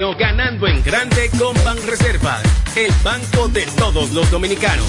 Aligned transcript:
Ganando 0.00 0.68
en 0.68 0.80
grande 0.84 1.28
con 1.40 1.52
Banreservas, 1.64 2.40
el 2.76 2.92
banco 3.02 3.48
de 3.48 3.66
todos 3.66 4.12
los 4.12 4.30
dominicanos. 4.30 4.86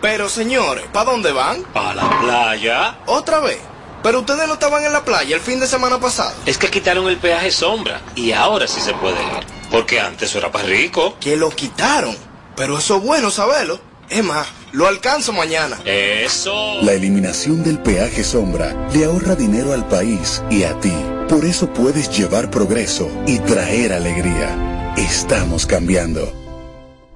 Pero 0.00 0.28
señores, 0.28 0.84
¿para 0.92 1.10
dónde 1.10 1.32
van? 1.32 1.64
¿Para 1.72 1.96
la 1.96 2.20
playa? 2.20 2.98
¿Otra 3.06 3.40
vez? 3.40 3.58
Pero 4.00 4.20
ustedes 4.20 4.46
no 4.46 4.54
estaban 4.54 4.84
en 4.84 4.92
la 4.92 5.04
playa 5.04 5.34
el 5.34 5.42
fin 5.42 5.58
de 5.58 5.66
semana 5.66 5.98
pasado. 5.98 6.36
Es 6.46 6.56
que 6.56 6.70
quitaron 6.70 7.08
el 7.08 7.16
peaje 7.16 7.50
sombra 7.50 8.00
y 8.14 8.30
ahora 8.30 8.68
sí 8.68 8.80
se 8.80 8.94
puede 8.94 9.20
ir. 9.20 9.44
Porque 9.72 9.98
antes 9.98 10.32
era 10.36 10.52
para 10.52 10.68
rico. 10.68 11.16
Que 11.20 11.36
lo 11.36 11.50
quitaron. 11.50 12.16
Pero 12.54 12.78
eso 12.78 12.98
es 12.98 13.02
bueno 13.02 13.28
saberlo. 13.32 13.80
Es 14.08 14.22
más, 14.22 14.46
lo 14.70 14.86
alcanzo 14.86 15.32
mañana. 15.32 15.80
Eso. 15.84 16.80
La 16.82 16.92
eliminación 16.92 17.64
del 17.64 17.80
peaje 17.80 18.22
sombra 18.22 18.72
le 18.94 19.06
ahorra 19.06 19.34
dinero 19.34 19.72
al 19.72 19.84
país 19.88 20.44
y 20.48 20.62
a 20.62 20.78
ti. 20.78 20.94
Por 21.28 21.44
eso 21.44 21.70
puedes 21.72 22.08
llevar 22.16 22.50
progreso 22.50 23.10
y 23.26 23.38
traer 23.40 23.92
alegría. 23.92 24.94
Estamos 24.96 25.66
cambiando. 25.66 26.32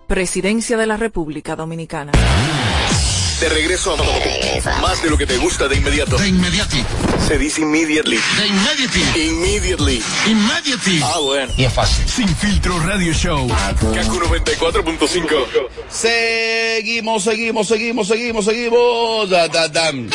Presidencia 0.06 0.76
de 0.76 0.86
la 0.86 0.98
República 0.98 1.56
Dominicana. 1.56 2.12
De 3.40 3.48
regreso 3.48 3.94
a 3.94 4.80
más 4.82 5.02
de 5.02 5.08
lo 5.08 5.16
que 5.16 5.26
te 5.26 5.38
gusta 5.38 5.66
de 5.66 5.76
inmediato. 5.76 6.18
De 6.18 6.28
inmediati. 6.28 6.84
Se 7.26 7.38
dice 7.38 7.62
immediately. 7.62 8.18
De 8.38 8.46
inmediati. 8.46 9.00
Immediately. 9.18 10.02
Immediately. 10.26 11.00
Ah, 11.02 11.18
bueno. 11.18 11.52
Y 11.56 11.64
es 11.64 11.72
fácil. 11.72 12.06
Sin 12.06 12.28
filtro 12.36 12.78
radio 12.80 13.14
show. 13.14 13.48
Kaku 13.48 14.20
94.5. 14.20 15.68
Seguimos, 15.88 17.24
seguimos, 17.24 17.66
seguimos, 17.66 18.08
seguimos, 18.08 18.44
seguimos. 18.44 19.30
Da, 19.30 19.48
da, 19.48 19.68
dam. 19.68 20.10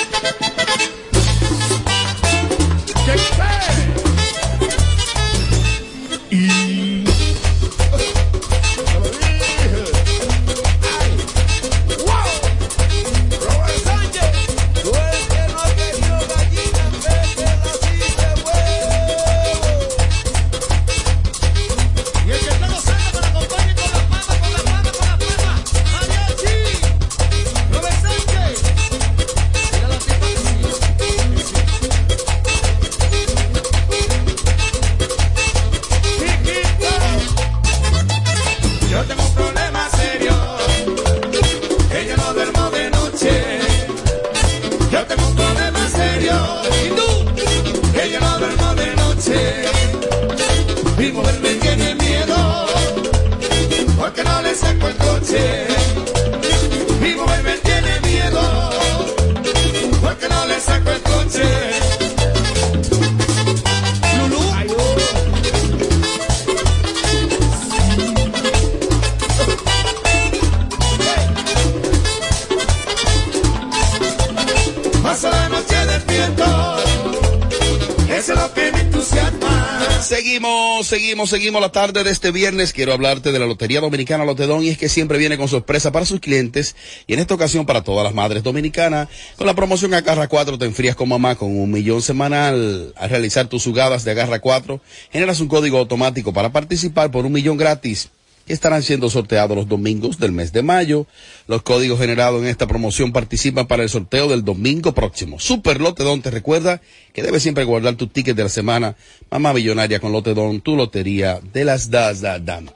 Seguimos, 80.37 80.85
seguimos, 80.85 81.29
seguimos 81.31 81.61
la 81.61 81.71
tarde 81.71 82.03
de 82.03 82.11
este 82.11 82.29
viernes. 82.29 82.71
Quiero 82.71 82.93
hablarte 82.93 83.31
de 83.31 83.39
la 83.39 83.47
Lotería 83.47 83.81
Dominicana 83.81 84.23
Lotedón 84.23 84.63
y 84.63 84.69
es 84.69 84.77
que 84.77 84.87
siempre 84.87 85.17
viene 85.17 85.35
con 85.35 85.47
sorpresa 85.47 85.91
para 85.91 86.05
sus 86.05 86.19
clientes 86.19 86.75
y 87.07 87.15
en 87.15 87.19
esta 87.19 87.33
ocasión 87.33 87.65
para 87.65 87.83
todas 87.83 88.03
las 88.03 88.13
madres 88.13 88.43
dominicanas. 88.43 89.07
Con 89.35 89.47
la 89.47 89.55
promoción 89.55 89.95
Agarra 89.95 90.27
4 90.27 90.59
te 90.59 90.65
enfrías 90.65 90.95
con 90.95 91.09
mamá 91.09 91.33
con 91.33 91.57
un 91.57 91.71
millón 91.71 92.03
semanal. 92.03 92.93
Al 92.97 93.09
realizar 93.09 93.47
tus 93.47 93.63
jugadas 93.63 94.03
de 94.03 94.11
Agarra 94.11 94.37
4 94.37 94.79
generas 95.11 95.39
un 95.39 95.47
código 95.47 95.79
automático 95.79 96.31
para 96.31 96.51
participar 96.51 97.09
por 97.09 97.25
un 97.25 97.31
millón 97.31 97.57
gratis 97.57 98.11
estarán 98.53 98.83
siendo 98.83 99.09
sorteados 99.09 99.55
los 99.55 99.67
domingos 99.67 100.19
del 100.19 100.31
mes 100.31 100.51
de 100.51 100.63
mayo. 100.63 101.07
Los 101.47 101.61
códigos 101.63 101.99
generados 101.99 102.41
en 102.41 102.47
esta 102.47 102.67
promoción 102.67 103.11
participan 103.11 103.67
para 103.67 103.83
el 103.83 103.89
sorteo 103.89 104.27
del 104.27 104.43
domingo 104.43 104.93
próximo. 104.93 105.39
Super 105.39 105.81
Lotedón 105.81 106.21
te 106.21 106.31
recuerda 106.31 106.81
que 107.13 107.23
debes 107.23 107.43
siempre 107.43 107.63
guardar 107.63 107.95
tu 107.95 108.07
ticket 108.07 108.35
de 108.35 108.43
la 108.43 108.49
semana. 108.49 108.95
Mamá 109.29 109.53
Millonaria 109.53 109.99
con 109.99 110.11
Lotedón, 110.11 110.61
tu 110.61 110.75
lotería 110.75 111.39
de 111.53 111.65
las 111.65 111.89
das 111.89 112.21
da 112.21 112.39
dam. 112.39 112.67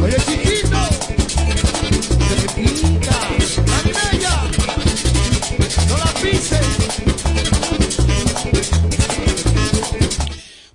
Oye, 0.00 0.47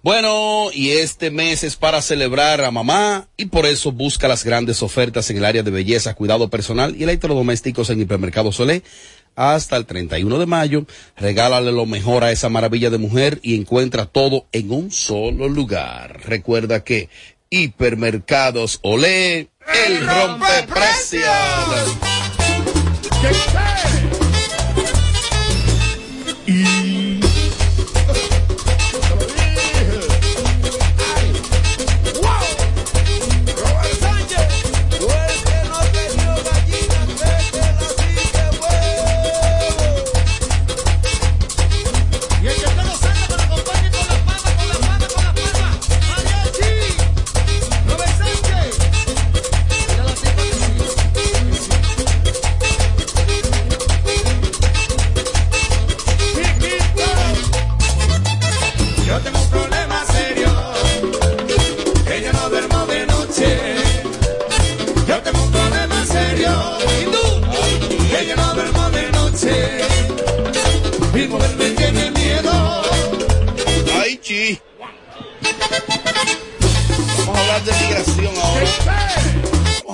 Bueno, 0.03 0.67
y 0.73 0.89
este 0.89 1.31
mes 1.31 1.63
es 1.63 1.77
para 1.77 2.01
celebrar 2.01 2.61
a 2.65 2.71
mamá 2.71 3.29
y 3.37 3.45
por 3.45 3.65
eso 3.65 3.93
busca 3.93 4.27
las 4.27 4.43
grandes 4.43 4.83
ofertas 4.83 5.29
en 5.29 5.37
el 5.37 5.45
área 5.45 5.63
de 5.63 5.71
belleza, 5.71 6.13
cuidado 6.13 6.49
personal 6.49 6.93
y 6.97 7.03
electrodomésticos 7.03 7.89
en 7.89 8.01
Hipermercado 8.01 8.51
Solé. 8.51 8.83
Hasta 9.37 9.77
el 9.77 9.85
31 9.85 10.39
de 10.39 10.45
mayo, 10.45 10.85
regálale 11.15 11.71
lo 11.71 11.85
mejor 11.85 12.25
a 12.25 12.33
esa 12.33 12.49
maravilla 12.49 12.89
de 12.89 12.97
mujer 12.97 13.39
y 13.43 13.55
encuentra 13.55 14.05
todo 14.05 14.45
en 14.51 14.73
un 14.73 14.91
solo 14.91 15.47
lugar. 15.47 16.19
Recuerda 16.25 16.83
que 16.83 17.07
Hipermercados 17.49 18.79
Olé, 18.81 19.47
el 19.87 20.05
rompeprecios. 20.05 21.23
Robert 23.23 23.72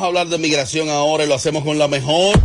hablar 0.10 0.28
de 0.28 0.38
migración 0.38 0.90
ahora 0.90 1.24
y 1.24 1.28
lo 1.28 1.36
hacemos 1.36 1.64
con 1.64 1.78
la 1.78 1.88
mejor. 1.88 2.40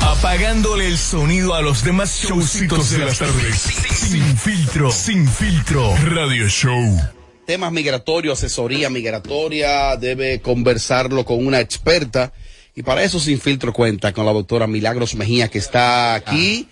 Apagándole 0.00 0.86
el 0.86 0.96
sonido 0.96 1.54
a 1.54 1.60
los 1.60 1.84
demás 1.84 2.22
showcitos 2.24 2.90
de 2.90 2.98
las 2.98 3.18
tardes. 3.18 3.56
Sin 3.56 4.36
filtro, 4.36 4.90
sin 4.90 5.28
filtro. 5.28 5.94
Radio 6.06 6.48
Show. 6.48 7.00
temas 7.46 7.72
migratorios, 7.72 8.38
asesoría 8.38 8.90
migratoria, 8.90 9.96
debe 9.96 10.40
conversarlo 10.40 11.24
con 11.24 11.44
una 11.46 11.60
experta. 11.60 12.32
Y 12.74 12.82
para 12.82 13.02
eso 13.02 13.18
Sin 13.18 13.40
Filtro 13.40 13.72
cuenta 13.72 14.12
con 14.12 14.24
la 14.24 14.32
doctora 14.32 14.68
Milagros 14.68 15.16
Mejía, 15.16 15.48
que 15.48 15.58
está 15.58 16.14
aquí 16.14 16.68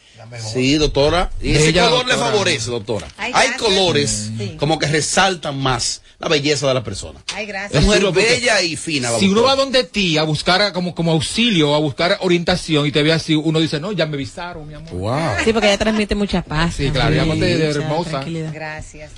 Sí, 0.52 0.74
doctora. 0.76 1.30
Y 1.42 1.52
ese 1.52 1.72
color 1.72 2.06
le 2.06 2.14
favorece, 2.14 2.70
doctora. 2.70 3.06
Ay, 3.16 3.32
Hay 3.34 3.50
colores 3.58 4.30
Sí. 4.38 4.56
como 4.58 4.78
que 4.78 4.86
resaltan 4.86 5.58
más 5.58 6.02
la 6.18 6.28
belleza 6.28 6.66
de 6.68 6.74
la 6.74 6.82
persona. 6.82 7.20
Ay, 7.34 7.42
Es 7.42 7.48
gracias. 7.48 7.84
mujer 7.84 8.10
bella 8.12 8.62
y 8.62 8.76
fina. 8.76 9.10
Si 9.18 9.28
uno 9.28 9.42
va 9.42 9.54
donde 9.54 9.84
ti 9.84 10.16
a 10.18 10.22
buscar 10.22 10.62
a- 10.62 10.72
como, 10.72 10.94
como 10.94 11.12
auxilio, 11.12 11.74
a 11.74 11.78
buscar 11.78 12.16
orientación 12.20 12.86
y 12.86 12.92
te 12.92 13.02
ve 13.02 13.12
así, 13.12 13.34
uno 13.34 13.60
dice, 13.60 13.78
no, 13.80 13.92
ya 13.92 14.06
me 14.06 14.16
visaron, 14.16 14.66
mi 14.66 14.74
amor. 14.74 14.90
Wow. 14.92 15.20
Sí, 15.44 15.52
porque 15.52 15.68
ella 15.68 15.78
transmite 15.78 16.14
mucha 16.14 16.42
paz. 16.42 16.74
Sí, 16.76 16.90
claro, 16.90 17.14
también, 17.14 17.24
aparte 17.24 17.44
de 17.58 17.66
mucha 17.66 17.78
hermosa. 17.80 18.10
tranquilidad. 18.10 18.52
Gracias. 18.54 19.12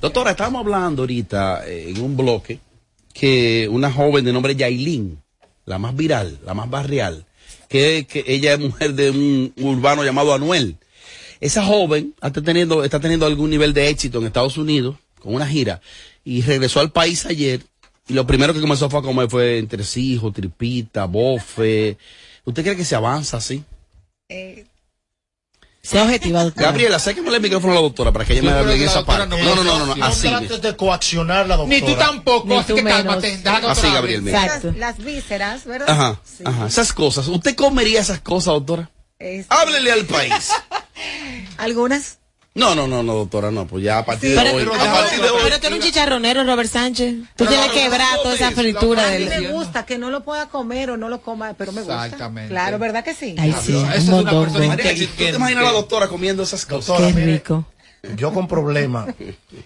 Doctora, 0.00 0.30
estábamos 0.32 0.60
hablando 0.64 1.02
ahorita 1.02 1.62
eh, 1.66 1.90
en 1.94 2.00
un 2.02 2.16
bloque 2.16 2.58
que 3.12 3.68
una 3.70 3.92
joven 3.92 4.24
de 4.24 4.32
nombre 4.32 4.56
Yailin, 4.56 5.20
la 5.66 5.78
más 5.78 5.94
viral, 5.94 6.38
la 6.44 6.54
más 6.54 6.68
barrial, 6.70 7.24
que, 7.70 8.04
que 8.06 8.24
ella 8.26 8.54
es 8.54 8.58
mujer 8.58 8.94
de 8.94 9.10
un 9.10 9.54
urbano 9.58 10.04
llamado 10.04 10.34
Anuel. 10.34 10.76
Esa 11.40 11.64
joven 11.64 12.14
está 12.20 12.42
teniendo, 12.42 12.84
está 12.84 13.00
teniendo 13.00 13.24
algún 13.24 13.48
nivel 13.48 13.72
de 13.72 13.88
éxito 13.88 14.18
en 14.18 14.26
Estados 14.26 14.58
Unidos 14.58 14.96
con 15.20 15.34
una 15.34 15.46
gira 15.46 15.80
y 16.24 16.42
regresó 16.42 16.80
al 16.80 16.90
país 16.90 17.24
ayer 17.26 17.60
y 18.08 18.14
lo 18.14 18.26
primero 18.26 18.52
que 18.52 18.60
comenzó 18.60 18.90
fue 18.90 18.98
a 18.98 19.02
comer 19.02 19.30
fue 19.30 19.58
entresijos, 19.58 20.32
tripita, 20.32 21.04
bofe. 21.04 21.96
¿Usted 22.44 22.64
cree 22.64 22.76
que 22.76 22.84
se 22.84 22.96
avanza 22.96 23.36
así? 23.36 23.62
Eh, 24.28 24.64
Sea 25.90 26.04
objetiva, 26.04 26.44
doctora. 26.44 26.68
Gabriela, 26.68 27.00
sáqueme 27.00 27.34
el 27.34 27.40
micrófono 27.40 27.72
a 27.72 27.76
la 27.76 27.82
doctora 27.82 28.12
para 28.12 28.24
que 28.24 28.34
ella 28.34 28.42
me 28.42 28.50
hable 28.56 28.76
en 28.76 28.82
esa 28.82 29.04
parte. 29.04 29.26
no 29.26 29.36
No, 29.56 29.64
no, 29.64 29.86
no, 29.96 30.04
así. 30.04 30.28
No 30.30 30.38
trates 30.38 30.62
de 30.62 30.76
coaccionar 30.76 31.48
la 31.48 31.56
doctora. 31.56 31.80
Ni 31.80 31.84
tú 31.84 31.96
tampoco, 31.98 32.46
Ni 32.46 32.56
así 32.58 32.68
tú 32.68 32.74
que 32.76 32.84
cálmate. 32.84 33.42
Así, 33.44 33.90
Gabriel, 33.92 34.22
mira. 34.22 34.44
Exacto. 34.44 34.68
las, 34.68 34.76
las 34.76 34.98
vísceras, 35.04 35.64
¿verdad? 35.64 35.90
Ajá, 35.90 36.20
Sí. 36.22 36.44
ajá, 36.46 36.66
esas 36.68 36.92
cosas. 36.92 37.26
¿Usted 37.26 37.56
comería 37.56 38.00
esas 38.00 38.20
cosas, 38.20 38.54
doctora? 38.54 38.88
Este, 39.18 39.52
Háblele 39.52 39.90
al 39.90 40.04
país. 40.04 40.50
Algunas. 41.58 42.19
No, 42.52 42.74
no, 42.74 42.88
no, 42.88 43.02
no, 43.04 43.14
doctora, 43.14 43.52
no, 43.52 43.64
pues 43.66 43.84
ya 43.84 43.98
a 43.98 44.04
partir 44.04 44.34
Pero, 44.34 44.50
de 44.50 44.56
hoy. 44.56 44.68
pero, 44.68 44.74
A 44.74 44.92
partir 44.92 45.20
de 45.20 45.30
hoy. 45.30 45.40
pero 45.44 45.60
tú 45.60 45.66
eres 45.68 45.78
un 45.78 45.84
chicharronero, 45.84 46.42
Robert 46.42 46.68
Sánchez. 46.68 47.14
Tú 47.36 47.46
tienes 47.46 47.70
que 47.70 47.82
quebrar 47.82 48.18
toda 48.22 48.34
esa 48.34 48.50
fritura 48.50 49.06
A 49.06 49.18
mí 49.18 49.24
me 49.24 49.52
gusta 49.52 49.86
que 49.86 49.98
no 49.98 50.10
lo 50.10 50.24
pueda 50.24 50.48
comer 50.48 50.90
o 50.90 50.96
no 50.96 51.08
lo 51.08 51.22
coma, 51.22 51.54
pero 51.56 51.70
me 51.70 51.82
gusta. 51.82 52.04
Exactamente. 52.06 52.50
Claro, 52.50 52.80
¿verdad 52.80 53.04
que 53.04 53.14
sí? 53.14 53.36
Ay, 53.38 53.54
sí, 53.62 53.72
Esa 53.72 53.86
un 53.86 53.92
es 53.92 54.08
una 54.08 54.30
persona 54.30 54.76
¿tú 54.76 54.82
te 55.16 55.28
imaginas 55.28 55.62
a 55.62 55.66
la 55.66 55.72
doctora 55.72 56.08
comiendo 56.08 56.42
esas 56.42 56.66
cosas? 56.66 56.88
Doctora, 56.88 57.08
Qué 57.08 57.14
mire, 57.14 57.32
rico. 57.34 57.64
Yo 58.16 58.32
con 58.32 58.48
problemas, 58.48 59.14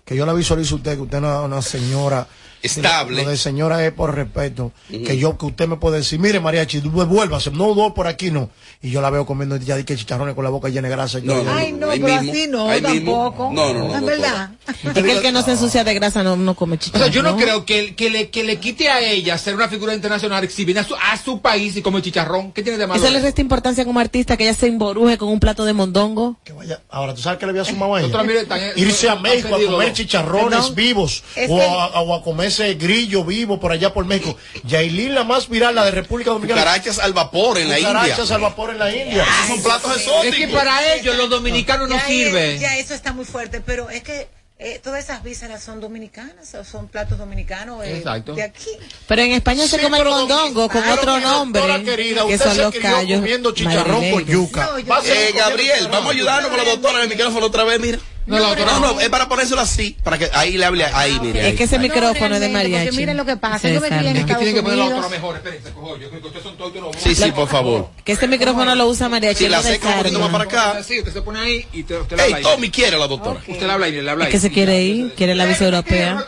que 0.05 0.17
yo 0.17 0.27
la 0.27 0.35
visualizo 0.35 0.75
a 0.75 0.79
usted, 0.79 0.97
que 0.97 1.03
usted 1.03 1.21
no 1.21 1.39
es 1.41 1.45
una 1.47 1.63
señora 1.63 2.27
Estable. 2.65 3.23
Lo 3.25 3.31
de 3.31 3.37
señora 3.37 3.85
es 3.85 3.93
por 3.93 4.15
respeto. 4.15 4.73
Que 4.89 5.17
yo, 5.19 5.37
que 5.39 5.47
usted 5.47 5.69
me 5.69 5.77
puede 5.77 5.99
decir, 5.99 6.19
mire 6.19 6.41
Mariachi, 6.41 6.81
vuélvase, 6.81 7.51
no 7.51 7.75
dos 7.75 7.93
por 7.93 8.07
aquí 8.07 8.31
no. 8.31 8.51
Y 8.83 8.91
yo 8.91 9.01
la 9.01 9.11
veo 9.11 9.25
comiendo 9.27 9.57
ya 9.57 9.77
de 9.77 9.85
que 9.85 9.97
chicharrones 9.97 10.35
con 10.35 10.45
la 10.45 10.51
boca 10.51 10.69
llena 10.69 10.89
de 10.89 10.95
grasa. 10.95 11.19
No, 11.23 11.43
no, 11.43 11.53
Ay, 11.55 11.73
no, 11.73 11.89
pero 11.89 12.07
mismo, 12.07 12.31
así 12.31 12.47
no, 12.49 12.67
tampoco. 12.83 13.51
No, 13.53 13.73
no, 13.73 13.89
no, 13.89 13.95
Es 13.97 14.05
verdad. 14.05 14.51
Es 14.67 14.93
que 15.03 15.11
el 15.13 15.23
que 15.23 15.33
no 15.33 15.43
se 15.43 15.53
ensucia 15.53 15.85
de 15.85 15.95
grasa 15.95 16.23
no, 16.23 16.37
no 16.37 16.55
come 16.55 16.77
O 16.77 16.79
chicharrón. 16.79 17.03
sea, 17.07 17.13
yo 17.15 17.23
no 17.23 17.37
creo 17.37 17.65
que, 17.65 17.95
que, 17.95 18.11
le, 18.11 18.31
que 18.31 18.45
le 18.45 18.57
quite 18.57 18.89
a 18.89 19.01
ella 19.01 19.37
ser 19.39 19.55
una 19.55 19.69
figura 19.69 19.95
internacional 19.95 20.47
viene 20.57 20.81
a 20.81 20.85
su, 20.85 20.95
a 20.95 21.17
su 21.23 21.41
país 21.41 21.77
y 21.77 21.83
come 21.83 22.01
chicharrón. 22.03 22.53
¿Qué 22.53 22.63
tiene 22.63 22.79
de 22.79 22.87
malo? 22.87 23.03
Eso 23.03 23.11
le 23.13 23.21
resta 23.21 23.41
importancia 23.41 23.85
como 23.85 24.01
artista 24.01 24.37
que 24.37 24.45
ella 24.45 24.55
se 24.55 24.67
emboruje 24.67 25.19
con 25.19 25.29
un 25.29 25.41
plato 25.41 25.65
de 25.65 25.73
mondongo. 25.73 26.37
Que 26.45 26.53
vaya- 26.53 26.81
Ahora, 26.91 27.15
¿tú 27.15 27.21
sabes 27.23 27.39
qué 27.39 27.47
le 27.47 27.51
había 27.51 27.65
sumado 27.65 27.95
a 27.97 28.01
ella? 28.03 28.73
Irse 28.77 29.09
a 29.09 29.17
México 29.17 29.55
a 29.55 29.59
comer 29.71 29.93
chicharrones 29.93 30.75
vivos 30.75 31.23
o, 31.49 31.57
que- 31.57 31.63
a, 31.65 32.01
o 32.01 32.15
grillo 32.59 33.25
vivo 33.25 33.61
por 33.61 33.73
allá 33.73 33.93
por 33.93 34.05
México. 34.05 34.37
Yailin, 34.65 35.15
la 35.15 35.25
más 35.25 35.49
viral, 35.49 35.75
la 35.75 35.85
de 35.85 35.91
República 35.91 36.31
Dominicana. 36.31 36.61
Cucarachas 36.63 36.99
al 36.99 37.13
vapor 37.13 37.59
en 37.59 37.69
la 37.69 37.79
India. 37.79 38.07
al 38.31 38.41
vapor 38.41 38.71
en 38.71 38.79
la 38.79 38.95
India. 38.95 39.25
Son 39.49 39.63
platos 39.63 39.91
Es 39.97 40.03
exóticos. 40.03 40.37
que 40.37 40.49
para 40.49 40.95
ellos 40.95 41.17
los 41.17 41.29
dominicanos 41.31 41.89
no 41.89 41.97
Ya, 41.97 42.07
sirven. 42.07 42.59
ya 42.61 42.77
eso 42.79 42.95
está 42.95 43.13
muy 43.13 43.25
fuerte, 43.25 43.61
pero 43.61 43.91
es 43.91 44.03
que 44.03 44.29
eh, 44.57 44.81
todas 44.83 45.03
esas 45.03 45.23
vísceras 45.25 45.63
son 45.65 45.81
dominicanas, 45.81 46.55
o 46.55 46.65
son 46.65 46.87
platos 46.89 47.19
dominicanos 47.19 47.85
eh, 47.85 47.99
Exacto. 47.99 48.35
de 48.35 48.45
aquí. 48.45 48.71
Pero 49.09 49.23
en 49.23 49.33
España 49.33 49.67
se 49.67 49.81
come 49.81 49.99
el 49.99 50.05
mondongo 50.05 50.69
con 50.69 50.89
otro 50.89 51.19
nombre, 51.21 51.61
querida, 51.85 52.25
que 52.27 52.35
usted 52.35 52.47
son 52.47 52.55
se 52.57 52.63
los 52.63 52.71
crió 52.71 52.83
callos 52.83 53.21
comiendo 53.21 53.53
chicharrón 53.53 54.11
con 54.13 54.25
yuca. 54.25 54.71
No, 54.87 54.99
Eh, 55.03 55.33
Gabriel, 55.35 55.89
vamos 55.91 56.07
a 56.09 56.13
ayudarnos 56.13 56.49
con 56.51 56.59
la 56.59 56.65
doctora 56.65 56.99
en 56.99 57.03
el 57.05 57.09
micrófono 57.11 57.47
otra 57.47 57.65
vez, 57.65 57.81
mira. 57.81 57.99
No, 58.27 58.39
la 58.39 58.49
doctora 58.49 58.73
No, 58.73 58.81
no. 58.81 58.93
no, 58.95 59.01
es 59.01 59.09
para 59.11 59.29
ponérselo 59.29 59.61
así, 59.61 59.97
para 60.03 60.19
que 60.19 60.31
ahí 60.33 60.57
le 60.57 60.65
hable, 60.65 60.85
ahí, 60.85 61.19
mire. 61.21 61.41
Es 61.41 61.47
ahí. 61.47 61.55
que 61.57 61.65
ese 61.65 61.77
No, 61.77 61.83
micrófono 61.83 62.35
es 62.37 62.41
de 62.41 62.49
mariachi. 62.49 62.85
Porque 62.87 62.97
miren 62.99 63.17
lo 63.17 63.25
que 63.25 63.37
pasa, 63.37 63.69
yo 63.69 63.81
me. 63.81 63.89
Es 63.89 63.93
que 63.95 64.09
Estados 64.21 64.39
tienen 64.39 64.55
que 64.55 64.63
poner 64.63 64.79
la 64.79 64.85
doctora 64.87 65.09
mejor. 65.09 65.37
Espérense, 65.37 65.71
cojo, 65.73 65.97
yo 65.99 66.09
creo 66.09 66.21
que 66.21 66.27
ustedes 66.29 66.45
son 66.45 66.57
todos 66.57 66.75
los 66.75 66.97
Sí, 66.97 67.15
sí, 67.15 67.31
por 67.33 67.49
favor. 67.49 67.89
Que 68.05 68.13
ese 68.13 68.27
micrófono 68.29 68.75
lo 68.75 68.87
usa 68.89 69.09
mariachi. 69.09 69.45
Si 69.45 69.49
la 69.51 69.61
un 69.61 69.99
poquito 70.03 70.21
más 70.21 70.31
para 70.31 70.45
acá. 70.45 70.83
Sí, 70.83 70.99
usted 70.99 71.13
se 71.13 71.23
pone 71.23 71.39
ahí 71.41 71.67
y 71.73 71.83
te, 71.83 71.97
usted 71.99 72.17
le 72.17 72.23
habla 72.23 72.37
Ey. 72.39 72.43
Tommy 72.43 72.71
quiere 72.71 72.99
la 72.99 73.07
doctora. 73.07 73.41
Usted 73.47 73.67
le 73.67 73.73
habla 73.73 73.87
ahí, 73.87 73.93
le 74.01 74.11
habla 74.11 74.25
Es 74.25 74.27
ahí. 74.29 74.33
que 74.33 74.41
se 74.41 74.51
quiere 74.51 74.83
ir, 74.83 75.13
quiere 75.15 75.35
la 75.35 75.45
visa 75.45 75.65
europea. 75.65 76.25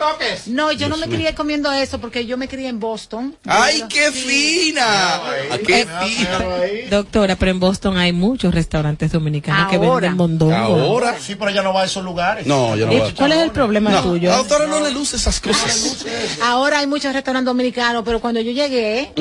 No, 0.47 0.71
yo 0.71 0.89
no 0.89 0.97
me 0.97 1.07
crié 1.07 1.33
comiendo 1.35 1.71
eso 1.71 1.99
porque 1.99 2.25
yo 2.25 2.37
me 2.37 2.47
crié 2.47 2.67
en 2.67 2.79
Boston. 2.79 3.35
¡Ay, 3.45 3.83
qué 3.89 4.11
fina! 4.11 5.21
¡Qué 5.65 5.85
fina! 5.85 6.39
Doctora, 6.89 7.35
pero 7.35 7.51
en 7.51 7.59
Boston 7.59 7.97
hay 7.97 8.11
muchos 8.13 8.53
restaurantes 8.53 9.11
dominicanos 9.11 9.69
que 9.69 9.77
venden 9.77 10.15
mondongo. 10.15 10.53
Ahora. 10.55 11.15
Sí, 11.19 11.35
pero 11.35 11.49
ella 11.51 11.63
no 11.63 11.73
va 11.73 11.81
a 11.81 11.86
esos 11.87 12.03
lugares. 12.03 12.45
No, 12.45 12.75
yo 12.75 12.85
no 12.85 12.93
¿Y 12.93 12.99
voy 12.99 13.09
a- 13.09 13.13
¿Cuál 13.15 13.31
es 13.31 13.39
el 13.39 13.51
problema 13.51 13.91
No, 13.91 14.03
tuyo? 14.03 14.29
la 14.29 14.37
doctora 14.37 14.67
no 14.67 14.79
le 14.79 14.91
luce 14.91 15.15
esas 15.15 15.39
cosas. 15.39 16.05
Ahora 16.43 16.79
hay 16.79 16.87
muchos 16.87 17.13
restaurantes 17.13 17.45
dominicanos, 17.47 18.03
pero 18.05 18.19
cuando 18.19 18.39
yo 18.41 18.51
llegué, 18.51 19.11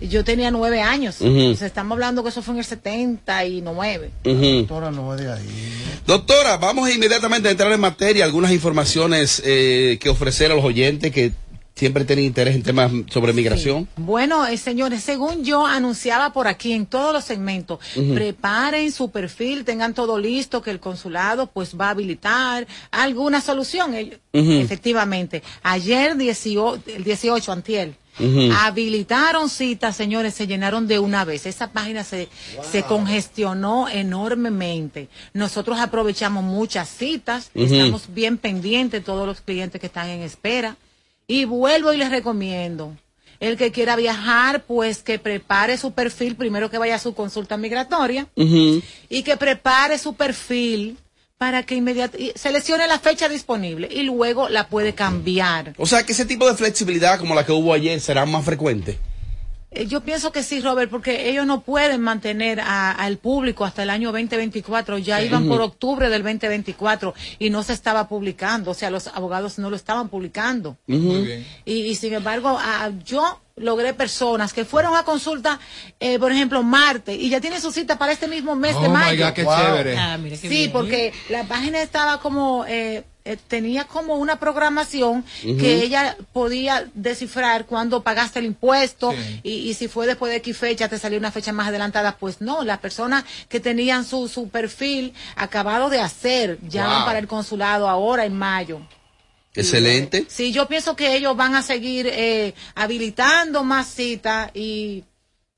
yo 0.00 0.24
tenía 0.24 0.50
nueve 0.50 0.82
años. 0.82 1.16
Ujú. 1.20 1.28
Entonces, 1.30 1.66
estamos 1.66 1.96
hablando 1.96 2.22
que 2.22 2.28
eso 2.28 2.42
fue 2.42 2.54
en 2.54 2.58
el 2.58 2.64
79. 2.64 4.10
ujú. 4.24 4.40
Doctora, 4.58 4.90
no 4.90 5.14
es 5.14 5.20
de 5.20 5.32
ahí. 5.32 5.72
Doctora, 6.06 6.56
vamos 6.58 6.88
inmediatamente 6.90 7.48
a 7.48 7.50
entrar 7.52 7.72
en 7.72 7.80
materia, 7.80 8.24
algunas 8.24 8.52
informaciones 8.52 9.42
eh, 9.44 9.98
que 10.00 10.08
ofrecer 10.08 10.52
a 10.52 10.54
los 10.54 10.64
oyentes 10.64 11.10
que 11.12 11.32
siempre 11.76 12.06
tienen 12.06 12.24
interés 12.24 12.54
en 12.54 12.62
temas 12.62 12.90
sobre 13.10 13.34
migración. 13.34 13.86
Bueno, 13.96 14.46
eh, 14.46 14.56
señores, 14.56 15.02
según 15.02 15.44
yo 15.44 15.66
anunciaba 15.66 16.32
por 16.32 16.48
aquí 16.48 16.72
en 16.72 16.86
todos 16.86 17.12
los 17.12 17.24
segmentos, 17.24 17.78
preparen 18.14 18.90
su 18.90 19.10
perfil, 19.10 19.64
tengan 19.64 19.92
todo 19.92 20.18
listo, 20.18 20.62
que 20.62 20.70
el 20.70 20.80
consulado 20.80 21.48
pues 21.48 21.76
va 21.78 21.88
a 21.88 21.90
habilitar 21.90 22.66
alguna 22.90 23.42
solución. 23.42 23.94
Efectivamente, 24.32 25.42
ayer 25.62 26.16
18, 26.16 26.82
el 26.96 27.04
18, 27.04 27.52
antiel, 27.52 27.94
habilitaron 28.56 29.50
citas, 29.50 29.94
señores, 29.94 30.32
se 30.32 30.46
llenaron 30.46 30.86
de 30.86 30.98
una 30.98 31.26
vez. 31.26 31.44
Esa 31.44 31.72
página 31.72 32.04
se, 32.04 32.30
se 32.70 32.84
congestionó 32.84 33.90
enormemente. 33.90 35.10
Nosotros 35.34 35.78
aprovechamos 35.78 36.42
muchas 36.42 36.88
citas, 36.88 37.50
estamos 37.54 38.04
bien 38.14 38.38
pendientes 38.38 39.04
todos 39.04 39.26
los 39.26 39.42
clientes 39.42 39.78
que 39.78 39.88
están 39.88 40.08
en 40.08 40.22
espera. 40.22 40.78
Y 41.26 41.44
vuelvo 41.44 41.92
y 41.92 41.96
les 41.96 42.10
recomiendo. 42.10 42.96
El 43.40 43.56
que 43.56 43.70
quiera 43.72 43.96
viajar, 43.96 44.64
pues 44.64 45.02
que 45.02 45.18
prepare 45.18 45.76
su 45.76 45.92
perfil, 45.92 46.36
primero 46.36 46.70
que 46.70 46.78
vaya 46.78 46.94
a 46.94 46.98
su 46.98 47.14
consulta 47.14 47.56
migratoria 47.56 48.28
y 48.34 49.22
que 49.22 49.36
prepare 49.36 49.98
su 49.98 50.14
perfil 50.14 50.96
para 51.36 51.62
que 51.64 51.74
inmediatamente 51.74 52.32
seleccione 52.38 52.86
la 52.86 52.98
fecha 52.98 53.28
disponible 53.28 53.88
y 53.90 54.04
luego 54.04 54.48
la 54.48 54.68
puede 54.68 54.94
cambiar. 54.94 55.74
O 55.76 55.86
sea, 55.86 56.04
que 56.04 56.12
ese 56.12 56.24
tipo 56.24 56.46
de 56.48 56.56
flexibilidad 56.56 57.18
como 57.18 57.34
la 57.34 57.44
que 57.44 57.52
hubo 57.52 57.74
ayer 57.74 58.00
será 58.00 58.24
más 58.24 58.44
frecuente. 58.44 58.98
Eh, 59.76 59.86
Yo 59.86 60.00
pienso 60.00 60.32
que 60.32 60.42
sí, 60.42 60.60
Robert, 60.60 60.90
porque 60.90 61.28
ellos 61.28 61.46
no 61.46 61.60
pueden 61.60 62.00
mantener 62.00 62.60
a- 62.60 62.92
al 62.92 63.18
público 63.18 63.64
hasta 63.64 63.82
el 63.82 63.90
año 63.90 64.10
2024. 64.12 64.98
Ya 64.98 65.22
iban 65.22 65.46
por 65.46 65.60
octubre 65.60 66.08
del 66.08 66.22
2024 66.22 67.14
y 67.38 67.50
no 67.50 67.62
se 67.62 67.72
estaba 67.74 68.08
publicando. 68.08 68.70
O 68.70 68.74
sea, 68.74 68.90
los 68.90 69.06
abogados 69.08 69.58
no 69.58 69.68
lo 69.70 69.76
estaban 69.76 70.08
publicando. 70.08 70.76
Muy 70.86 71.24
bien. 71.24 71.46
Y, 71.64 71.82
y 71.82 71.94
sin 71.94 72.14
embargo, 72.14 72.58
a- 72.58 72.90
yo 73.04 73.40
logré 73.56 73.94
personas 73.94 74.52
que 74.52 74.64
fueron 74.64 74.94
a 74.96 75.02
consulta, 75.02 75.58
eh, 76.00 76.18
por 76.18 76.30
ejemplo, 76.32 76.62
martes, 76.62 77.16
y 77.18 77.28
ya 77.30 77.40
tienen 77.40 77.60
su 77.60 77.72
cita 77.72 77.96
para 77.98 78.12
este 78.12 78.28
mismo 78.28 78.54
mes 78.54 78.72
de 78.78 78.86
Oh 78.86 78.90
my 78.90 78.94
mayo. 78.96 79.26
God, 79.26 79.32
qué 79.34 79.44
Wow. 79.44 79.56
chévere. 79.56 79.96
Ah, 79.98 80.18
mira 80.18 80.36
qué 80.36 80.42
Sí, 80.48 80.48
bien. 80.48 80.72
porque 80.72 81.12
la 81.30 81.44
página 81.44 81.80
estaba 81.80 82.20
como, 82.20 82.64
eh, 82.68 83.04
eh, 83.26 83.36
tenía 83.48 83.84
como 83.84 84.14
una 84.16 84.38
programación 84.38 85.24
que 85.42 85.82
ella 85.82 86.16
podía 86.32 86.88
descifrar 86.94 87.66
cuando 87.66 88.02
pagaste 88.02 88.38
el 88.38 88.46
impuesto 88.46 89.12
Sí. 89.12 89.40
y, 89.42 89.50
y 89.70 89.74
si 89.74 89.88
fue 89.88 90.06
después 90.06 90.30
de 90.30 90.36
X 90.38 90.56
fecha, 90.56 90.88
te 90.88 90.98
salió 90.98 91.18
una 91.18 91.30
fecha 91.32 91.52
más 91.52 91.68
adelantada. 91.68 92.16
Pues 92.18 92.40
no, 92.40 92.62
las 92.64 92.78
personas 92.78 93.24
que 93.48 93.60
tenían 93.60 94.04
su, 94.04 94.28
su 94.28 94.48
perfil 94.48 95.12
acabado 95.36 95.90
de 95.90 96.00
hacer, 96.00 96.58
ya 96.68 96.84
Wow. 96.86 96.92
van 96.94 97.04
para 97.04 97.18
el 97.18 97.26
consulado 97.26 97.88
ahora 97.88 98.24
en 98.24 98.36
mayo. 98.36 98.80
Excelente. 99.54 100.26
Sí, 100.28 100.52
yo 100.52 100.68
pienso 100.68 100.94
que 100.96 101.16
ellos 101.16 101.34
van 101.36 101.54
a 101.54 101.62
seguir 101.62 102.06
eh, 102.12 102.52
habilitando 102.74 103.64
más 103.64 103.86
citas 103.88 104.50
y 104.54 105.04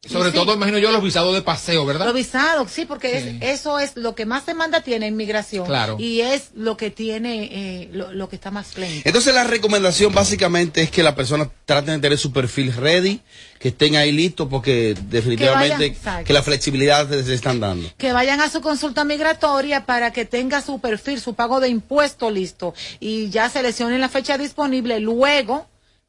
Sobre 0.09 0.31
Sí. 0.31 0.35
todo, 0.37 0.55
imagino 0.55 0.79
yo, 0.79 0.91
los 0.91 1.03
visados 1.03 1.35
de 1.35 1.43
paseo, 1.43 1.85
¿verdad? 1.87 2.07
Los 2.07 2.15
visados, 2.15 2.71
sí, 2.71 2.85
porque 2.87 3.19
es- 3.19 3.59
eso 3.59 3.79
es 3.79 3.93
lo 3.97 4.15
que 4.15 4.27
más 4.27 4.47
demanda 4.47 4.81
tiene 4.83 5.07
en 5.07 5.17
migración. 5.17 5.67
Claro. 5.67 5.97
Y 5.99 6.21
es 6.23 6.49
lo 6.55 6.77
que 6.77 6.91
tiene, 6.91 7.45
eh, 7.53 7.89
lo, 7.93 8.13
lo 8.13 8.29
que 8.29 8.37
está 8.37 8.51
más 8.51 8.77
lento. 8.77 9.03
Entonces 9.05 9.35
la 9.35 9.45
recomendación 9.45 10.13
básicamente 10.15 10.83
es 10.83 10.91
que 10.91 11.03
las 11.03 11.15
personas 11.15 11.49
traten 11.67 11.95
de 11.95 12.01
tener 12.01 12.19
su 12.19 12.33
perfil 12.33 12.73
ready, 12.75 13.21
que 13.59 13.69
estén 13.69 13.97
ahí 13.97 14.13
listos 14.13 14.49
porque 14.49 14.95
definitivamente 15.09 15.97
vayan, 16.05 16.25
que, 16.25 16.33
la 16.33 16.43
flexibilidad 16.43 17.09
se 17.09 17.35
están 17.35 17.61
dando. 17.61 17.91
Que 17.99 18.13
vayan 18.13 18.41
a 18.41 18.49
su 18.49 18.61
consulta 18.61 19.05
migratoria 19.05 19.85
para 19.85 20.13
que 20.13 20.25
tenga 20.25 20.63
su 20.63 20.81
perfil, 20.81 21.21
su 21.21 21.35
pago 21.35 21.61
de 21.61 21.69
impuesto 21.69 22.31
listo 22.31 22.73
y 23.01 23.31
ya 23.31 23.51
seleccionen 23.51 24.01
la 24.01 24.09
fecha 24.09 24.39
disponible. 24.39 25.01
Luego, 25.01 25.67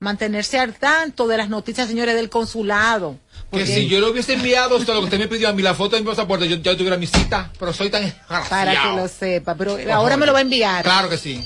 mantenerse 0.10 0.58
al 0.58 0.74
tanto 0.76 1.28
de 1.28 1.36
las 1.38 1.50
noticias, 1.50 1.88
señores, 1.88 2.16
del 2.16 2.30
consulado. 2.30 3.18
Que 3.52 3.60
Porque- 3.60 3.66
si 3.66 3.88
yo 3.90 4.00
le 4.00 4.10
hubiese 4.10 4.34
enviado 4.34 4.78
usted 4.78 4.94
lo 4.94 5.00
que 5.00 5.06
usted 5.06 5.20
me 5.20 5.28
pidió 5.28 5.50
a 5.50 5.54
mí, 5.54 5.62
la 5.62 5.74
foto 5.76 5.96
de 5.98 6.02
mi 6.04 6.08
pasaporte, 6.08 6.48
yo 6.48 6.56
ya 6.58 6.78
tuviera 6.78 6.96
mi 6.98 7.06
cita, 7.08 7.52
pero 7.60 7.74
soy 7.74 7.90
tan 7.90 8.10
Para 8.50 8.82
que 8.82 8.88
lo 8.96 9.08
sepa, 9.10 9.56
pero 9.56 9.72
Por 9.74 9.82
ahora 9.82 9.94
favor. 10.12 10.18
me 10.20 10.26
lo 10.28 10.32
va 10.34 10.40
a 10.40 10.44
enviar. 10.44 10.84
Claro 10.84 11.10
que 11.10 11.18
sí. 11.18 11.44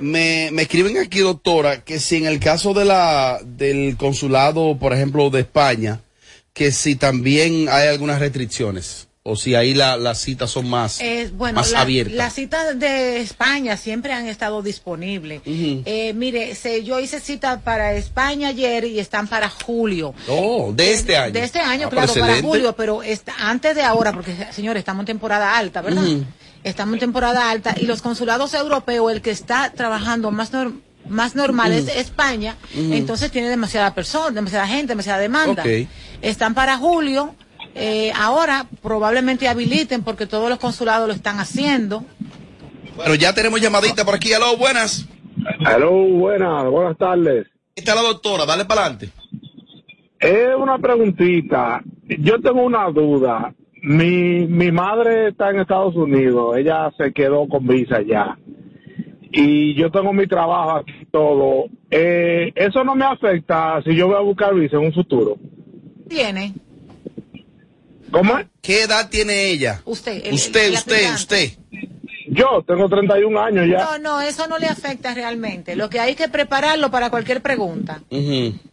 Me, 0.00 0.48
me 0.52 0.62
escriben 0.62 0.98
aquí, 0.98 1.18
doctora, 1.20 1.82
que 1.84 2.00
si 2.00 2.16
en 2.16 2.26
el 2.26 2.40
caso 2.40 2.74
de 2.74 2.84
la 2.84 3.38
del 3.44 3.96
consulado, 3.96 4.76
por 4.78 4.92
ejemplo, 4.92 5.30
de 5.30 5.40
España, 5.40 6.00
que 6.52 6.72
si 6.72 6.96
también 6.96 7.68
hay 7.68 7.88
algunas 7.88 8.18
restricciones 8.18 9.06
o 9.22 9.36
si 9.36 9.54
ahí 9.54 9.74
la- 9.74 9.98
las 9.98 10.18
citas 10.18 10.50
son 10.50 10.68
más, 10.68 10.98
Eh, 11.02 11.30
bueno, 11.34 11.56
más 11.60 11.70
la- 11.72 11.82
abiertas. 11.82 12.14
las 12.16 12.32
citas 12.34 12.78
de 12.78 13.20
España 13.20 13.76
siempre 13.76 14.14
han 14.14 14.26
estado 14.26 14.62
disponibles. 14.62 15.42
Eh, 15.44 16.12
mire, 16.14 16.54
se, 16.54 16.82
yo 16.84 16.98
hice 16.98 17.20
cita 17.20 17.60
para 17.60 17.92
España 17.94 18.48
ayer 18.48 18.84
y 18.86 18.98
están 18.98 19.28
para 19.28 19.50
julio. 19.50 20.14
Oh, 20.26 20.72
de 20.74 20.94
este 20.94 21.16
año. 21.18 21.32
De 21.34 21.44
este 21.44 21.60
año, 21.60 21.88
Ah, 21.88 21.90
claro, 21.90 22.14
para 22.14 22.40
julio, 22.40 22.74
pero 22.74 23.02
está, 23.02 23.34
antes 23.38 23.76
de 23.76 23.82
ahora, 23.82 24.12
porque 24.14 24.34
señores, 24.52 24.80
estamos 24.80 25.02
en 25.02 25.06
temporada 25.06 25.56
alta, 25.58 25.82
¿verdad? 25.82 26.02
Estamos 26.64 26.94
en 26.94 27.00
temporada 27.00 27.50
alta 27.50 27.74
y 27.80 27.86
los 27.86 28.02
consulados 28.02 28.52
europeos, 28.54 29.10
el 29.12 29.22
que 29.22 29.30
está 29.30 29.72
trabajando 29.72 30.30
más 30.30 30.52
nor- 30.52 30.78
más 31.08 31.34
normal 31.34 31.72
es 31.72 31.84
Ujú. 31.84 31.98
España, 31.98 32.56
Ujú. 32.74 32.92
entonces 32.92 33.30
tiene 33.30 33.48
demasiada 33.48 33.94
persona, 33.94 34.30
demasiada 34.32 34.66
gente, 34.66 34.88
demasiada 34.88 35.18
demanda. 35.18 35.64
Están 36.20 36.52
para 36.54 36.76
julio, 36.76 37.34
eh, 37.74 38.12
ahora 38.14 38.66
probablemente 38.82 39.48
habiliten 39.48 40.02
porque 40.02 40.26
todos 40.26 40.50
los 40.50 40.58
consulados 40.58 41.08
lo 41.08 41.14
están 41.14 41.40
haciendo. 41.40 42.04
Bueno, 42.96 43.14
ya 43.14 43.32
tenemos 43.32 43.60
llamadita 43.60 44.04
por 44.04 44.14
aquí. 44.14 44.32
Aló, 44.34 44.56
buenas. 44.58 45.06
Aló, 45.64 45.90
buenas, 45.92 46.66
buenas 46.66 46.98
tardes. 46.98 47.46
Está 47.74 47.94
la 47.94 48.02
doctora, 48.02 48.44
dale 48.44 48.66
para 48.66 48.82
adelante. 48.82 49.10
Es 50.18 50.48
una 50.58 50.76
preguntita. 50.78 51.80
Yo 52.18 52.38
tengo 52.42 52.62
una 52.62 52.90
duda. 52.90 53.54
Mi, 53.82 54.46
mi 54.46 54.70
madre 54.72 55.28
está 55.28 55.50
en 55.50 55.60
Estados 55.60 55.94
Unidos. 55.96 56.56
Ella 56.56 56.90
se 56.98 57.12
quedó 57.12 57.48
con 57.48 57.66
visa 57.66 58.00
ya. 58.02 58.38
Y 59.32 59.74
yo 59.74 59.90
tengo 59.90 60.12
mi 60.12 60.26
trabajo 60.26 60.76
aquí 60.78 60.92
y 61.02 61.06
todo. 61.06 61.66
Eh, 61.90 62.52
eso 62.56 62.84
no 62.84 62.94
me 62.94 63.04
afecta 63.04 63.80
si 63.84 63.94
yo 63.94 64.08
voy 64.08 64.16
a 64.16 64.20
buscar 64.20 64.54
visa 64.54 64.76
en 64.76 64.86
un 64.86 64.92
futuro. 64.92 65.36
Tiene 66.08 66.52
¿Cómo? 68.10 68.34
¿Qué 68.60 68.82
edad 68.82 69.08
tiene 69.08 69.50
ella? 69.50 69.80
usted. 69.84 70.20
el- 70.26 70.34
usted, 70.34 70.66
el 70.68 70.74
usted, 70.74 70.94
aplicante. 70.94 71.14
usted. 71.14 71.48
Yo 72.32 72.64
tengo 72.66 72.88
31 72.88 73.40
años 73.40 73.66
ya. 73.68 73.78
No, 73.84 73.98
no, 73.98 74.20
eso 74.20 74.46
no 74.46 74.56
le 74.58 74.66
afecta 74.68 75.12
realmente. 75.14 75.74
Lo 75.74 75.90
que 75.90 75.98
hay 75.98 76.14
que 76.14 76.28
prepararlo 76.28 76.90
para 76.90 77.10
cualquier 77.10 77.42
pregunta. 77.42 78.02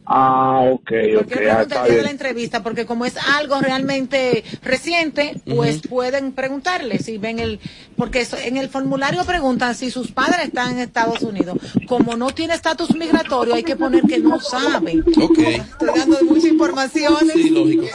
Ah, 0.06 0.62
ok, 0.72 0.80
ok. 0.80 1.14
Cualquier 1.16 1.50
ah, 1.50 1.56
pregunta 1.66 1.84
de 1.86 2.02
la 2.04 2.12
entrevista, 2.12 2.62
porque 2.64 2.86
como 2.86 3.06
es 3.06 3.16
algo 3.18 3.60
realmente 3.60 4.44
reciente, 4.62 5.42
pues 5.46 5.82
pueden 5.82 6.34
preguntarle 6.34 7.00
si 7.00 7.18
ven 7.18 7.40
el, 7.40 7.60
porque 7.98 8.22
eso, 8.22 8.38
en 8.38 8.58
el 8.58 8.70
formulario 8.70 9.26
preguntan 9.26 9.74
si 9.76 9.90
sus 9.92 10.12
padres 10.12 10.46
están 10.46 10.74
en 10.74 10.80
Estados 10.80 11.22
Unidos. 11.24 11.58
Como 11.88 12.16
no 12.16 12.28
tiene 12.30 12.54
estatus 12.54 12.96
migratorio, 12.96 13.56
hay 13.56 13.64
que 13.64 13.76
poner 13.76 14.04
que 14.04 14.20
no 14.20 14.40
saben. 14.40 15.04
Ok. 15.22 15.40
Estoy 15.40 15.90
dando 16.00 16.18
muchas 16.26 16.46
informaciones. 16.46 17.34
Sí, 17.34 17.50
lógico. 17.50 17.86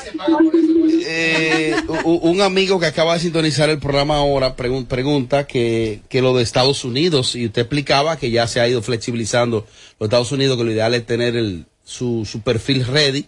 Eh, 1.04 1.74
un 2.04 2.40
amigo 2.40 2.78
que 2.80 2.86
acaba 2.86 3.14
de 3.14 3.20
sintonizar 3.20 3.70
el 3.70 3.78
programa 3.78 4.16
ahora 4.16 4.56
pregun- 4.56 4.86
pregunta 4.86 5.44
que, 5.52 6.00
que 6.08 6.22
lo 6.22 6.34
de 6.34 6.42
Estados 6.42 6.82
Unidos, 6.82 7.36
y 7.36 7.44
usted 7.44 7.60
explicaba 7.62 8.16
que 8.16 8.30
ya 8.30 8.46
se 8.46 8.58
ha 8.58 8.66
ido 8.66 8.80
flexibilizando 8.80 9.66
los 9.98 10.06
Estados 10.06 10.32
Unidos, 10.32 10.56
que 10.56 10.64
lo 10.64 10.72
ideal 10.72 10.94
es 10.94 11.04
tener 11.04 11.36
el, 11.36 11.66
su, 11.84 12.24
su 12.24 12.40
perfil 12.40 12.86
ready, 12.86 13.26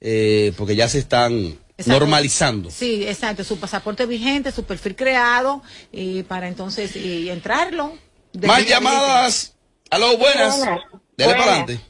eh, 0.00 0.54
porque 0.56 0.74
ya 0.76 0.88
se 0.88 0.98
están 0.98 1.58
Exacto. 1.76 2.00
normalizando. 2.00 2.70
Sí, 2.70 3.06
exacto, 3.06 3.44
su 3.44 3.60
pasaporte 3.60 4.06
vigente, 4.06 4.50
su 4.50 4.64
perfil 4.64 4.96
creado, 4.96 5.62
y 5.92 6.22
para 6.22 6.48
entonces 6.48 6.96
y 6.96 7.28
entrarlo. 7.28 7.98
Más 8.46 8.66
llamadas. 8.66 9.54
Aló, 9.90 10.16
buenas. 10.16 10.56
Buenas. 10.56 10.80
Dele 11.18 11.34
para 11.34 11.42
adelante. 11.42 11.80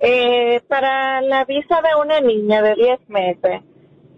Eh, 0.00 0.62
para 0.68 1.20
la 1.20 1.44
visa 1.44 1.82
de 1.82 2.00
una 2.00 2.20
niña 2.22 2.62
de 2.62 2.74
10 2.76 3.00
meses, 3.08 3.60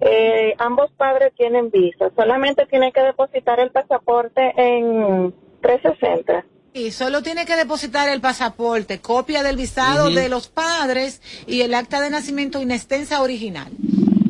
eh, 0.04 0.54
ambos 0.58 0.90
padres 0.96 1.32
tienen 1.36 1.70
visa. 1.70 2.10
Solamente 2.16 2.66
tiene 2.66 2.92
que 2.92 3.02
depositar 3.02 3.60
el 3.60 3.70
pasaporte 3.70 4.52
en 4.56 5.32
360. 5.60 6.44
Y 6.74 6.90
solo 6.90 7.22
tiene 7.22 7.44
que 7.44 7.54
depositar 7.54 8.08
el 8.08 8.20
pasaporte, 8.20 9.00
copia 9.00 9.42
del 9.42 9.56
visado 9.56 10.10
de 10.10 10.28
los 10.28 10.48
padres 10.48 11.20
y 11.46 11.60
el 11.60 11.74
acta 11.74 12.00
de 12.00 12.10
nacimiento 12.10 12.60
inextensa 12.60 13.22
original. 13.22 13.70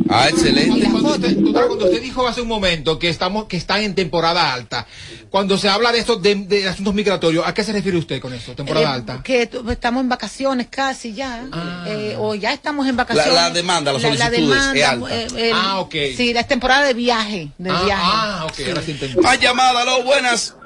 Ah, 0.09 0.29
excelente. 0.29 0.89
Cuando 0.91 1.11
usted, 1.11 1.37
doctora, 1.37 1.67
cuando 1.67 1.85
usted 1.87 2.03
dijo 2.03 2.27
hace 2.27 2.41
un 2.43 2.49
momento 2.49 2.99
que 2.99 3.09
estamos 3.09 3.45
que 3.47 3.57
están 3.57 3.81
en 3.83 3.95
temporada 3.95 4.53
alta, 4.53 4.87
cuando 5.31 5.57
se 5.57 5.69
habla 5.69 5.91
de 5.93 5.99
esto 6.01 6.17
de, 6.17 6.35
de 6.35 6.69
asuntos 6.69 6.93
migratorios, 6.95 7.47
¿a 7.47 7.55
qué 7.55 7.63
se 7.65 7.73
refiere 7.73 7.97
usted 7.99 8.21
con 8.21 8.33
eso? 8.35 8.55
Temporada 8.55 8.87
Eh, 8.87 8.93
alta. 8.95 9.23
Que 9.23 9.47
tu- 9.47 9.69
estamos 9.71 10.03
en 10.03 10.09
vacaciones 10.09 10.67
casi 10.69 11.15
ya, 11.15 11.45
eh, 11.87 12.17
o 12.19 12.35
ya 12.35 12.53
estamos 12.53 12.87
en 12.87 12.97
vacaciones. 12.97 13.33
La- 13.35 13.49
la 13.49 13.51
demanda, 13.51 13.93
las 13.93 14.03
solicitudes, 14.03 14.59
es 14.75 14.85
alta. 14.85 15.15
el- 15.23 15.53
Ah, 15.55 15.81
ok. 15.81 15.95
Sí, 16.17 16.33
la 16.35 16.45
temporada 16.47 16.85
de 16.87 16.95
viaje, 16.95 17.49
de 17.59 17.71
Ah, 17.71 17.83
viaje. 17.85 18.03
ah, 18.05 18.47
ok, 18.51 18.69
ahora 18.69 18.83
sí 18.83 18.91
entendí. 18.93 19.17
Más 19.21 19.41
llamadas, 19.41 19.77
aló, 19.77 20.03
buenas. 20.05 20.57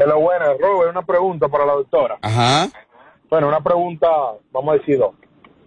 Hello, 0.00 0.18
buenas. 0.20 0.48
Robert, 0.60 0.90
una 0.90 1.02
pregunta 1.06 1.48
para 1.48 1.64
la 1.66 1.74
doctora. 1.74 2.18
Ajá. 2.22 2.68
Bueno, 3.30 3.48
una 3.48 3.62
pregunta, 3.62 4.08
vamos 4.52 4.74
a 4.74 4.78
decir 4.78 4.98
dos. 4.98 5.14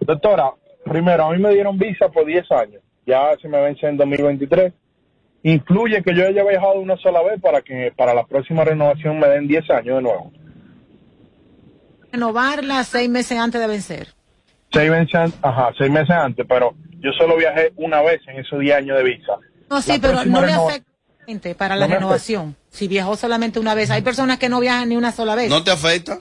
Doctora, 0.02 0.52
primero, 0.84 1.26
a 1.26 1.32
mí 1.32 1.40
me 1.42 1.54
dieron 1.54 1.78
visa 1.78 2.10
por 2.10 2.26
10 2.26 2.50
años. 2.52 2.82
Ya 3.08 3.36
se 3.42 3.48
me 3.48 3.60
vence 3.62 3.88
en 3.88 3.98
2023. 3.98 4.74
Influye 5.44 6.04
que 6.04 6.14
yo 6.14 6.28
haya 6.28 6.44
viajado 6.44 6.80
una 6.80 6.98
sola 6.98 7.24
vez 7.24 7.42
para 7.42 7.62
que 7.62 7.94
para 7.96 8.14
la 8.14 8.26
próxima 8.26 8.66
renovación 8.66 9.18
me 9.18 9.28
den 9.30 9.48
10 9.48 9.70
años 9.72 9.96
de 9.96 10.02
nuevo. 10.02 10.32
Renovarla 12.12 12.84
seis 12.84 13.10
meses 13.10 13.40
antes 13.40 13.62
de 13.62 13.68
vencer. 13.68 14.08
Seis, 14.72 14.92
meses, 14.92 15.34
ajá, 15.42 15.72
seis 15.78 15.90
meses 15.90 16.12
antes, 16.12 16.46
pero 16.48 16.76
yo 17.00 17.12
solo 17.18 17.38
viajé 17.38 17.72
una 17.78 18.02
vez 18.02 18.20
en 18.28 18.40
esos 18.40 18.60
10 18.60 18.76
años 18.76 18.98
de 18.98 19.04
visa. 19.04 19.34
No, 19.70 19.82
sí, 19.82 19.94
La 19.94 20.00
pero 20.00 20.26
no 20.26 20.46
le 20.46 20.52
afecta 20.52 20.98
para 21.58 21.76
la 21.76 21.88
No 21.88 21.94
renovación. 21.96 22.56
Si 22.70 22.88
viajó 22.88 23.16
solamente 23.16 23.60
una 23.60 23.74
vez, 23.74 23.90
hay 23.90 24.02
personas 24.02 24.40
que 24.40 24.50
no 24.50 24.60
viajan 24.60 24.90
ni 24.90 24.98
una 24.98 25.14
sola 25.14 25.36
vez. 25.36 25.50
¿No 25.50 25.64
te 25.64 25.72
afecta? 25.72 26.20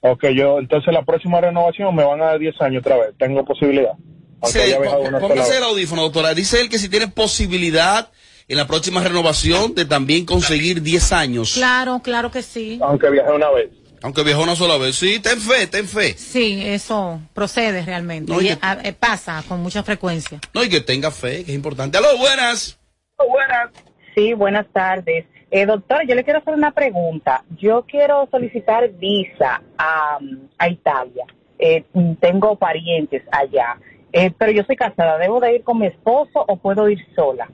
Ok, 0.00 0.26
yo, 0.34 0.58
entonces 0.58 0.92
la 0.94 1.02
próxima 1.02 1.40
renovación 1.40 1.94
me 1.94 2.04
van 2.04 2.20
a 2.22 2.26
dar 2.26 2.38
10 2.38 2.60
años 2.60 2.80
otra 2.80 2.96
vez. 2.96 3.14
Tengo 3.18 3.44
posibilidad. 3.44 3.92
Sola 4.42 5.18
póngase 5.20 5.56
el 5.58 5.62
audífono, 5.64 6.02
doctora. 6.02 6.34
Dice 6.34 6.60
él 6.60 6.68
que 6.68 6.78
si 6.78 6.88
tiene 6.88 7.08
posibilidad 7.08 8.10
en 8.48 8.56
la 8.56 8.66
próxima 8.66 9.02
renovación 9.02 9.74
de 9.74 9.84
también 9.84 10.24
conseguir 10.26 10.82
10 10.82 11.12
años. 11.12 11.54
Claro, 11.54 12.00
claro 12.02 12.30
que 12.30 12.42
sí. 12.42 12.78
Aunque 12.82 13.10
viajé 13.10 13.30
una 13.32 13.50
vez. 13.50 13.70
Aunque 14.02 14.22
viajó 14.24 14.42
una 14.42 14.56
sola 14.56 14.76
vez. 14.78 14.96
Sí, 14.96 15.20
ten 15.20 15.38
fe, 15.40 15.66
ten 15.66 15.86
fe. 15.86 16.14
Sí, 16.16 16.60
eso 16.64 17.20
procede 17.34 17.82
realmente. 17.84 18.32
No, 18.32 18.40
Y, 18.40 18.48
y- 18.48 18.58
a- 18.60 18.78
eh, 18.82 18.92
pasa 18.94 19.44
con 19.46 19.60
mucha 19.60 19.82
frecuencia. 19.82 20.40
No, 20.54 20.64
y 20.64 20.68
que 20.70 20.80
tenga 20.80 21.10
fe, 21.10 21.44
que 21.44 21.50
es 21.52 21.56
importante. 21.56 21.98
Aló, 21.98 22.16
buenas. 22.18 22.78
Buenas. 23.18 23.70
Sí, 24.14 24.32
buenas 24.32 24.66
tardes. 24.72 25.26
Eh, 25.50 25.66
doctora, 25.66 26.02
yo 26.08 26.14
le 26.14 26.24
quiero 26.24 26.38
hacer 26.38 26.54
una 26.54 26.70
pregunta. 26.70 27.44
Yo 27.60 27.84
quiero 27.86 28.26
solicitar 28.30 28.88
visa 28.98 29.62
a, 29.76 30.18
a 30.58 30.68
Italia. 30.68 31.24
Eh, 31.58 31.84
tengo 32.20 32.56
parientes 32.56 33.22
allá. 33.30 33.76
Eh, 34.12 34.32
pero 34.36 34.52
yo 34.52 34.62
soy 34.64 34.76
casada. 34.76 35.18
¿Debo 35.18 35.40
de 35.40 35.56
ir 35.56 35.62
con 35.62 35.78
mi 35.78 35.86
esposo 35.86 36.44
o 36.46 36.56
puedo 36.56 36.88
ir 36.88 36.98
sola? 37.14 37.48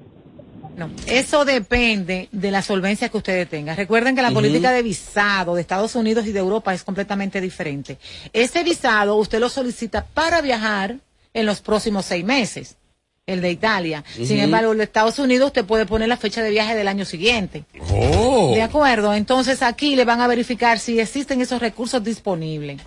No, 0.76 0.90
eso 1.06 1.46
depende 1.46 2.28
de 2.32 2.50
la 2.50 2.60
solvencia 2.60 3.08
que 3.08 3.16
ustedes 3.16 3.48
tengan. 3.48 3.76
Recuerden 3.76 4.14
que 4.14 4.20
la 4.20 4.30
política 4.30 4.70
de 4.70 4.82
visado 4.82 5.54
de 5.54 5.62
Estados 5.62 5.94
Unidos 5.94 6.26
y 6.26 6.32
de 6.32 6.38
Europa 6.38 6.74
es 6.74 6.84
completamente 6.84 7.40
diferente. 7.40 7.96
Ese 8.34 8.62
visado 8.62 9.16
usted 9.16 9.40
lo 9.40 9.48
solicita 9.48 10.04
para 10.04 10.42
viajar 10.42 10.96
en 11.32 11.46
los 11.46 11.62
próximos 11.62 12.04
seis 12.04 12.26
meses, 12.26 12.76
el 13.24 13.40
de 13.40 13.50
Italia. 13.52 14.04
Sin 14.06 14.38
embargo, 14.38 14.72
el 14.72 14.78
de 14.78 14.84
Estados 14.84 15.18
Unidos 15.18 15.46
usted 15.46 15.64
puede 15.64 15.86
poner 15.86 16.08
la 16.08 16.18
fecha 16.18 16.42
de 16.42 16.50
viaje 16.50 16.74
del 16.74 16.88
año 16.88 17.06
siguiente. 17.06 17.64
Oh. 17.90 18.52
De 18.54 18.60
acuerdo, 18.60 19.14
entonces 19.14 19.62
aquí 19.62 19.96
le 19.96 20.04
van 20.04 20.20
a 20.20 20.26
verificar 20.26 20.78
si 20.78 21.00
existen 21.00 21.40
esos 21.40 21.60
recursos 21.60 22.04
disponibles. 22.04 22.82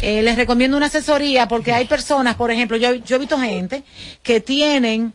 Eh, 0.00 0.22
les 0.22 0.36
recomiendo 0.36 0.76
una 0.76 0.86
asesoría 0.86 1.48
porque 1.48 1.72
hay 1.72 1.86
personas, 1.86 2.36
por 2.36 2.50
ejemplo, 2.50 2.76
yo, 2.76 2.94
yo 2.94 3.16
he 3.16 3.18
visto 3.18 3.38
gente 3.38 3.82
que 4.22 4.40
tienen, 4.40 5.12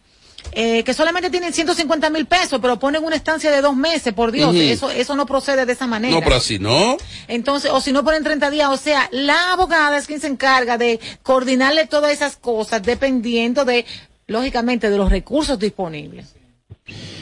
eh, 0.52 0.84
que 0.84 0.94
solamente 0.94 1.30
tienen 1.30 1.54
150 1.54 2.10
mil 2.10 2.26
pesos, 2.26 2.60
pero 2.62 2.78
ponen 2.78 3.04
una 3.04 3.16
estancia 3.16 3.50
de 3.50 3.62
dos 3.62 3.76
meses, 3.76 4.14
por 4.14 4.32
Dios, 4.32 4.54
eso, 4.56 4.90
eso 4.90 5.16
no 5.16 5.26
procede 5.26 5.66
de 5.66 5.74
esa 5.74 5.88
manera. 5.88 6.14
No, 6.14 6.22
pero 6.22 6.36
así 6.36 6.60
no. 6.60 6.98
Entonces, 7.28 7.72
o 7.72 7.80
si 7.80 7.92
no 7.92 8.04
ponen 8.04 8.24
30 8.24 8.50
días, 8.50 8.70
o 8.70 8.78
sea, 8.78 9.08
la 9.12 9.54
abogada 9.54 9.98
es 9.98 10.06
quien 10.06 10.20
se 10.20 10.28
encarga 10.28 10.78
de 10.78 11.00
coordinarle 11.24 11.88
todas 11.88 12.12
esas 12.12 12.36
cosas 12.36 12.84
dependiendo 12.84 13.66
de, 13.66 13.86
lógicamente, 14.28 14.90
de 14.90 14.98
los 14.98 15.10
recursos 15.10 15.58
disponibles. 15.58 16.36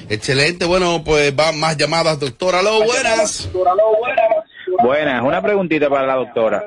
Excelente. 0.10 0.66
Bueno, 0.66 1.04
pues 1.04 1.34
van 1.36 1.60
más 1.60 1.78
llamadas, 1.78 2.20
doctora. 2.20 2.60
Aló, 2.60 2.84
buenas. 2.84 3.48
Buenas, 3.54 4.41
una 5.24 5.42
preguntita 5.42 5.90
para 5.90 6.08
la 6.08 6.16
doctora. 6.16 6.64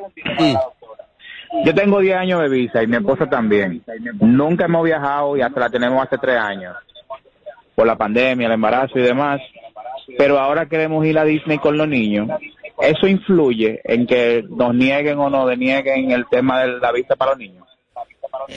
Yo 1.65 1.75
tengo 1.75 2.01
10 2.01 2.17
años 2.17 2.41
de 2.43 2.49
visa 2.49 2.83
y 2.83 2.87
mi 2.87 2.97
esposa 2.97 3.27
también. 3.27 3.83
Nunca 4.21 4.65
hemos 4.65 4.85
viajado 4.85 5.37
y 5.37 5.43
hasta 5.43 5.61
la 5.61 5.71
tenemos 5.71 6.05
hace 6.05 6.19
3 6.19 6.37
años. 6.37 6.75
Por 7.75 7.87
la 7.87 7.97
pandemia, 7.97 8.47
el 8.47 8.55
embarazo 8.55 8.99
y 8.99 9.03
demás. 9.03 9.41
Pero 10.19 10.39
ahora 10.39 10.67
queremos 10.67 11.05
ir 11.07 11.19
a 11.19 11.25
Disney 11.25 11.59
con 11.59 11.77
los 11.77 11.89
niños. 11.89 12.29
¿Eso 12.81 13.07
influye 13.07 13.81
en 13.85 14.07
que 14.07 14.45
nos 14.49 14.75
nieguen 14.75 15.19
o 15.19 15.31
no 15.31 15.47
denieguen 15.47 16.11
el 16.11 16.27
tema 16.27 16.63
de 16.63 16.79
la 16.79 16.93
visa 16.93 17.15
para 17.17 17.33
los 17.33 17.39
niños? 17.39 17.67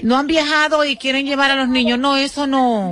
No 0.03 0.17
han 0.17 0.27
viajado 0.27 0.83
y 0.85 0.97
quieren 0.97 1.25
llevar 1.25 1.51
a 1.51 1.55
los 1.55 1.69
niños. 1.69 1.97
No, 1.99 2.17
eso 2.17 2.45
no. 2.47 2.91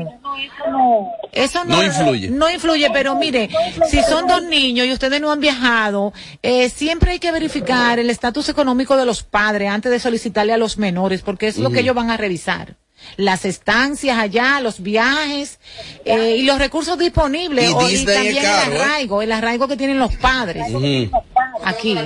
Eso 1.31 1.65
no, 1.65 1.77
No 1.77 1.83
influye. 1.83 2.29
No 2.29 2.49
influye, 2.49 2.89
pero 2.91 3.15
mire, 3.15 3.49
si 3.89 4.01
son 4.03 4.27
dos 4.27 4.43
niños 4.43 4.87
y 4.87 4.93
ustedes 4.93 5.19
no 5.19 5.31
han 5.31 5.39
viajado, 5.41 6.13
eh, 6.41 6.69
siempre 6.69 7.11
hay 7.11 7.19
que 7.19 7.31
verificar 7.31 7.99
el 7.99 8.09
estatus 8.09 8.47
económico 8.49 8.95
de 8.95 9.05
los 9.05 9.23
padres 9.23 9.69
antes 9.69 9.91
de 9.91 9.99
solicitarle 9.99 10.53
a 10.53 10.57
los 10.57 10.77
menores, 10.77 11.21
porque 11.21 11.47
es 11.47 11.57
lo 11.57 11.69
que 11.71 11.81
ellos 11.81 11.95
van 11.95 12.09
a 12.09 12.17
revisar. 12.17 12.75
Las 13.17 13.43
estancias 13.45 14.17
allá, 14.17 14.61
los 14.61 14.81
viajes 14.81 15.59
eh, 16.05 16.37
y 16.37 16.43
los 16.43 16.57
recursos 16.57 16.97
disponibles. 16.97 17.69
Y 17.69 17.73
o- 17.73 17.81
es 17.87 18.05
también 18.05 18.43
caro, 18.43 18.71
el 18.71 18.77
¿eh? 18.77 18.81
arraigo, 18.81 19.21
el 19.21 19.31
arraigo 19.31 19.67
que 19.67 19.77
tienen 19.77 19.99
los 19.99 20.15
padres. 20.15 20.65
Aquí. 21.63 21.97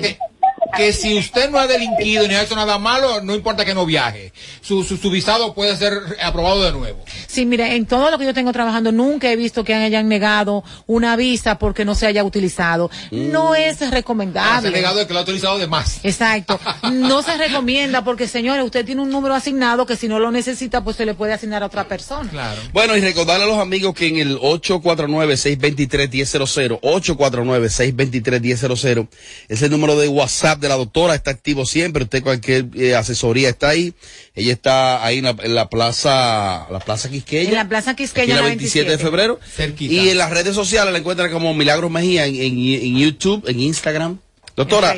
Que 0.75 0.93
si 0.93 1.17
usted 1.17 1.49
no 1.49 1.59
ha 1.59 1.67
delinquido 1.67 2.27
ni 2.27 2.35
ha 2.35 2.43
hecho 2.43 2.55
nada 2.55 2.77
malo, 2.77 3.21
no 3.21 3.35
importa 3.35 3.65
que 3.65 3.73
no 3.73 3.85
viaje. 3.85 4.31
Su, 4.61 4.83
su, 4.83 4.97
su 4.97 5.09
visado 5.09 5.53
puede 5.53 5.75
ser 5.77 5.93
aprobado 6.21 6.63
de 6.63 6.71
nuevo. 6.71 7.03
Sí, 7.27 7.45
mire, 7.45 7.75
en 7.75 7.85
todo 7.85 8.09
lo 8.11 8.17
que 8.17 8.25
yo 8.25 8.33
tengo 8.33 8.51
trabajando, 8.53 8.91
nunca 8.91 9.31
he 9.31 9.35
visto 9.35 9.63
que 9.63 9.73
hayan 9.73 10.07
negado 10.07 10.63
una 10.88 11.15
visa 11.15 11.57
porque 11.57 11.85
no 11.85 11.95
se 11.95 12.07
haya 12.07 12.23
utilizado. 12.23 12.89
No 13.11 13.55
es 13.55 13.77
Ah, 13.81 13.85
se 13.85 13.91
recomendable. 13.91 14.67
ha 14.67 14.71
negado 14.71 14.99
de 14.99 15.07
que 15.07 15.13
lo 15.13 15.19
ha 15.19 15.23
utilizado 15.23 15.57
de 15.57 15.67
más. 15.67 15.99
Exacto. 16.03 16.59
No 16.91 17.21
se 17.23 17.38
recomienda 17.38 18.03
porque, 18.03 18.27
señores, 18.27 18.63
usted 18.65 18.85
tiene 18.85 19.01
un 19.01 19.09
número 19.09 19.33
asignado 19.35 19.85
que 19.85 19.95
si 19.95 20.07
no 20.07 20.19
lo 20.19 20.31
necesita, 20.31 20.83
pues 20.83 20.97
se 20.97 21.05
le 21.05 21.13
puede 21.13 21.33
asignar 21.33 21.63
a 21.63 21.67
otra 21.67 21.88
persona. 21.88 22.29
Claro. 22.29 22.61
Bueno, 22.73 22.95
y 22.95 23.01
recordarle 23.01 23.45
a 23.45 23.47
los 23.47 23.59
amigos 23.59 23.93
que 23.95 24.07
en 24.07 24.17
el 24.17 24.38
849-623-1000, 24.39 26.79
849-623-1000, 26.81 29.07
es 29.47 29.61
el 29.61 29.71
número 29.71 29.95
de 29.97 30.07
WhatsApp 30.07 30.59
de 30.60 30.70
la 30.70 30.75
doctora, 30.75 31.16
está 31.16 31.32
activo 31.32 31.66
siempre, 31.66 32.04
usted 32.04 32.22
cualquier 32.24 32.66
eh, 32.75 32.96
asesoría 32.96 33.50
está 33.50 33.70
ahí, 33.70 33.94
ella 34.36 34.51
está 34.54 35.04
ahí 35.06 35.20
en 35.20 35.25
la, 35.25 35.36
en 35.42 35.56
la 35.56 35.70
plaza, 35.70 36.68
la 36.72 36.80
plaza 36.80 37.10
Quisqueya. 37.10 37.50
En 37.50 37.56
la 37.56 37.68
Plaza 37.70 37.96
Quisqueya, 37.96 38.36
la 38.36 38.42
la 38.42 38.48
27 38.48 38.84
de 38.84 38.98
27. 38.98 39.04
febrero. 39.04 39.39
Cerquita. 39.46 39.94
Y 39.94 40.10
en 40.10 40.18
las 40.18 40.30
redes 40.32 40.56
sociales 40.56 40.92
la 40.94 41.00
encuentran 41.00 41.32
como 41.32 41.54
Milagros 41.54 41.89
Mejía 41.92 42.25
en, 42.25 42.36
en- 42.36 42.58
en 42.84 42.98
YouTube, 42.98 43.48
en 43.48 43.60
Instagram. 43.60 44.20
Doctora, 44.56 44.96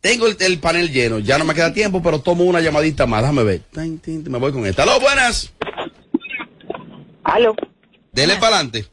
tengo 0.00 0.26
el, 0.26 0.36
el 0.40 0.58
panel 0.58 0.90
lleno, 0.92 1.18
ya 1.18 1.38
no 1.38 1.44
me 1.44 1.54
queda 1.54 1.72
tiempo, 1.72 2.02
pero 2.02 2.20
tomo 2.20 2.44
una 2.44 2.60
llamadita 2.60 3.06
más, 3.06 3.22
déjame 3.22 3.42
ver. 3.44 3.60
Me 3.74 4.38
voy 4.38 4.52
con 4.52 4.66
esta. 4.66 4.82
Aló, 4.84 4.98
buenas. 5.00 5.52
Aló. 7.24 7.54
Dele 8.12 8.34
para 8.36 8.56
adelante. 8.56 8.86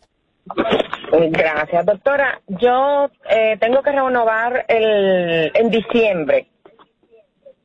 Gracias, 1.12 1.86
doctora. 1.86 2.42
Yo 2.48 3.10
eh, 3.30 3.58
tengo 3.60 3.82
que 3.82 3.92
renovar 3.92 4.66
el, 4.68 5.52
en 5.54 5.70
diciembre, 5.70 6.48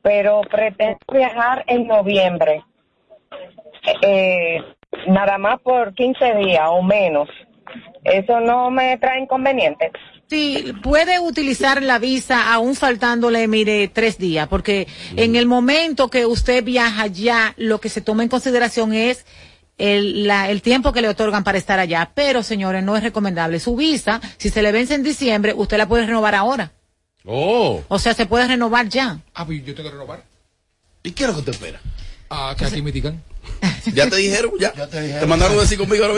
pero 0.01 0.41
pretendo 0.41 0.97
viajar 1.11 1.63
en 1.67 1.87
noviembre. 1.87 2.63
Eh, 4.01 4.61
nada 5.07 5.37
más 5.37 5.59
por 5.61 5.93
15 5.93 6.35
días 6.35 6.67
o 6.69 6.81
menos. 6.81 7.29
¿Eso 8.03 8.39
no 8.39 8.69
me 8.69 8.97
trae 8.97 9.19
inconveniente? 9.21 9.91
Sí, 10.27 10.73
puede 10.81 11.19
utilizar 11.19 11.83
la 11.83 11.99
visa 11.99 12.51
aún 12.51 12.75
faltándole, 12.75 13.47
mire, 13.47 13.87
tres 13.87 14.17
días, 14.17 14.47
porque 14.47 14.87
en 15.15 15.35
el 15.35 15.45
momento 15.45 16.09
que 16.09 16.25
usted 16.25 16.63
viaja 16.63 17.05
ya, 17.07 17.53
lo 17.57 17.79
que 17.79 17.89
se 17.89 18.01
toma 18.01 18.23
en 18.23 18.29
consideración 18.29 18.93
es 18.93 19.25
el, 19.77 20.27
la- 20.27 20.49
el 20.49 20.61
tiempo 20.61 20.93
que 20.93 21.01
le 21.01 21.09
otorgan 21.09 21.43
para 21.43 21.57
estar 21.57 21.79
allá. 21.79 22.11
Pero, 22.13 22.43
señores, 22.43 22.83
no 22.83 22.95
es 22.95 23.03
recomendable. 23.03 23.59
Su 23.59 23.75
visa, 23.75 24.21
si 24.37 24.49
se 24.49 24.61
le 24.61 24.71
vence 24.71 24.95
en 24.95 25.03
diciembre, 25.03 25.53
usted 25.55 25.77
la 25.77 25.87
puede 25.87 26.05
renovar 26.05 26.35
ahora. 26.35 26.71
Oh. 27.25 27.83
O 27.87 27.99
sea, 27.99 28.13
se 28.13 28.25
puede 28.25 28.47
renovar 28.47 28.87
ya. 28.87 29.19
Ah, 29.33 29.45
pues 29.45 29.65
yo 29.65 29.73
tengo 29.73 29.89
que 29.89 29.93
renovar. 29.95 30.23
¿Y 31.03 31.11
qué 31.11 31.23
es 31.23 31.29
lo 31.29 31.35
que 31.37 31.41
te 31.43 31.51
espera? 31.51 31.79
Ah, 32.29 32.55
que 32.57 32.65
aquí 32.65 32.81
me 32.81 32.91
digan. 32.91 33.21
¿Ya 33.93 34.09
te 34.09 34.15
dijeron? 34.15 34.51
¿Ya? 34.59 34.71
te, 34.71 35.25
mandaron 35.27 35.57
a 35.57 35.61
decir 35.61 35.77
conmigo 35.77 36.05
ahora 36.05 36.15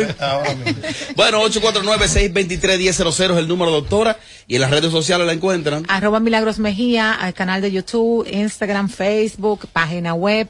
mismo? 0.56 0.82
bueno, 1.16 1.44
849-623-1000 1.44 3.32
es 3.32 3.38
el 3.38 3.48
número, 3.48 3.72
doctora. 3.72 4.18
Y 4.48 4.56
en 4.56 4.62
las 4.62 4.72
redes 4.72 4.92
sociales 4.92 5.28
la 5.28 5.34
encuentran. 5.34 5.86
Arroba 5.90 6.20
Milagros 6.20 6.60
Mejía, 6.60 7.14
al 7.14 7.34
canal 7.34 7.62
de 7.62 7.72
YouTube, 7.72 8.26
Instagram, 8.32 8.90
Facebook, 8.90 9.68
página 9.74 10.14
web, 10.14 10.48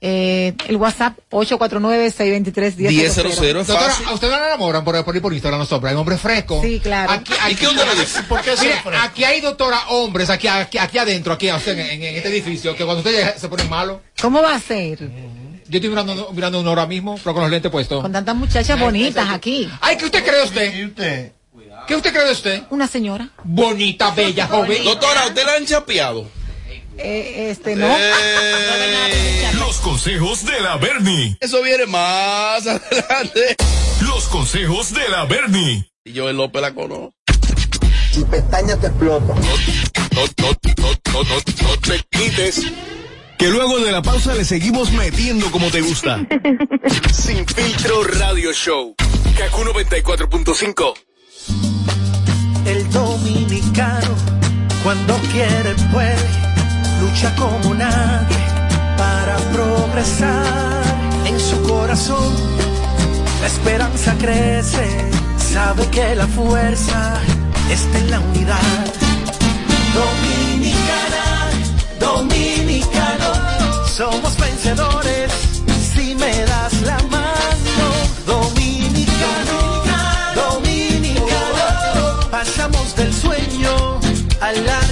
eh, 0.00 0.54
el 0.68 0.76
WhatsApp 0.76 1.18
849-623-1000. 1.30 3.64
Doctora, 3.66 3.94
¿a 4.06 4.12
usted 4.12 4.30
la 4.30 4.46
enamoran 4.48 4.84
por, 4.84 5.04
por 5.04 5.16
ir 5.16 5.22
por 5.22 5.32
Instagram 5.32 5.60
los 5.60 5.72
hombres? 5.72 5.92
Hay 5.92 5.98
hombres 5.98 6.20
frescos. 6.20 6.62
Sí, 6.62 6.80
claro. 6.80 7.12
Aquí, 7.12 7.32
aquí, 7.40 7.52
¿Y 7.52 7.56
qué 7.56 7.68
usted 7.68 7.86
le 7.94 8.00
dice? 8.00 8.22
¿Por 8.24 8.40
qué 8.42 8.54
Mire, 8.60 8.80
aquí 9.02 9.24
hay, 9.24 9.40
doctora, 9.40 9.88
hombres 9.88 10.30
aquí, 10.30 10.48
aquí, 10.48 10.78
aquí 10.78 10.98
adentro, 10.98 11.32
aquí, 11.32 11.48
o 11.50 11.58
sea, 11.60 11.72
en, 11.72 11.80
en- 11.80 12.02
en 12.02 12.16
este 12.16 12.28
edificio, 12.28 12.74
que 12.76 12.84
cuando 12.84 12.98
usted 13.00 13.12
llega 13.12 13.38
se 13.38 13.48
ponen 13.48 13.68
malos. 13.68 13.98
¿Cómo 14.20 14.42
va 14.42 14.54
a 14.54 14.60
ser? 14.60 14.98
Yo 15.68 15.78
estoy 15.78 15.90
mirando, 15.90 16.30
mirando 16.32 16.60
uno 16.60 16.70
ahora 16.70 16.86
mismo, 16.86 17.18
pero 17.22 17.34
con 17.34 17.42
los 17.42 17.50
lentes 17.50 17.70
puestos. 17.72 18.00
Con 18.02 18.12
tantas 18.12 18.36
muchachas 18.36 18.78
bonitas 18.78 19.28
aquí. 19.30 19.68
Ay, 19.80 19.96
¿qué 19.96 20.04
usted 20.04 20.24
cree 20.24 20.44
usted? 20.44 21.32
¿Qué 21.86 21.94
usted 21.94 22.12
cree 22.12 22.24
de 22.26 22.32
usted? 22.32 22.62
Una 22.70 22.86
señora. 22.86 23.28
Bonita, 23.44 24.10
bella, 24.10 24.46
joven. 24.46 24.84
Doctora, 24.84 25.26
¿usted 25.26 25.44
la 25.46 25.54
han 25.54 25.66
chapeado? 25.66 26.28
Eh, 26.98 27.50
este, 27.50 27.76
no. 27.76 27.88
Los 29.58 29.76
consejos 29.78 30.44
de 30.46 30.60
la 30.60 30.76
Bernie. 30.76 31.36
Eso 31.40 31.62
viene 31.62 31.86
más 31.86 32.66
adelante. 32.66 33.56
Los 34.02 34.24
consejos 34.28 34.92
de 34.92 35.08
la 35.08 35.24
Bernie. 35.24 35.90
Y 36.04 36.12
yo 36.12 36.28
el 36.28 36.36
López 36.36 36.62
la 36.62 36.74
conozco. 36.74 37.12
Si 38.12 38.24
pestañas 38.24 38.80
te 38.80 38.88
no, 38.88 39.18
no, 39.18 39.20
no, 39.20 39.42
no, 41.12 41.22
no 41.22 41.76
te 41.80 42.00
quites. 42.10 42.62
Que 43.38 43.48
luego 43.48 43.78
de 43.80 43.92
la 43.92 44.00
pausa 44.00 44.34
le 44.34 44.44
seguimos 44.44 44.92
metiendo 44.92 45.50
como 45.50 45.70
te 45.70 45.82
gusta. 45.82 46.26
Sin 47.12 47.46
filtro 47.46 48.02
radio 48.04 48.52
show. 48.52 48.94
Kaku 49.36 49.62
94.5. 49.64 50.94
El 52.64 52.90
dominicano, 52.90 54.14
cuando 54.82 55.14
quiere, 55.32 55.74
puede, 55.92 56.16
como 57.36 57.74
nadie 57.74 58.36
para 58.98 59.36
progresar. 59.52 60.82
En 61.24 61.40
su 61.40 61.62
corazón, 61.62 62.34
la 63.40 63.46
esperanza 63.46 64.14
crece, 64.18 65.10
sabe 65.38 65.88
que 65.88 66.14
la 66.14 66.26
fuerza 66.26 67.14
está 67.70 67.98
en 67.98 68.10
la 68.10 68.20
unidad. 68.20 68.84
Dominicana, 69.94 71.50
dominicano, 71.98 73.86
somos 73.88 74.36
vencedores 74.36 75.32
si 75.94 76.14
me 76.14 76.32
das 76.44 76.74
la 76.82 76.98
mano. 77.08 77.86
Dominicano, 78.26 79.58
dominicano, 80.34 82.30
pasamos 82.30 82.94
del 82.94 83.12
sueño 83.12 84.00
a 84.40 84.52
la 84.52 84.85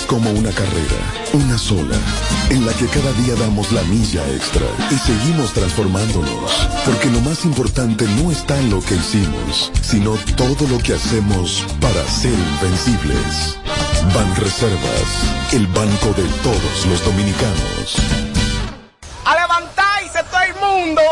es 0.00 0.06
como 0.06 0.30
una 0.30 0.50
carrera, 0.50 0.98
una 1.32 1.58
sola, 1.58 1.96
en 2.48 2.64
la 2.64 2.72
que 2.74 2.86
cada 2.86 3.12
día 3.12 3.34
damos 3.34 3.70
la 3.72 3.82
milla 3.82 4.26
extra 4.30 4.66
y 4.90 4.94
seguimos 4.94 5.52
transformándonos, 5.52 6.68
porque 6.84 7.08
lo 7.10 7.20
más 7.20 7.44
importante 7.44 8.04
no 8.22 8.30
está 8.30 8.58
en 8.58 8.70
lo 8.70 8.80
que 8.80 8.94
hicimos, 8.94 9.70
sino 9.82 10.16
todo 10.36 10.66
lo 10.68 10.78
que 10.78 10.94
hacemos 10.94 11.64
para 11.80 12.06
ser 12.08 12.32
invencibles. 12.32 13.58
Ban 14.14 14.36
Reservas, 14.36 15.52
el 15.52 15.66
banco 15.68 16.08
de 16.16 16.24
todos 16.42 16.86
los 16.86 17.04
dominicanos. 17.04 17.96
A 19.24 19.34
levantarse 19.34 20.24
todo 20.30 20.40
el 20.40 20.54
mundo. 20.54 21.02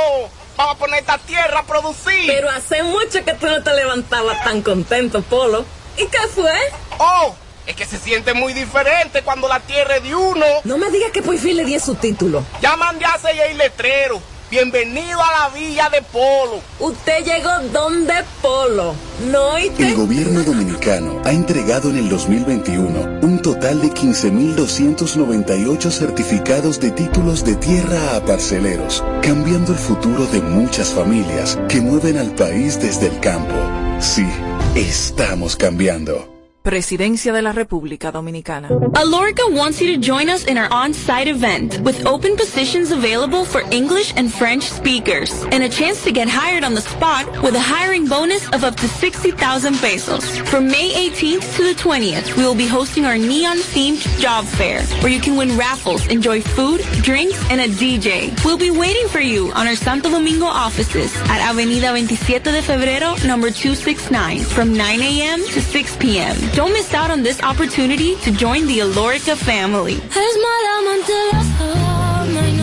Vamos 0.56 0.74
a 0.74 0.78
poner 0.78 1.00
esta 1.00 1.18
tierra 1.18 1.60
a 1.60 1.66
producir. 1.66 2.26
Pero 2.26 2.50
hace 2.50 2.82
mucho 2.82 3.24
que 3.24 3.34
tú 3.34 3.46
no 3.46 3.62
te 3.62 3.74
levantabas 3.74 4.42
tan 4.44 4.62
contento, 4.62 5.20
Polo. 5.22 5.64
¿Y 5.96 6.06
qué 6.06 6.20
fue? 6.34 6.54
Oh, 6.98 7.34
es 7.68 7.76
que 7.76 7.84
se 7.84 7.98
siente 7.98 8.32
muy 8.32 8.54
diferente 8.54 9.22
cuando 9.22 9.46
la 9.46 9.60
tierra 9.60 9.96
es 9.96 10.02
de 10.02 10.14
uno. 10.14 10.46
No 10.64 10.78
me 10.78 10.90
digas 10.90 11.10
que 11.12 11.22
por 11.22 11.36
fin 11.36 11.56
le 11.56 11.64
di 11.64 11.78
su 11.78 11.94
título. 11.94 12.42
Ya 12.62 12.76
mandé 12.76 13.04
a 13.04 13.12
hacer 13.12 13.38
el 13.38 13.58
letrero. 13.58 14.20
Bienvenido 14.50 15.20
a 15.20 15.30
la 15.30 15.50
villa 15.54 15.90
de 15.90 16.00
Polo. 16.00 16.62
Usted 16.80 17.22
llegó 17.22 17.50
donde 17.70 18.14
Polo, 18.40 18.94
¿no? 19.30 19.58
¿Y 19.58 19.70
El 19.82 19.94
gobierno 19.94 20.42
dominicano 20.42 21.20
ha 21.26 21.32
entregado 21.32 21.90
en 21.90 21.98
el 21.98 22.08
2021 22.08 23.18
un 23.20 23.42
total 23.42 23.82
de 23.82 23.88
15.298 23.88 25.90
certificados 25.90 26.80
de 26.80 26.92
títulos 26.92 27.44
de 27.44 27.56
tierra 27.56 28.16
a 28.16 28.24
parceleros, 28.24 29.04
cambiando 29.20 29.72
el 29.72 29.78
futuro 29.78 30.24
de 30.24 30.40
muchas 30.40 30.94
familias 30.94 31.58
que 31.68 31.82
mueven 31.82 32.16
al 32.16 32.34
país 32.34 32.80
desde 32.80 33.08
el 33.08 33.20
campo. 33.20 33.54
Sí, 34.00 34.26
estamos 34.74 35.56
cambiando. 35.56 36.37
Presidencia 36.62 37.32
de 37.32 37.40
la 37.40 37.52
República 37.52 38.10
Dominicana. 38.10 38.68
Alorica 38.94 39.44
wants 39.48 39.80
you 39.80 39.94
to 39.94 40.00
join 40.00 40.28
us 40.28 40.44
in 40.44 40.58
our 40.58 40.68
on-site 40.70 41.28
event 41.28 41.80
with 41.80 42.04
open 42.04 42.36
positions 42.36 42.90
available 42.90 43.44
for 43.44 43.62
English 43.70 44.12
and 44.16 44.30
French 44.30 44.64
speakers 44.64 45.32
and 45.52 45.62
a 45.62 45.68
chance 45.68 46.02
to 46.04 46.12
get 46.12 46.28
hired 46.28 46.64
on 46.64 46.74
the 46.74 46.80
spot 46.82 47.26
with 47.42 47.54
a 47.54 47.60
hiring 47.60 48.06
bonus 48.06 48.46
of 48.50 48.64
up 48.64 48.76
to 48.76 48.88
60,000 48.88 49.76
pesos. 49.76 50.36
From 50.50 50.66
May 50.66 50.90
18th 51.08 51.56
to 51.56 51.62
the 51.62 51.74
20th, 51.74 52.36
we 52.36 52.42
will 52.44 52.56
be 52.56 52.66
hosting 52.66 53.06
our 53.06 53.16
neon-themed 53.16 54.02
job 54.18 54.44
fair 54.44 54.82
where 55.00 55.12
you 55.12 55.20
can 55.20 55.36
win 55.36 55.56
raffles, 55.56 56.06
enjoy 56.08 56.42
food, 56.42 56.80
drinks, 57.02 57.38
and 57.50 57.60
a 57.60 57.68
DJ. 57.68 58.34
We'll 58.44 58.58
be 58.58 58.70
waiting 58.70 59.08
for 59.08 59.20
you 59.20 59.52
on 59.52 59.66
our 59.66 59.76
Santo 59.76 60.10
Domingo 60.10 60.46
offices 60.46 61.14
at 61.30 61.40
Avenida 61.40 61.88
27 61.90 62.52
de 62.52 62.60
Febrero, 62.62 63.16
number 63.24 63.50
269 63.50 64.40
from 64.40 64.76
9 64.76 65.00
a.m. 65.00 65.40
to 65.46 65.60
6 65.62 65.96
p.m. 65.96 66.36
Don't 66.54 66.72
miss 66.72 66.92
out 66.94 67.10
on 67.10 67.22
this 67.22 67.40
opportunity 67.42 68.16
to 68.16 68.30
join 68.32 68.66
the 68.66 68.80
Alorica 68.80 69.36
family. 69.36 70.00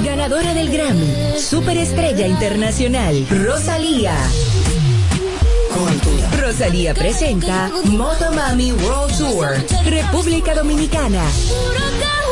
Ganadora 0.04 0.54
del 0.54 0.70
Grammy, 0.70 1.38
Superestrella 1.38 2.28
Internacional, 2.28 3.26
Rosalía. 3.30 4.16
Rosalía 6.42 6.94
presenta 6.94 7.70
Motomami 7.86 8.72
World 8.72 9.18
Tour, 9.18 9.58
República 9.86 10.54
Dominicana. 10.54 11.24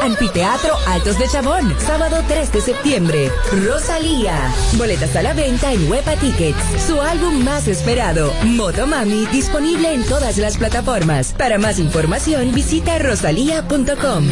Anfiteatro 0.04 0.76
Altos 0.86 1.18
de 1.18 1.30
Chabón, 1.30 1.74
sábado 1.80 2.22
3 2.28 2.52
de 2.52 2.60
septiembre. 2.60 3.32
Rosalía. 3.66 4.54
Boletas 4.74 5.16
a 5.16 5.24
la 5.24 5.34
venta 5.34 5.72
en 5.72 5.90
Huepa 5.90 6.18
Tickets. 6.18 6.58
Su 6.86 7.00
álbum 7.00 7.42
más 7.46 7.70
esperado, 7.70 8.34
Motomami, 8.44 9.26
disponible 9.28 9.94
en 9.94 10.04
todas 10.04 10.38
las 10.38 10.58
plataformas. 10.58 11.32
Para 11.38 11.58
más 11.58 11.80
información, 11.80 12.54
visita 12.54 13.00
rosalía.com. 13.00 14.28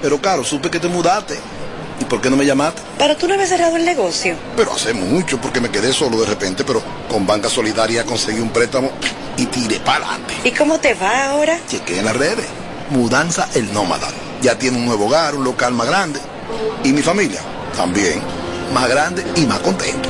Pero 0.00 0.22
Caro, 0.22 0.44
supe 0.44 0.70
que 0.70 0.78
te 0.78 0.86
mudaste. 0.86 1.36
¿Y 2.00 2.04
por 2.04 2.20
qué 2.20 2.30
no 2.30 2.36
me 2.36 2.46
llamaste? 2.46 2.80
Pero 2.96 3.16
tú 3.16 3.26
no 3.26 3.34
habías 3.34 3.48
cerrado 3.48 3.76
el 3.76 3.84
negocio. 3.84 4.36
Pero 4.56 4.72
hace 4.72 4.94
mucho, 4.94 5.40
porque 5.40 5.60
me 5.60 5.70
quedé 5.70 5.92
solo 5.92 6.20
de 6.20 6.26
repente, 6.26 6.62
pero 6.62 6.80
con 7.08 7.26
Banca 7.26 7.48
Solidaria 7.48 8.04
conseguí 8.04 8.38
un 8.38 8.50
préstamo 8.50 8.92
y 9.36 9.46
tiré 9.46 9.80
para 9.80 10.06
adelante. 10.06 10.34
¿Y 10.44 10.52
cómo 10.52 10.78
te 10.78 10.94
va 10.94 11.30
ahora? 11.30 11.58
Chequé 11.66 11.98
en 11.98 12.04
las 12.04 12.16
redes. 12.16 12.46
Mudanza 12.90 13.48
el 13.56 13.72
Nómada. 13.72 14.06
Ya 14.42 14.58
tiene 14.58 14.78
un 14.78 14.86
nuevo 14.86 15.06
hogar, 15.06 15.34
un 15.34 15.44
local 15.44 15.74
más 15.74 15.86
grande. 15.86 16.20
Y 16.84 16.92
mi 16.92 17.02
familia 17.02 17.40
también. 17.76 18.20
Más 18.72 18.88
grande 18.88 19.24
y 19.36 19.46
más 19.46 19.60
contento. 19.60 20.08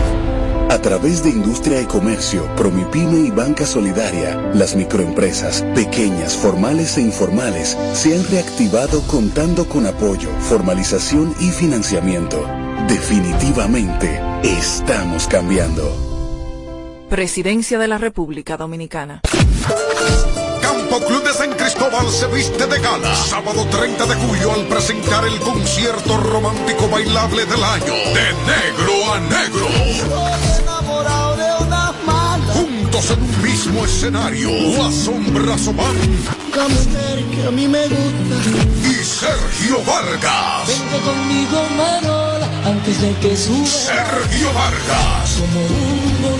A 0.71 0.79
través 0.81 1.25
de 1.25 1.31
Industria 1.31 1.81
y 1.81 1.87
Comercio, 1.87 2.47
Promipyme 2.55 3.27
y 3.27 3.31
Banca 3.31 3.67
Solidaria, 3.67 4.37
las 4.55 4.77
microempresas, 4.77 5.63
pequeñas, 5.75 6.37
formales 6.37 6.97
e 6.97 7.01
informales, 7.01 7.77
se 7.93 8.17
han 8.17 8.25
reactivado 8.31 9.03
contando 9.09 9.69
con 9.69 9.87
apoyo, 9.87 10.31
formalización 10.39 11.35
y 11.41 11.51
financiamiento. 11.51 12.47
Definitivamente, 12.87 14.23
estamos 14.45 15.27
cambiando. 15.27 16.11
Presidencia 17.09 17.77
de 17.77 17.89
la 17.89 17.99
República 17.99 18.57
Dominicana. 18.57 19.23
Campo 20.91 21.07
Club 21.07 21.23
de 21.23 21.33
San 21.33 21.53
Cristóbal 21.53 22.11
se 22.11 22.27
viste 22.27 22.67
de 22.67 22.81
gala. 22.81 23.15
Sábado 23.15 23.65
30 23.71 24.07
de 24.07 24.15
julio 24.17 24.53
al 24.53 24.67
presentar 24.67 25.25
el 25.25 25.39
concierto 25.39 26.17
romántico 26.17 26.89
bailable 26.89 27.47
del 27.47 27.63
año. 27.63 27.93
De 27.93 28.35
negro 28.51 29.13
a 29.13 29.21
negro. 29.21 29.69
Juntos 32.55 33.11
en 33.11 33.23
un 33.23 33.43
mismo 33.43 33.85
escenario. 33.85 34.51
La 36.57 36.67
mujer 36.67 37.25
que 37.35 37.47
a 37.47 37.51
mí 37.53 37.69
me 37.69 37.87
gusta. 37.87 38.89
y 38.89 38.95
Sergio 39.05 39.85
Vargas. 39.85 40.67
Vente 40.67 40.99
conmigo, 41.05 41.69
Marola, 41.77 42.49
antes 42.67 43.01
de 43.01 43.15
que 43.15 43.37
suba. 43.37 43.65
Sergio 43.65 44.53
Vargas. 44.55 45.39
Como 45.39 45.61
un 45.67 46.40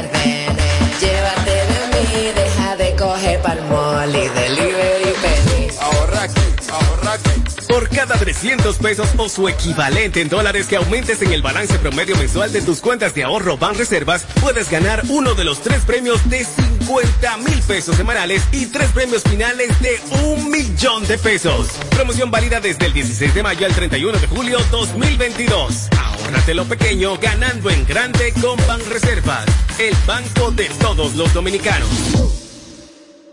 coger 3.01 3.41
palmol 3.41 4.09
y 4.09 4.29
delivery 4.29 5.13
penis. 5.21 5.77
Ahorra 5.81 6.23
aquí, 6.23 6.41
ahorra 6.69 7.13
aquí. 7.13 7.31
Por 7.67 7.89
cada 7.89 8.15
300 8.15 8.77
pesos 8.77 9.09
o 9.17 9.27
su 9.29 9.47
equivalente 9.47 10.21
en 10.21 10.29
dólares 10.29 10.67
que 10.67 10.75
aumentes 10.75 11.21
en 11.21 11.31
el 11.31 11.41
balance 11.41 11.79
promedio 11.79 12.15
mensual 12.17 12.51
de 12.51 12.61
tus 12.61 12.79
cuentas 12.79 13.15
de 13.15 13.23
ahorro 13.23 13.57
Ban 13.57 13.75
Reservas, 13.75 14.25
puedes 14.41 14.69
ganar 14.69 15.01
uno 15.09 15.33
de 15.33 15.45
los 15.45 15.61
tres 15.61 15.83
premios 15.83 16.29
de 16.29 16.45
50 16.45 17.37
mil 17.37 17.61
pesos 17.63 17.95
semanales 17.95 18.43
y 18.51 18.67
tres 18.67 18.91
premios 18.91 19.23
finales 19.23 19.69
de 19.79 19.99
un 20.25 20.51
millón 20.51 21.07
de 21.07 21.17
pesos. 21.17 21.69
Promoción 21.91 22.29
válida 22.29 22.59
desde 22.59 22.85
el 22.85 22.93
16 22.93 23.33
de 23.33 23.41
mayo 23.41 23.65
al 23.65 23.73
31 23.73 24.19
de 24.19 24.27
julio 24.27 24.59
2022. 24.69 25.87
Ahórrate 25.97 26.53
lo 26.53 26.65
pequeño 26.65 27.17
ganando 27.17 27.69
en 27.69 27.85
grande 27.85 28.33
con 28.41 28.57
Ban 28.67 28.81
Reservas, 28.89 29.45
el 29.79 29.95
banco 30.05 30.51
de 30.51 30.65
todos 30.81 31.15
los 31.15 31.33
dominicanos. 31.33 32.30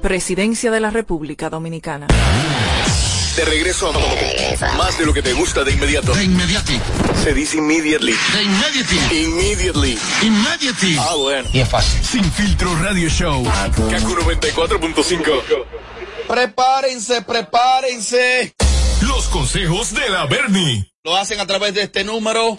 Presidencia 0.00 0.70
de 0.70 0.78
la 0.78 0.90
República 0.90 1.50
Dominicana. 1.50 2.06
De 3.36 3.44
regreso 3.44 3.88
a 3.88 4.76
más 4.76 4.96
de 4.96 5.06
lo 5.06 5.12
que 5.12 5.22
te 5.22 5.32
gusta 5.32 5.64
de 5.64 5.72
inmediato. 5.72 6.14
De 6.14 6.24
inmediati. 6.24 6.80
Se 7.22 7.34
dice 7.34 7.56
immediately. 7.58 8.14
De 8.32 8.42
inmediati. 8.42 8.96
Immediately. 9.24 9.98
Immediati. 10.22 10.96
Ah, 11.00 11.14
bueno. 11.16 11.48
Y 11.52 11.60
es 11.60 11.68
fácil. 11.68 12.04
Sin 12.04 12.24
filtro 12.32 12.74
radio 12.76 13.08
show. 13.08 13.44
Kaku 13.44 14.14
94.5. 14.14 15.64
Prepárense, 16.28 17.22
prepárense. 17.22 18.54
Los 19.18 19.28
consejos 19.30 19.94
de 19.94 20.08
la 20.10 20.26
Bernie. 20.26 20.92
Lo 21.02 21.16
hacen 21.16 21.40
a 21.40 21.46
través 21.46 21.74
de 21.74 21.82
este 21.82 22.04
número. 22.04 22.56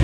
Y... 0.00 0.03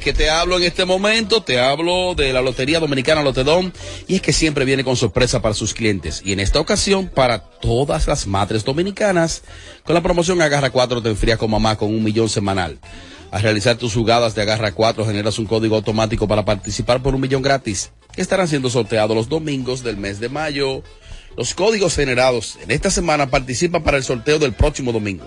¿de 0.00 0.04
qué 0.04 0.12
te 0.14 0.30
hablo 0.30 0.56
en 0.56 0.62
este 0.62 0.86
momento? 0.86 1.42
Te 1.42 1.60
hablo 1.60 2.14
de 2.14 2.32
la 2.32 2.40
Lotería 2.40 2.80
Dominicana 2.80 3.22
Lotedom 3.22 3.70
y 4.08 4.14
es 4.14 4.22
que 4.22 4.32
siempre 4.32 4.64
viene 4.64 4.82
con 4.82 4.96
sorpresa 4.96 5.42
para 5.42 5.54
sus 5.54 5.74
clientes 5.74 6.22
y 6.24 6.32
en 6.32 6.40
esta 6.40 6.58
ocasión 6.58 7.08
para 7.08 7.50
todas 7.60 8.06
las 8.06 8.26
madres 8.26 8.64
dominicanas 8.64 9.42
con 9.84 9.94
la 9.94 10.00
promoción 10.00 10.40
Agarra 10.40 10.70
4 10.70 11.02
te 11.02 11.10
enfrías 11.10 11.38
con 11.38 11.50
mamá 11.50 11.76
con 11.76 11.90
un 11.90 12.02
millón 12.02 12.30
semanal. 12.30 12.78
Al 13.30 13.42
realizar 13.42 13.76
tus 13.76 13.92
jugadas 13.92 14.34
de 14.34 14.40
Agarra 14.40 14.72
4 14.72 15.04
generas 15.04 15.38
un 15.38 15.44
código 15.44 15.76
automático 15.76 16.26
para 16.26 16.46
participar 16.46 17.02
por 17.02 17.14
un 17.14 17.20
millón 17.20 17.42
gratis 17.42 17.90
que 18.14 18.22
estarán 18.22 18.48
siendo 18.48 18.70
sorteados 18.70 19.14
los 19.14 19.28
domingos 19.28 19.82
del 19.82 19.98
mes 19.98 20.18
de 20.18 20.30
mayo. 20.30 20.82
Los 21.36 21.52
códigos 21.52 21.94
generados 21.94 22.58
en 22.62 22.70
esta 22.70 22.90
semana 22.90 23.28
participan 23.28 23.82
para 23.82 23.98
el 23.98 24.04
sorteo 24.04 24.38
del 24.38 24.54
próximo 24.54 24.92
domingo. 24.92 25.26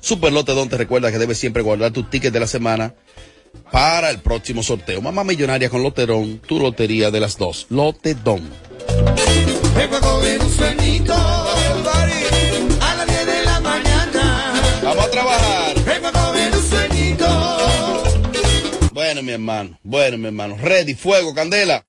Super 0.00 0.32
Lotedón 0.32 0.68
te 0.68 0.76
recuerda 0.76 1.10
que 1.10 1.18
debes 1.18 1.38
siempre 1.38 1.62
guardar 1.62 1.92
tus 1.92 2.10
tickets 2.10 2.32
de 2.32 2.40
la 2.40 2.46
semana 2.46 2.94
para 3.70 4.10
el 4.10 4.20
próximo 4.20 4.62
sorteo. 4.62 5.00
Mamá 5.00 5.24
Millonaria 5.24 5.70
con 5.70 5.82
Loterón, 5.82 6.40
tu 6.40 6.58
lotería 6.60 7.10
de 7.10 7.20
las 7.20 7.38
dos. 7.38 7.66
Lotedón. 7.70 8.50
Vengo 9.76 9.96
a 9.96 10.00
comer 10.00 10.40
un 10.40 10.50
sueñito 10.50 11.14
a 11.14 12.94
las 12.96 13.06
10 13.06 13.26
de 13.26 13.44
la 13.44 13.60
mañana. 13.60 14.52
Vamos 14.82 15.06
a 15.06 15.10
trabajar. 15.10 15.82
Bueno, 18.92 19.22
mi 19.22 19.32
hermano. 19.32 19.78
Bueno, 19.82 20.16
mi 20.16 20.26
hermano. 20.26 20.56
Ready, 20.56 20.94
fuego, 20.94 21.34
candela. 21.34 21.84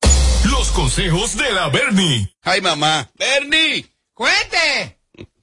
Los 0.50 0.70
consejos 0.72 1.38
de 1.38 1.52
la 1.52 1.70
Bernie. 1.70 2.34
Ay, 2.42 2.60
mamá. 2.60 3.12
Bernie. 3.18 3.86
¡Cuente! 4.14 5.00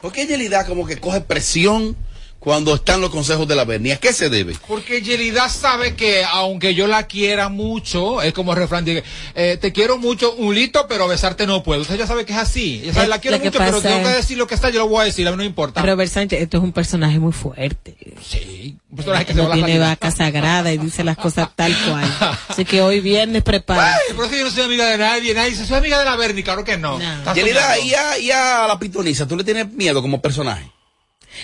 ¿Por 0.00 0.12
qué 0.12 0.26
Yelida 0.26 0.66
como 0.66 0.86
que 0.86 0.98
coge 0.98 1.20
presión 1.20 1.96
cuando 2.42 2.74
están 2.74 3.00
los 3.00 3.10
consejos 3.10 3.46
de 3.46 3.54
la 3.54 3.64
Bernie? 3.64 3.92
¿A 3.92 3.98
qué 3.98 4.12
se 4.12 4.28
debe? 4.28 4.56
Porque 4.66 5.00
Yelida 5.00 5.48
sabe 5.48 5.94
que 5.94 6.24
aunque 6.24 6.74
yo 6.74 6.88
la 6.88 7.06
quiera 7.06 7.48
mucho, 7.48 8.20
es 8.20 8.32
como 8.32 8.50
el 8.52 8.58
refrán, 8.58 8.84
dice, 8.84 9.04
eh, 9.36 9.58
te 9.60 9.72
quiero 9.72 9.96
mucho, 9.96 10.32
un 10.34 10.52
lito, 10.52 10.86
pero 10.88 11.06
besarte 11.06 11.46
no 11.46 11.62
puedo. 11.62 11.82
Usted 11.82 11.96
ya 11.96 12.06
sabe 12.08 12.24
que 12.24 12.32
es 12.32 12.38
así. 12.40 12.80
Ella 12.82 12.94
sabe, 12.94 13.06
Lo- 13.06 13.10
la 13.10 13.20
quiero 13.20 13.38
mucho, 13.38 13.58
pero 13.58 13.80
tengo 13.80 14.02
que 14.02 14.08
decir 14.16 14.36
lo 14.38 14.48
que 14.48 14.56
está, 14.56 14.70
yo 14.70 14.80
lo 14.80 14.88
voy 14.88 15.02
a 15.02 15.04
decir, 15.04 15.24
a 15.28 15.30
mí 15.30 15.36
no 15.36 15.42
me 15.44 15.46
importa. 15.46 15.82
Robert 15.82 16.10
Sánchez, 16.10 16.42
esto 16.42 16.56
es 16.56 16.64
un 16.64 16.72
personaje 16.72 17.20
muy 17.20 17.32
fuerte. 17.32 17.96
Sí, 18.28 18.76
un 18.90 18.96
personaje 18.96 19.24
que 19.26 19.34
se 19.34 19.38
no 19.38 19.44
va 19.48 19.54
a 19.54 19.56
la 19.56 19.64
tiene 19.64 19.78
realidad. 19.78 19.98
vaca 20.00 20.10
sagrada 20.10 20.72
y 20.72 20.78
dice 20.78 21.04
las 21.04 21.16
cosas 21.16 21.48
tal 21.54 21.72
cual. 21.88 22.12
Así 22.48 22.64
que 22.64 22.82
hoy 22.82 22.98
viernes 22.98 23.44
prepara. 23.44 23.94
Ay, 23.94 24.16
por 24.16 24.24
eso 24.26 24.34
yo 24.34 24.44
no 24.46 24.50
soy 24.50 24.64
amiga 24.64 24.86
de 24.90 24.98
nadie, 24.98 25.32
nadie 25.32 25.50
dice, 25.50 25.64
soy 25.64 25.76
amiga 25.76 26.00
de 26.00 26.04
la 26.06 26.16
Bernie, 26.16 26.42
claro 26.42 26.64
que 26.64 26.76
no. 26.76 26.98
Yelida, 27.34 27.76
soñando. 27.76 27.86
y 27.86 27.94
a, 27.94 28.18
y 28.18 28.30
a 28.32 28.66
la 28.66 28.78
pitoniza, 28.80 29.28
¿tú 29.28 29.36
le 29.36 29.44
tienes 29.44 29.70
miedo 29.72 30.02
como 30.02 30.20
personaje? 30.20 30.68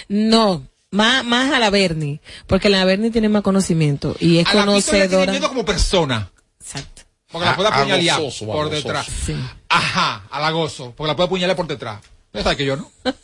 No, 0.09 0.67
más, 0.91 1.25
más 1.25 1.53
a 1.53 1.59
la 1.59 1.71
Bernie, 1.71 2.21
porque 2.47 2.69
la 2.69 2.85
Bernie 2.85 3.11
tiene 3.11 3.29
más 3.29 3.43
conocimiento 3.43 4.17
y 4.21 4.39
es 4.39 4.47
A 4.49 4.55
la 4.55 4.65
conocedora. 4.67 5.33
miedo 5.33 5.49
como 5.49 5.65
persona. 5.65 6.31
Exacto. 6.61 7.03
Porque 7.31 7.47
la 7.47 7.57
puede 7.57 7.69
A- 7.69 7.73
a 7.73 7.79
apuñalear 7.81 8.21
gozoso, 8.21 8.51
a 8.51 8.55
por 8.55 8.71
detrás. 8.71 9.07
Sí. 9.27 9.37
Ajá, 9.69 10.25
a 10.31 10.41
la 10.41 10.51
gozo, 10.51 10.95
porque 10.97 11.09
la 11.09 11.17
puede 11.17 11.27
apuñalar 11.27 11.57
por 11.57 11.67
detrás. 11.67 12.01
Ya 12.33 12.43
sabes 12.43 12.57
que 12.59 12.65
yo, 12.65 12.77
¿no? 12.77 12.91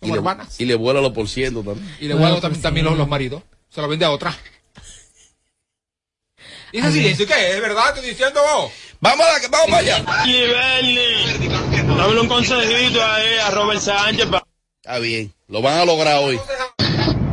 Y 0.00 0.08
Como 0.08 0.16
le, 0.16 0.18
hermanas. 0.18 0.60
y 0.60 0.66
le 0.66 0.74
vuela 0.74 1.00
los 1.00 1.12
por 1.12 1.26
ciento 1.30 1.62
también. 1.62 1.96
Y 1.98 2.08
le 2.08 2.14
guardo 2.14 2.38
también, 2.38 2.60
también 2.60 2.84
los, 2.84 2.98
los 2.98 3.08
maridos. 3.08 3.42
Se 3.70 3.80
lo 3.80 3.88
vende 3.88 4.04
a 4.04 4.10
otra. 4.10 4.36
¿Y 6.72 6.78
ese 6.78 6.92
silencio 6.92 7.26
qué? 7.26 7.52
¿Es 7.54 7.60
verdad? 7.62 7.88
Estoy 7.94 8.10
diciendo 8.10 8.38
vos. 8.42 8.70
Vamos, 9.00 9.24
a, 9.26 9.48
vamos 9.48 9.66
para 9.70 9.78
allá. 9.78 10.04
Dame 11.86 12.20
un 12.20 12.28
consejito 12.28 13.02
ahí 13.02 13.38
a 13.38 13.50
Robert 13.50 13.80
Sánchez. 13.80 14.26
Está 14.82 14.98
bien, 14.98 15.32
lo 15.48 15.62
van 15.62 15.78
a 15.78 15.84
lograr 15.86 16.18
hoy. 16.22 16.38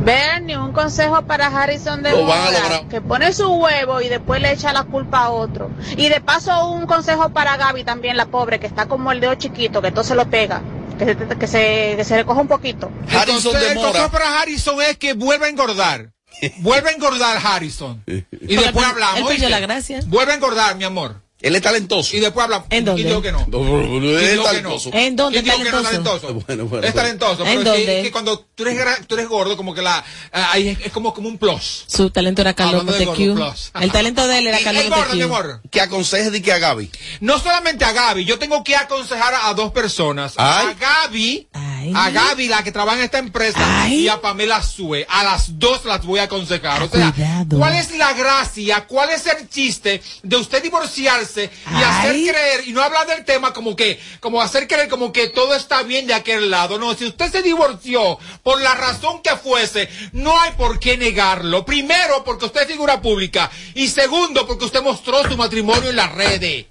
Bernie, 0.04 0.56
un 0.58 0.72
consejo 0.72 1.22
para 1.22 1.46
Harrison 1.46 2.02
de 2.02 2.10
Lo 2.10 2.88
que 2.88 3.00
pone 3.00 3.32
su 3.32 3.48
huevo 3.52 4.00
y 4.00 4.08
después 4.08 4.42
le 4.42 4.52
echa 4.52 4.72
la 4.72 4.84
culpa 4.84 5.24
a 5.24 5.30
otro. 5.30 5.70
Y 5.96 6.08
de 6.08 6.20
paso 6.20 6.70
un 6.70 6.86
consejo 6.86 7.30
para 7.30 7.56
Gaby 7.56 7.84
también, 7.84 8.16
la 8.16 8.26
pobre, 8.26 8.58
que 8.58 8.66
está 8.66 8.86
como 8.86 9.12
el 9.12 9.20
dedo 9.20 9.34
chiquito, 9.36 9.80
que 9.80 9.92
todo 9.92 10.04
se 10.04 10.14
lo 10.14 10.28
pega, 10.28 10.60
que 10.98 11.04
se, 11.04 11.16
que 11.16 11.46
se, 11.46 11.94
que 11.96 12.04
se 12.04 12.16
recoja 12.16 12.40
un 12.40 12.48
poquito. 12.48 12.90
Entonces, 13.08 13.70
el 13.70 13.76
consejo 13.76 14.10
para 14.10 14.40
Harrison 14.40 14.82
es 14.82 14.96
que 14.98 15.14
vuelva 15.14 15.46
a 15.46 15.48
engordar. 15.48 16.10
Vuelve 16.60 16.88
a 16.88 16.92
engordar 16.94 17.38
Harrison. 17.44 18.02
Y 18.06 18.56
después 18.56 18.86
hablamos. 18.86 19.30
él 19.30 19.50
la 19.50 19.60
gracia. 19.60 20.00
Vuelve 20.06 20.32
a 20.32 20.34
engordar, 20.34 20.76
mi 20.76 20.84
amor. 20.84 21.20
Él 21.42 21.54
es 21.56 21.62
talentoso. 21.62 22.16
Y 22.16 22.20
después 22.20 22.44
hablamos. 22.44 22.66
¿En 22.70 22.84
dónde? 22.84 23.02
¿Quién 23.02 23.08
dijo 23.08 23.22
que 23.22 23.32
no? 23.32 23.40
Él 23.40 24.00
¿Quién 24.00 24.38
es 24.38 24.44
talentoso. 24.44 24.90
¿En 24.92 25.16
dónde 25.16 25.42
¿Quién 25.42 25.44
dijo 25.44 25.64
que 25.64 25.70
no 25.72 25.78
es 25.78 25.84
talentoso? 25.84 26.20
talentoso? 26.20 26.44
Bueno, 26.46 26.64
bueno, 26.66 26.86
es 26.86 26.94
talentoso. 26.94 27.44
¿En 27.46 27.58
Pero 27.58 27.60
es 27.60 27.64
que, 27.64 27.70
dónde? 27.86 27.98
es 27.98 28.04
que 28.04 28.12
cuando 28.12 28.38
tú 28.54 28.66
eres, 28.66 29.06
tú 29.06 29.14
eres 29.16 29.28
gordo, 29.28 29.56
como 29.56 29.74
que 29.74 29.82
la. 29.82 30.04
ah, 30.32 30.50
ahí 30.52 30.68
es, 30.68 30.78
es 30.86 30.92
como, 30.92 31.12
como 31.12 31.28
un 31.28 31.38
plus. 31.38 31.84
Su 31.86 32.10
talento 32.10 32.40
era 32.42 32.54
Carlos 32.54 32.80
Hablando 32.80 32.98
de 32.98 33.06
Montecu. 33.06 33.80
El 33.80 33.92
talento 33.92 34.26
de 34.26 34.38
él 34.38 34.46
era 34.46 34.58
Carlos 34.64 34.84
es 34.84 34.90
gordo, 34.90 35.14
mi 35.14 35.20
Montecu. 35.22 35.34
amor. 35.34 35.60
Que 35.70 35.80
aconseje 35.80 36.30
de 36.30 36.42
que 36.42 36.52
a 36.52 36.58
Gaby. 36.58 36.90
No 37.20 37.38
solamente 37.38 37.84
a 37.84 37.92
Gaby, 37.92 38.24
yo 38.24 38.38
tengo 38.38 38.62
que 38.64 38.76
aconsejar 38.76 39.34
a, 39.34 39.48
a 39.48 39.54
dos 39.54 39.72
personas. 39.72 40.34
Ay. 40.36 40.68
A 40.68 40.74
Gaby, 40.74 41.48
Ay. 41.52 41.92
a 41.94 42.10
Gaby, 42.10 42.48
la 42.48 42.62
que 42.62 42.70
trabaja 42.72 42.98
en 42.98 43.04
esta 43.04 43.18
empresa, 43.18 43.58
Ay. 43.82 44.00
y 44.04 44.08
a 44.08 44.20
Pamela 44.20 44.62
Sue. 44.62 45.06
A 45.08 45.24
las 45.24 45.58
dos 45.58 45.84
las 45.84 46.04
voy 46.04 46.20
a 46.20 46.24
aconsejar. 46.24 46.82
O 46.82 46.88
sea, 46.88 47.12
Cuidado. 47.12 47.58
¿cuál 47.58 47.74
es 47.74 47.90
la 47.96 48.12
gracia, 48.12 48.86
cuál 48.86 49.10
es 49.10 49.26
el 49.26 49.48
chiste 49.48 50.02
de 50.22 50.36
usted 50.36 50.62
divorciarse 50.62 51.31
y 51.36 51.82
hacer 51.82 52.12
creer, 52.12 52.66
y 52.66 52.72
no 52.72 52.82
hablar 52.82 53.06
del 53.06 53.24
tema 53.24 53.52
como 53.52 53.76
que, 53.76 54.00
como 54.20 54.40
hacer 54.40 54.68
creer 54.68 54.88
como 54.88 55.12
que 55.12 55.28
todo 55.28 55.54
está 55.54 55.82
bien 55.82 56.06
de 56.06 56.14
aquel 56.14 56.50
lado? 56.50 56.78
No, 56.78 56.94
si 56.94 57.06
usted 57.06 57.30
se 57.30 57.42
divorció 57.42 58.18
por 58.42 58.60
la 58.60 58.74
razón 58.74 59.22
que 59.22 59.36
fuese, 59.36 59.88
no 60.12 60.38
hay 60.40 60.52
por 60.52 60.78
qué 60.78 60.96
negarlo. 60.96 61.64
Primero, 61.64 62.24
porque 62.24 62.46
usted 62.46 62.62
es 62.62 62.68
figura 62.68 63.00
pública. 63.00 63.50
Y 63.74 63.88
segundo, 63.88 64.46
porque 64.46 64.64
usted 64.64 64.82
mostró 64.82 65.22
su 65.28 65.36
matrimonio 65.36 65.90
en 65.90 65.96
las 65.96 66.12
redes. 66.12 66.66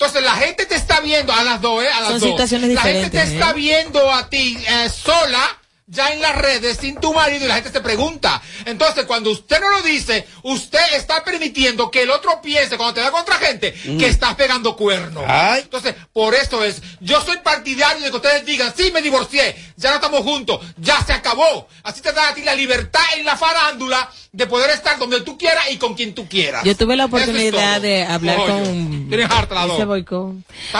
Entonces 0.00 0.22
la 0.22 0.34
gente 0.34 0.64
te 0.64 0.76
está 0.76 1.00
viendo 1.00 1.30
a 1.30 1.44
las 1.44 1.60
dos, 1.60 1.84
¿eh? 1.84 1.88
A 1.88 2.00
las 2.00 2.10
Son 2.12 2.20
dos. 2.20 2.30
situaciones 2.30 2.70
La 2.70 2.80
gente 2.80 3.10
te 3.10 3.22
está 3.22 3.50
¿eh? 3.50 3.54
viendo 3.54 4.10
a 4.10 4.30
ti 4.30 4.56
eh, 4.66 4.88
sola, 4.88 5.59
ya 5.90 6.12
en 6.12 6.22
las 6.22 6.36
redes, 6.36 6.78
sin 6.80 6.96
tu 6.96 7.12
marido, 7.12 7.44
y 7.44 7.48
la 7.48 7.56
gente 7.56 7.70
te 7.70 7.80
pregunta. 7.80 8.40
Entonces, 8.64 9.04
cuando 9.06 9.30
usted 9.30 9.60
no 9.60 9.70
lo 9.70 9.82
dice, 9.82 10.24
usted 10.44 10.78
está 10.94 11.24
permitiendo 11.24 11.90
que 11.90 12.02
el 12.02 12.10
otro 12.10 12.40
piense, 12.40 12.76
cuando 12.76 12.94
te 12.94 13.00
da 13.00 13.10
contra 13.10 13.34
gente, 13.36 13.72
que 13.72 14.06
estás 14.06 14.36
pegando 14.36 14.76
cuernos. 14.76 15.24
Ay. 15.26 15.62
Entonces, 15.62 15.96
por 16.12 16.34
eso 16.34 16.62
es, 16.64 16.80
yo 17.00 17.20
soy 17.22 17.38
partidario 17.38 18.04
de 18.04 18.10
que 18.10 18.16
ustedes 18.16 18.46
digan, 18.46 18.72
sí, 18.76 18.90
me 18.92 19.02
divorcié, 19.02 19.56
ya 19.76 19.90
no 19.90 19.96
estamos 19.96 20.20
juntos, 20.22 20.60
ya 20.76 21.02
se 21.04 21.12
acabó. 21.12 21.66
Así 21.82 22.00
te 22.00 22.12
da 22.12 22.28
a 22.28 22.34
ti 22.34 22.42
la 22.42 22.54
libertad 22.54 23.02
en 23.16 23.24
la 23.24 23.36
farándula 23.36 24.08
de 24.32 24.46
poder 24.46 24.70
estar 24.70 24.96
donde 24.96 25.22
tú 25.22 25.36
quieras 25.36 25.64
y 25.72 25.76
con 25.76 25.94
quien 25.94 26.14
tú 26.14 26.28
quieras. 26.28 26.62
Yo 26.62 26.76
tuve 26.76 26.96
la 26.96 27.04
es 27.04 27.08
oportunidad 27.08 27.80
de 27.80 28.04
hablar 28.04 28.38
Ojo, 28.38 28.46
con. 28.46 29.08
Tienes 29.08 29.28
harta 29.28 29.54
la 29.56 29.66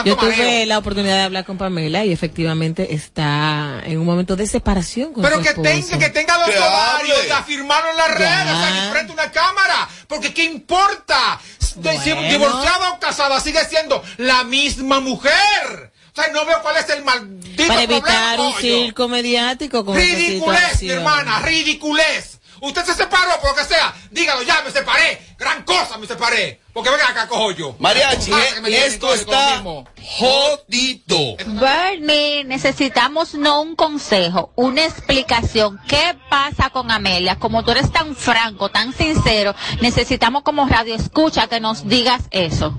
Yo 0.05 0.17
tuve 0.17 0.37
mareo. 0.37 0.67
la 0.67 0.79
oportunidad 0.79 1.17
de 1.17 1.23
hablar 1.23 1.45
con 1.45 1.59
Pamela 1.59 2.05
y 2.05 2.13
efectivamente 2.13 2.95
está 2.95 3.83
en 3.85 3.99
un 3.99 4.07
momento 4.07 4.37
de 4.37 4.47
separación 4.47 5.00
con 5.13 5.23
Pero 5.23 5.37
su 5.37 5.43
que 5.43 5.55
tenga, 5.55 5.99
que 5.99 6.09
tenga 6.11 6.37
dos 6.39 6.51
Que 6.51 6.59
ovarios, 6.59 7.31
afirmarlo 7.31 7.91
en 7.91 7.97
las 7.97 8.15
redes, 8.15 8.55
aquí 8.57 8.91
frente 8.93 9.13
a 9.13 9.15
una 9.15 9.33
cámara. 9.33 9.89
Porque 10.07 10.33
¿qué 10.35 10.45
importa? 10.45 11.41
De- 11.77 11.99
si 12.01 12.13
Bueno. 12.13 12.29
divorciada 12.29 12.93
o 12.93 12.99
casada 13.01 13.41
sigue 13.41 13.65
siendo 13.65 14.03
la 14.19 14.45
misma 14.45 15.01
mujer. 15.01 15.93
O 16.15 16.21
O 16.21 16.23
sea, 16.23 16.33
no 16.33 16.45
veo 16.45 16.61
cuál 16.61 16.77
es 16.77 16.89
el 16.91 17.05
maldito 17.05 17.63
Para 17.69 17.81
problema, 17.87 17.95
evitar 18.09 18.41
un 18.41 18.53
coño. 18.53 18.61
circo 18.61 19.09
mediático 19.09 19.85
con 19.85 19.97
Ridiculez, 19.97 20.83
mi 20.83 20.91
hermana, 20.91 21.41
ridiculez. 21.41 22.39
Usted 22.61 22.85
se 22.85 22.95
separó 22.95 23.41
por 23.41 23.51
lo 23.51 23.57
que 23.57 23.65
sea. 23.65 23.95
Dígalo 24.11 24.43
ya, 24.43 24.61
me 24.63 24.71
separé. 24.71 25.19
Gran 25.39 25.63
cosa, 25.63 25.97
me 25.99 26.07
separé. 26.07 26.60
Porque 26.73 26.91
venga 26.91 27.09
acá, 27.09 27.27
cojo 27.27 27.51
yo. 27.53 27.75
Mariachi, 27.79 28.33
Ah, 28.33 28.69
eh, 28.69 28.85
esto 28.87 29.13
está 29.13 29.61
lo 29.63 29.85
jodito. 30.01 31.37
Bernie, 31.47 32.45
necesitamos 32.45 33.35
no 33.35 33.63
un 33.63 33.75
consejo, 33.75 34.53
una 34.55 34.85
explicación. 34.85 35.81
¿Qué 35.89 36.17
pasa 36.29 36.71
con 36.71 36.91
Amelia? 36.91 37.37
Como 37.39 37.65
tú 37.65 37.73
eres 37.73 37.91
tan 37.91 38.15
franco, 38.15 38.69
tan 38.69 38.93
sincero, 38.93 39.55
necesitamos 39.81 40.43
como 40.43 40.67
radio 40.69 40.95
escucha 40.95 41.49
que 41.49 41.59
nos 41.61 41.89
digas 41.89 42.23
eso. 42.31 42.77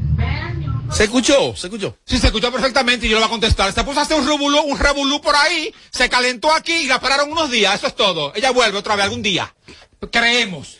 ¿Se 0.93 1.05
escuchó? 1.05 1.55
¿Se 1.55 1.67
escuchó? 1.67 1.95
Sí, 2.05 2.17
se 2.17 2.27
escuchó 2.27 2.51
perfectamente 2.51 3.05
y 3.05 3.09
yo 3.09 3.15
le 3.15 3.21
voy 3.21 3.27
a 3.27 3.31
contestar. 3.31 3.71
Se 3.71 3.83
puso 3.83 3.99
a 3.99 4.03
hacer 4.03 4.19
un 4.19 4.27
revolú, 4.27 4.59
un 4.61 4.77
revolú 4.77 5.21
por 5.21 5.35
ahí, 5.35 5.73
se 5.89 6.09
calentó 6.09 6.51
aquí 6.53 6.73
y 6.73 6.87
la 6.87 6.99
pararon 6.99 7.31
unos 7.31 7.49
días, 7.49 7.75
eso 7.75 7.87
es 7.87 7.95
todo. 7.95 8.33
Ella 8.35 8.51
vuelve 8.51 8.77
otra 8.77 8.95
vez 8.95 9.05
algún 9.05 9.21
día. 9.21 9.53
Creemos. 10.11 10.77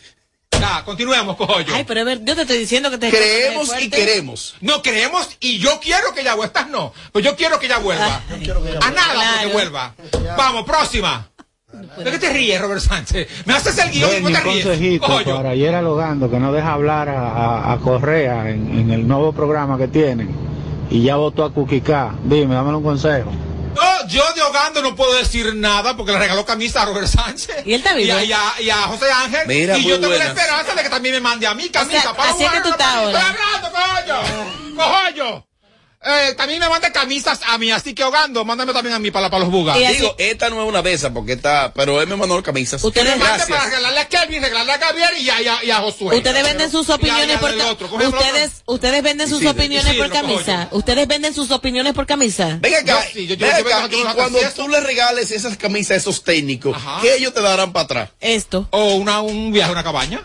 Ya, 0.60 0.84
continuemos, 0.84 1.36
cojo 1.36 1.60
yo. 1.60 1.74
Ay, 1.74 1.84
pero 1.86 2.00
es 2.00 2.06
ver- 2.06 2.24
yo 2.24 2.34
te 2.36 2.42
estoy 2.42 2.58
diciendo 2.58 2.90
que 2.90 2.98
te 2.98 3.10
Creemos 3.10 3.68
y 3.80 3.90
queremos. 3.90 4.54
No 4.60 4.80
creemos 4.82 5.28
y 5.40 5.58
yo 5.58 5.80
quiero 5.82 6.12
que 6.14 6.20
ella 6.20 6.34
vuelva. 6.34 6.46
Estas 6.46 6.68
no. 6.68 6.92
Pues 7.10 7.24
yo 7.24 7.34
quiero 7.36 7.58
que 7.58 7.66
ella 7.66 7.78
vuelva. 7.78 8.20
A 8.80 8.90
nada 8.90 9.40
porque 9.40 9.52
vuelva. 9.52 9.94
Vamos, 10.36 10.64
próxima. 10.64 11.28
¿De 11.98 12.10
qué 12.10 12.18
te 12.18 12.32
ríes, 12.32 12.60
Robert 12.60 12.80
Sánchez? 12.82 13.28
Me 13.46 13.54
haces 13.54 13.76
el 13.78 13.90
guion 13.90 14.10
y 14.18 14.20
no 14.20 14.30
te 14.30 14.40
ríes. 14.40 14.64
consejito 14.66 15.06
Cojo 15.06 15.20
yo. 15.22 15.36
para 15.36 15.50
ayer 15.50 15.74
alogando 15.74 16.30
que 16.30 16.38
no 16.38 16.52
deja 16.52 16.72
hablar 16.74 17.08
a, 17.08 17.28
a- 17.30 17.72
a 17.72 17.78
Correa 17.78 18.50
en, 18.50 18.78
en 18.78 18.90
el 18.90 19.08
nuevo 19.08 19.32
programa 19.32 19.78
que 19.78 19.88
tienen 19.88 20.30
y 20.90 21.02
ya 21.02 21.16
votó 21.16 21.44
a 21.44 21.52
Cuquicá. 21.52 22.14
Dime, 22.24 22.54
dame 22.54 22.74
un 22.76 22.82
consejo. 22.82 23.30
No, 24.82 24.94
puedo 24.96 25.14
decir 25.14 25.54
nada 25.54 25.96
porque 25.96 26.12
le 26.12 26.18
regaló 26.18 26.44
camisa 26.44 26.82
a 26.82 26.84
Robert 26.86 27.06
Sánchez. 27.08 27.64
¿Y 27.66 27.74
él 27.74 27.80
está 27.80 27.94
vivo? 27.94 28.08
Y 28.08 28.10
a, 28.10 28.24
y 28.24 28.32
a- 28.32 28.54
y 28.60 28.70
a 28.70 28.76
José 28.82 29.10
Ángel. 29.10 29.46
Mira, 29.46 29.76
y 29.78 29.84
yo 29.84 29.94
tengo 30.00 30.08
la 30.12 30.16
buenas. 30.16 30.28
esperanza 30.36 30.74
de 30.74 30.82
que 30.82 30.90
también 30.90 31.14
me 31.14 31.20
mande 31.20 31.46
a 31.46 31.54
mí 31.54 31.68
camisa. 31.70 32.00
sea, 32.02 32.12
para 32.14 32.30
así 32.30 32.44
es 32.44 32.50
que 32.50 32.58
jugar 32.58 32.62
tú 32.62 32.70
estás 32.70 32.94
ahora. 32.94 33.18
Estoy 33.20 33.36
hablando, 33.62 34.16
coño. 34.76 34.76
Coño. 34.76 35.46
Eh, 36.04 36.34
también 36.36 36.58
me 36.58 36.68
manda 36.68 36.90
camisas 36.92 37.38
a 37.46 37.58
mí, 37.58 37.70
así 37.70 37.94
que 37.94 38.02
ahogando, 38.02 38.44
mándame 38.44 38.72
también 38.72 38.94
a 38.94 38.98
mí 38.98 39.12
para, 39.12 39.30
para 39.30 39.44
los 39.44 39.52
bugas. 39.52 39.78
Digo, 39.78 40.16
esta 40.18 40.50
no 40.50 40.60
es 40.60 40.68
una 40.68 40.82
de 40.82 40.92
esas 40.92 41.12
porque 41.12 41.34
está, 41.34 41.72
pero 41.74 42.00
él 42.02 42.08
me 42.08 42.16
mandó 42.16 42.42
camisas. 42.42 42.82
Que 42.82 43.04
me 43.04 43.10
mande 43.10 43.24
para 43.24 43.36
Gracias. 43.36 43.64
regalarle 43.66 44.00
a 44.00 44.08
Kelvin, 44.08 44.42
regalarle 44.42 44.72
a 44.72 44.78
Gabriel 44.78 45.10
y 45.18 45.30
a, 45.30 45.40
y 45.40 45.46
a, 45.46 45.64
y 45.64 45.70
a 45.70 45.76
Josué. 45.78 46.16
Ustedes 46.16 46.42
venden 46.42 46.70
sus 46.72 46.90
opiniones 46.90 47.38
por 47.38 47.50
ustedes 47.52 48.62
ustedes 48.66 49.02
venden 49.02 49.28
sus 49.28 49.46
opiniones 49.46 49.94
por 49.94 50.10
camisa. 50.10 50.68
Ustedes 50.72 51.06
venden 51.06 51.34
sus 51.34 51.50
opiniones 51.52 51.92
por 51.94 52.06
camisa. 52.06 52.58
Ven 52.60 52.74
acá, 52.74 53.04
Yo 53.04 53.10
sí, 53.12 53.26
yo- 53.28 53.34
yo- 53.36 53.46
ven 53.46 53.58
yo 53.58 53.64
veo 53.64 53.76
acá, 53.76 53.94
y 53.96 54.14
cuando 54.14 54.38
tú 54.56 54.68
le 54.68 54.80
regales 54.80 55.30
esas 55.30 55.56
camisas 55.56 55.92
a 55.92 55.96
esos 55.96 56.24
técnicos, 56.24 56.76
¿qué 57.00 57.14
ellos 57.14 57.32
te 57.32 57.40
darán 57.40 57.72
para 57.72 57.84
atrás? 57.84 58.10
Esto. 58.20 58.66
O 58.70 58.94
una, 58.94 59.20
un 59.20 59.52
viaje 59.52 59.68
a 59.68 59.72
una 59.72 59.84
cabaña. 59.84 60.20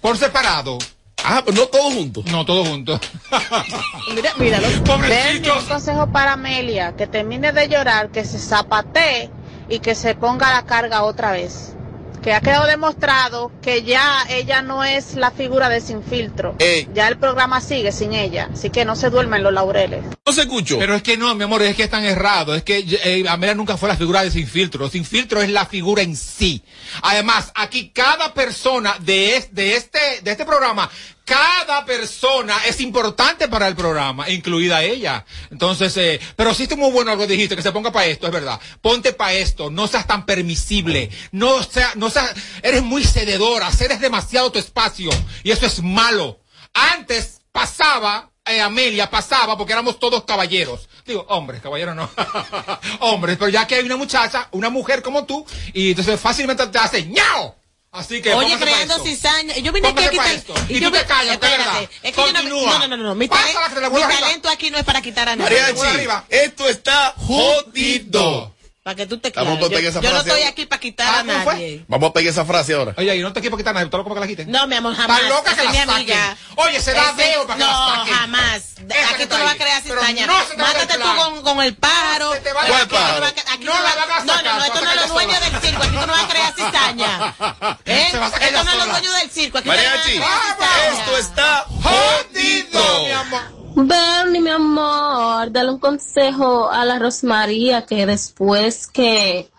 Por 0.00 0.16
separado. 0.18 0.78
Ah, 1.24 1.42
pero 1.44 1.56
no 1.56 1.66
todos 1.66 1.94
juntos. 1.94 2.24
No 2.26 2.44
todos 2.44 2.68
juntos. 2.68 3.00
Mira, 4.14 4.34
míralo. 4.38 4.68
Pobrecitos. 4.84 5.62
Un 5.62 5.68
consejo 5.68 6.12
para 6.12 6.32
Amelia, 6.32 6.94
que 6.96 7.06
termine 7.06 7.52
de 7.52 7.68
llorar, 7.68 8.10
que 8.10 8.24
se 8.24 8.38
zapatee 8.38 9.30
y 9.68 9.78
que 9.78 9.94
se 9.94 10.14
ponga 10.14 10.50
la 10.50 10.64
carga 10.64 11.02
otra 11.02 11.32
vez. 11.32 11.74
Que 12.22 12.32
ha 12.32 12.40
quedado 12.40 12.66
demostrado 12.66 13.50
que 13.62 13.82
ya 13.82 14.24
ella 14.30 14.62
no 14.62 14.84
es 14.84 15.14
la 15.16 15.32
figura 15.32 15.68
de 15.68 15.80
Sin 15.80 16.02
Filtro. 16.04 16.54
Ya 16.94 17.08
el 17.08 17.18
programa 17.18 17.60
sigue 17.60 17.90
sin 17.90 18.12
ella. 18.12 18.48
Así 18.52 18.70
que 18.70 18.84
no 18.84 18.94
se 18.94 19.10
duerma 19.10 19.38
en 19.38 19.42
los 19.42 19.52
laureles. 19.52 20.04
No 20.24 20.32
se 20.32 20.42
escuchó. 20.42 20.78
Pero 20.78 20.94
es 20.94 21.02
que 21.02 21.16
no, 21.16 21.34
mi 21.34 21.42
amor, 21.44 21.62
es 21.62 21.74
que 21.74 21.82
están 21.82 22.04
errados. 22.04 22.56
Es 22.56 22.62
que 22.62 22.78
eh, 23.04 23.24
Amelia 23.28 23.56
nunca 23.56 23.76
fue 23.76 23.88
la 23.88 23.96
figura 23.96 24.22
de 24.22 24.30
Sin 24.30 24.46
Filtro. 24.46 24.88
Sin 24.88 25.04
Filtro 25.04 25.42
es 25.42 25.50
la 25.50 25.66
figura 25.66 26.02
en 26.02 26.14
sí. 26.16 26.62
Además, 27.02 27.50
aquí 27.56 27.90
cada 27.90 28.32
persona 28.34 28.94
de, 29.00 29.36
es- 29.36 29.52
de, 29.52 29.74
este, 29.74 29.98
de 30.22 30.30
este 30.30 30.44
programa, 30.44 30.88
cada 31.24 31.84
persona 31.84 32.56
es 32.66 32.80
importante 32.80 33.48
para 33.48 33.68
el 33.68 33.76
programa, 33.76 34.28
incluida 34.28 34.82
ella. 34.82 35.24
Entonces, 35.50 35.96
eh, 35.96 36.20
pero 36.36 36.52
sí 36.54 36.64
está 36.64 36.76
muy 36.76 36.90
bueno 36.90 37.10
algo 37.10 37.26
que 37.26 37.32
dijiste, 37.32 37.56
que 37.56 37.62
se 37.62 37.72
ponga 37.72 37.92
para 37.92 38.06
esto, 38.06 38.26
es 38.26 38.32
verdad. 38.32 38.60
Ponte 38.80 39.12
para 39.12 39.34
esto, 39.34 39.70
no 39.70 39.86
seas 39.86 40.06
tan 40.06 40.26
permisible. 40.26 41.10
No 41.30 41.62
sea, 41.62 41.92
no 41.94 42.10
seas, 42.10 42.34
eres 42.62 42.82
muy 42.82 43.04
cededora, 43.04 43.70
cedes 43.70 44.00
demasiado 44.00 44.50
tu 44.50 44.58
espacio. 44.58 45.10
Y 45.44 45.50
eso 45.50 45.66
es 45.66 45.82
malo. 45.82 46.40
Antes 46.74 47.40
pasaba, 47.52 48.30
eh, 48.44 48.60
Amelia 48.60 49.08
pasaba 49.08 49.56
porque 49.56 49.72
éramos 49.72 49.98
todos 49.98 50.24
caballeros. 50.24 50.88
Digo, 51.06 51.24
hombres, 51.28 51.62
caballeros 51.62 51.94
no. 51.94 52.10
hombres, 53.00 53.36
pero 53.38 53.48
ya 53.48 53.66
que 53.66 53.76
hay 53.76 53.84
una 53.84 53.96
muchacha, 53.96 54.48
una 54.52 54.70
mujer 54.70 55.02
como 55.02 55.24
tú, 55.24 55.46
y 55.72 55.90
entonces 55.90 56.18
fácilmente 56.18 56.66
te 56.66 56.78
hace 56.78 57.06
ñao. 57.06 57.61
Así 57.92 58.22
que 58.22 58.32
Oye, 58.32 58.58
creando 58.58 58.98
cizaña. 59.04 59.54
Yo 59.58 59.70
vine 59.70 59.88
aquí 59.88 60.02
a 60.04 60.10
quitar. 60.10 60.34
Y 60.70 60.80
yo 60.80 60.88
tú 60.88 60.94
te 60.96 61.02
vi- 61.02 61.08
callas, 61.08 61.34
espérate, 61.34 61.58
verdad. 61.58 61.90
Es 62.02 62.14
que 62.14 62.20
yo 62.22 62.32
no, 62.32 62.78
no, 62.78 62.88
no, 62.88 62.96
no. 62.96 63.14
Mi, 63.14 63.28
Pásala, 63.28 63.68
te 63.68 63.90
mi 63.90 64.00
talento 64.00 64.48
aquí 64.48 64.70
no 64.70 64.78
es 64.78 64.84
para 64.84 65.02
quitar 65.02 65.28
a 65.28 65.36
nadie. 65.36 65.60
Mariachi, 65.74 66.08
esto 66.30 66.68
está 66.70 67.14
jodido. 67.18 68.51
Para 68.82 68.96
que 68.96 69.06
tú 69.06 69.16
te 69.18 69.30
Vamos 69.30 69.54
a 69.54 69.58
clares. 69.58 69.70
Yo, 69.70 69.76
pegar 69.76 69.90
esa 69.92 70.00
yo 70.00 70.10
no 70.10 70.18
estoy 70.18 70.42
aquí 70.42 70.66
para 70.66 70.80
quitar 70.80 71.06
a 71.14 71.18
¿cómo 71.20 71.32
fue? 71.44 71.54
nadie. 71.54 71.84
Vamos 71.86 72.10
a 72.10 72.12
pegar 72.12 72.32
esa 72.32 72.44
frase 72.44 72.74
ahora. 72.74 72.94
Oye, 72.96 73.16
yo 73.16 73.22
no 73.28 73.32
te 73.32 73.40
quiero 73.40 73.56
quitar 73.56 73.72
nada, 73.74 73.88
todo 73.88 74.02
como 74.02 74.16
que 74.16 74.20
la 74.22 74.26
quiten. 74.26 74.50
No, 74.50 74.66
mi 74.66 74.74
amor, 74.74 74.96
jamás. 74.96 75.20
Está 75.20 75.28
loca 75.28 75.54
que 75.54 75.62
la 75.64 75.72
saquen. 75.86 76.18
Oye, 76.56 76.80
se 76.80 76.92
da 76.92 77.10
Ese- 77.12 77.22
dedo 77.22 77.46
para 77.46 77.58
que 77.58 77.64
no, 77.64 77.70
la 77.70 77.96
saquen. 77.98 78.14
jamás. 78.14 78.62
Esa 78.90 79.10
Aquí 79.14 79.26
tú 79.26 79.38
no 79.38 79.44
vas 79.44 79.54
a 79.54 79.56
crear 79.56 79.82
cizaña. 79.82 80.26
no 80.26 80.36
a 80.36 80.44
Mátate 80.56 80.98
tú 80.98 81.08
con, 81.16 81.42
con 81.42 81.62
el 81.62 81.76
pájaro. 81.76 82.32
a 82.32 82.34
Aquí 82.34 82.48
¿Cuál 82.52 82.88
tú 82.88 82.94
no 82.96 83.00
pájaro? 83.00 83.24
a- 83.24 83.28
aquí 83.28 83.64
No 83.64 83.72
tú 83.72 83.78
la 83.84 83.94
van 83.94 84.10
a 84.10 84.18
No, 84.18 84.24
no, 84.24 84.34
sacar, 84.34 84.54
no, 84.58 84.64
esto 84.64 84.78
tú 84.80 84.84
no 84.84 84.90
es 84.90 84.96
a 84.96 85.00
los 85.00 85.10
dueños 85.10 85.34
sacar 85.36 85.52
del 85.52 85.60
circo. 85.62 85.82
Aquí 85.84 85.92
tú 85.96 86.00
no 86.00 86.12
vas 86.12 86.24
a 86.24 86.28
crear 86.28 86.54
cizaña. 86.56 87.34
¿Eh? 87.84 88.08
A 88.20 88.30
sacar 88.30 88.42
Esto 88.48 88.64
no 88.64 88.70
es 88.72 88.76
los 88.78 88.88
dueños 88.88 89.14
del 89.20 89.30
circo. 89.30 89.58
Aquí 89.58 89.68
Mariachi, 89.68 90.12
tú 90.14 90.18
no 90.18 90.26
a 90.26 90.88
esto 90.88 91.18
está 91.18 91.66
jodido. 91.68 93.04
mi 93.04 93.10
amor. 93.12 93.61
Bernie, 93.74 94.40
mi 94.40 94.50
amor, 94.50 95.50
dale 95.50 95.70
un 95.70 95.78
consejo 95.78 96.70
a 96.70 96.84
la 96.84 96.98
Rosmaría 96.98 97.86
que 97.86 98.04
después 98.04 98.86
que 98.86 99.50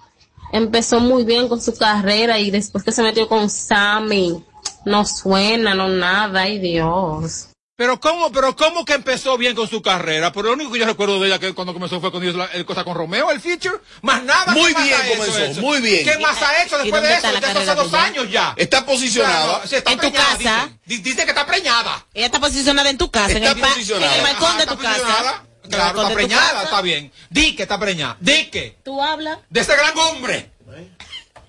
empezó 0.52 0.99
muy 0.99 1.23
bien 1.23 1.47
con 1.47 1.60
su 1.60 1.76
carrera 1.76 2.38
y 2.38 2.52
después 2.52 2.84
que 2.84 2.91
se 2.91 3.02
metió 3.02 3.28
con 3.28 3.49
Sammy, 3.49 4.43
no 4.86 5.06
suena, 5.06 5.73
no 5.73 5.88
nada, 5.89 6.41
ay 6.41 6.60
Dios. 6.60 7.52
Pero 7.75 7.99
cómo, 7.99 8.31
pero 8.31 8.55
cómo 8.55 8.86
que 8.86 8.93
empezó 8.93 9.36
bien 9.36 9.55
con 9.55 9.67
su 9.67 9.81
carrera. 9.81 10.31
Pero 10.31 10.49
lo 10.49 10.53
único 10.53 10.71
que 10.71 10.79
yo 10.79 10.86
recuerdo 10.86 11.19
de 11.19 11.27
ella 11.27 11.39
que 11.39 11.53
cuando 11.55 11.73
comenzó 11.73 11.99
fue 11.99 12.12
cuando 12.12 12.29
hizo 12.29 12.38
la- 12.38 12.45
el 12.53 12.65
cosa 12.65 12.83
con 12.83 12.93
Romeo, 12.95 13.31
el 13.31 13.41
feature. 13.41 13.77
Más 14.03 14.21
nada. 14.23 14.53
Muy 14.53 14.67
¿qué 14.73 14.79
más 14.79 14.83
bien 14.83 14.99
comenzó, 15.17 15.38
eso? 15.43 15.62
muy 15.62 15.81
bien. 15.81 16.05
¿Qué 16.05 16.17
más 16.19 16.39
ha 16.39 16.62
hecho 16.63 16.75
¿Y 16.79 16.83
después 16.83 17.01
de 17.01 17.13
eso? 17.15 17.31
Ya 17.39 17.51
hace 17.62 17.75
dos 17.75 17.93
años 17.95 18.29
ya. 18.29 18.53
Está 18.57 18.86
posicionada. 18.86 19.45
Claro, 19.45 19.63
está 19.63 19.91
En 19.91 19.99
tu 19.99 20.13
casa. 20.13 20.38
Dice, 20.38 20.79
Di- 20.86 20.97
dice 21.09 21.23
que 21.23 21.31
está 21.31 21.47
preñada. 21.47 22.05
Ella 22.13 22.27
está 22.27 22.39
posicionada 22.39 22.91
en 22.91 22.97
tu 22.99 23.09
casa, 23.09 23.31
en 23.31 23.38
Está 23.43 23.51
el, 23.55 23.59
pa- 23.59 23.67
en 23.67 23.73
posicionada. 23.73 24.15
el 24.17 24.21
balcón 24.21 24.57
de 24.59 24.65
tu 24.67 24.77
casa. 24.77 24.99
posicionada. 24.99 25.43
Claro, 25.69 26.01
está 26.03 26.13
preñada, 26.13 26.63
está 26.65 26.81
bien. 26.81 27.12
Di 27.31 27.55
que 27.55 27.63
está 27.63 27.79
preñada. 27.79 28.17
Di 28.19 28.51
que. 28.51 28.77
Tú 28.83 29.01
hablas. 29.01 29.39
De 29.49 29.62
ese 29.62 29.75
gran 29.75 29.97
hombre. 29.97 30.51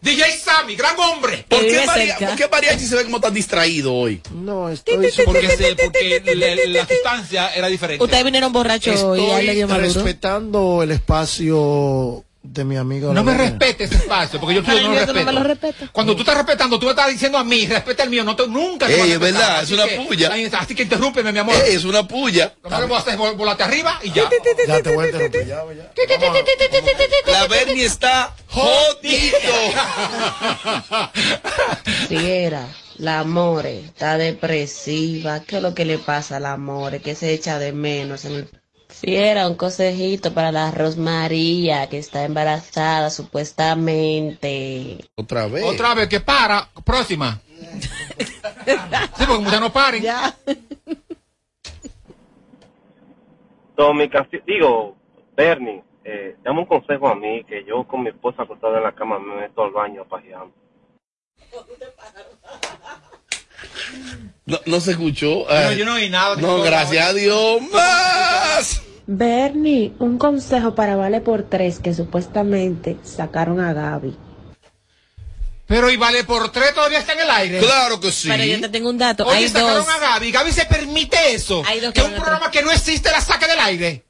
DJ 0.05 0.23
Sammy, 0.39 0.77
gran 0.77 0.99
hombre. 1.01 1.47
¿Por 1.49 1.61
qué, 1.61 1.67
vive 1.67 1.87
Maria- 1.87 2.17
cerca. 2.19 2.27
¿Por 2.29 2.37
qué 2.37 2.49
Mariachi 2.49 2.85
se 2.87 2.95
ve 2.95 3.05
como 3.05 3.21
tan 3.21 3.33
distraído 3.33 3.95
hoy? 3.95 4.21
No, 4.35 4.69
estoy 4.69 4.97
Porque, 4.97 5.11
se- 5.11 5.25
porque 5.25 6.23
la, 6.35 6.55
la 6.81 6.87
sustancia 6.87 7.55
era 7.55 7.69
diferente. 7.69 8.05
Ustedes 8.05 8.23
vinieron 8.25 8.53
borrachos 8.53 9.01
y 9.19 9.43
le 9.45 9.55
dio 9.55 9.67
respetando 9.67 10.83
el 10.83 10.91
espacio 10.91 12.23
de 12.47 12.63
mi 12.63 12.77
amigo. 12.77 13.13
No 13.15 13.25
me 13.25 13.35
respete 13.37 13.85
ese 13.85 13.95
espacio, 13.97 14.39
porque 14.39 14.55
yo 14.57 14.61
no 14.63 14.69
tú 14.69 14.81
no 14.83 14.91
me 14.91 15.01
respeto. 15.07 15.33
lo 15.33 15.43
respetas. 15.43 15.91
Cuando 15.91 16.15
tú 16.15 16.21
estás 16.21 16.37
respetando, 16.37 16.79
tú 16.79 16.85
me 16.85 16.91
estás 16.93 17.09
diciendo 17.09 17.39
a 17.39 17.43
mí, 17.45 17.67
respeta 17.67 18.03
el 18.03 18.11
mío, 18.11 18.23
no 18.23 18.37
te, 18.37 18.47
nunca 18.47 18.87
te 18.87 18.95
Ey, 18.95 19.01
voy 19.01 19.11
a 19.11 19.15
es 19.15 19.19
verdad, 19.21 19.63
es 19.63 19.71
una 19.71 19.87
que- 19.87 19.97
puya. 20.01 20.31
Así 20.59 20.75
que 20.75 20.83
interrúmpeme, 20.83 21.33
mi 21.33 21.39
amor. 21.39 21.55
Ey, 21.67 21.75
es 21.75 21.85
una 21.85 22.07
puya. 22.07 22.55
Lo 22.63 22.69
que 22.69 22.77
puedo 22.77 22.97
hacer 22.97 23.15
es 23.15 23.19
vol- 23.19 23.35
volarte 23.37 23.63
arriba 23.65 23.99
y 24.03 24.11
ya. 24.13 24.25
Ya 24.69 24.83
te 24.83 24.95
voy 24.95 25.07
a 25.07 25.09
interrumpir. 25.09 25.47
Ya, 25.47 25.65
ya. 25.75 27.33
La 27.33 27.47
Bernie 27.47 27.85
está 27.87 28.35
jodido. 28.49 29.39
Fiera, 32.09 32.69
la 32.99 33.25
More 33.25 33.81
está 33.81 34.19
depresiva. 34.19 35.41
¿Qué 35.41 35.57
es 35.57 35.63
lo 35.63 35.75
que 35.75 35.85
le 35.85 35.99
pasa 35.99 36.37
a 36.37 36.41
la 36.41 36.57
More? 36.57 37.01
Que 37.01 37.15
se 37.15 37.33
echa 37.33 37.59
de 37.59 37.73
menos 37.73 38.25
en 38.27 38.33
el... 38.35 38.49
Fiera, 39.01 39.49
un 39.49 39.57
consejito 39.57 40.33
para 40.33 40.53
la 40.53 40.71
Rosmaría 40.71 41.89
que 41.89 41.99
está 41.99 42.25
embarazada 42.25 43.11
supuestamente. 43.11 44.99
Otra 45.17 45.47
vez. 45.47 45.65
Otra 45.65 45.95
vez 45.95 46.09
que 46.09 46.21
para, 46.21 46.69
próxima. 46.85 47.41
Sí, 48.65 49.25
porque 49.27 49.43
muchas 49.43 49.61
no 49.61 49.73
paren. 49.73 50.03
Tommy 53.77 54.09
Castillo, 54.09 54.43
digo, 54.47 54.97
Bernie, 55.37 55.83
eh, 56.05 56.37
dame 56.43 56.61
un 56.61 56.67
consejo 56.67 57.09
a 57.09 57.15
mí, 57.15 57.45
que 57.45 57.65
yo 57.65 57.85
con 57.85 58.03
mi 58.03 58.11
esposa 58.11 58.43
acostada 58.43 58.79
en 58.79 58.85
la 58.85 58.93
cama 58.93 59.19
me 59.19 59.37
meto 59.37 59.63
al 59.63 59.71
baño 59.71 60.03
a 60.03 60.05
pajearme. 60.05 60.53
No, 64.47 64.61
no 64.67 64.81
se 64.81 64.93
escuchó. 64.93 65.47
No, 65.49 65.55
Ay. 65.55 65.77
yo 65.77 65.85
no 65.85 65.95
oí 65.95 66.11
nada. 66.11 66.37
No, 66.37 66.61
gracias 66.63 67.07
a 67.07 67.13
Dios. 67.15 67.63
Más. 67.73 68.83
Bernie, 69.07 69.93
un 69.99 70.19
consejo 70.19 70.75
para 70.75 70.97
Vale 70.97 71.21
por 71.21 71.43
tres 71.49 71.79
que 71.79 71.95
supuestamente 71.95 72.97
sacaron 73.03 73.61
a 73.61 73.73
Gaby. 73.73 74.17
Pero 75.67 75.91
y 75.91 75.97
vale 75.97 76.25
por 76.25 76.53
tres 76.53 76.75
todavía 76.75 76.99
está 76.99 77.15
en 77.15 77.21
el 77.21 77.31
aire. 77.31 77.59
Claro 77.59 77.99
que 77.99 78.13
sí. 78.13 78.29
Pero 78.29 78.45
yo 78.45 78.61
te 78.61 78.69
tengo 78.69 78.91
un 78.91 78.99
dato. 78.99 79.27
Oye, 79.27 79.39
Hay 79.39 79.49
sacaron 79.49 79.85
dos. 79.85 79.89
a 79.89 79.99
Gaby. 79.99 80.31
Gaby 80.31 80.53
se 80.53 80.67
permite 80.67 81.35
eso. 81.35 81.63
Hay 81.67 81.81
dos 81.81 81.93
que 81.95 82.03
que 82.03 82.07
un 82.07 82.15
programa 82.15 82.51
que 82.51 82.63
no 82.63 82.71
existe 82.71 83.11
la 83.11 83.21
saque 83.21 83.47
del 83.47 83.59
aire. 83.61 84.05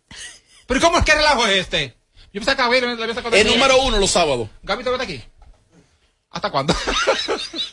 Pero 0.66 0.78
¿y 0.78 0.82
¿cómo 0.82 0.99
es 0.99 1.05
que 1.05 1.14
relajo 1.14 1.47
es 1.47 1.59
este? 1.59 1.97
Yo 2.32 2.41
pensaba 2.41 2.57
que 2.57 2.62
a 2.62 2.80
Gaby 2.97 3.14
sacado 3.14 3.36
El 3.36 3.47
número 3.47 3.80
uno 3.82 3.99
los 3.99 4.11
sábados. 4.11 4.49
Gaby 4.64 4.82
todavía 4.82 5.05
está 5.05 5.14
aquí. 5.14 5.24
¿Hasta 6.35 6.51
cuándo? 6.51 6.74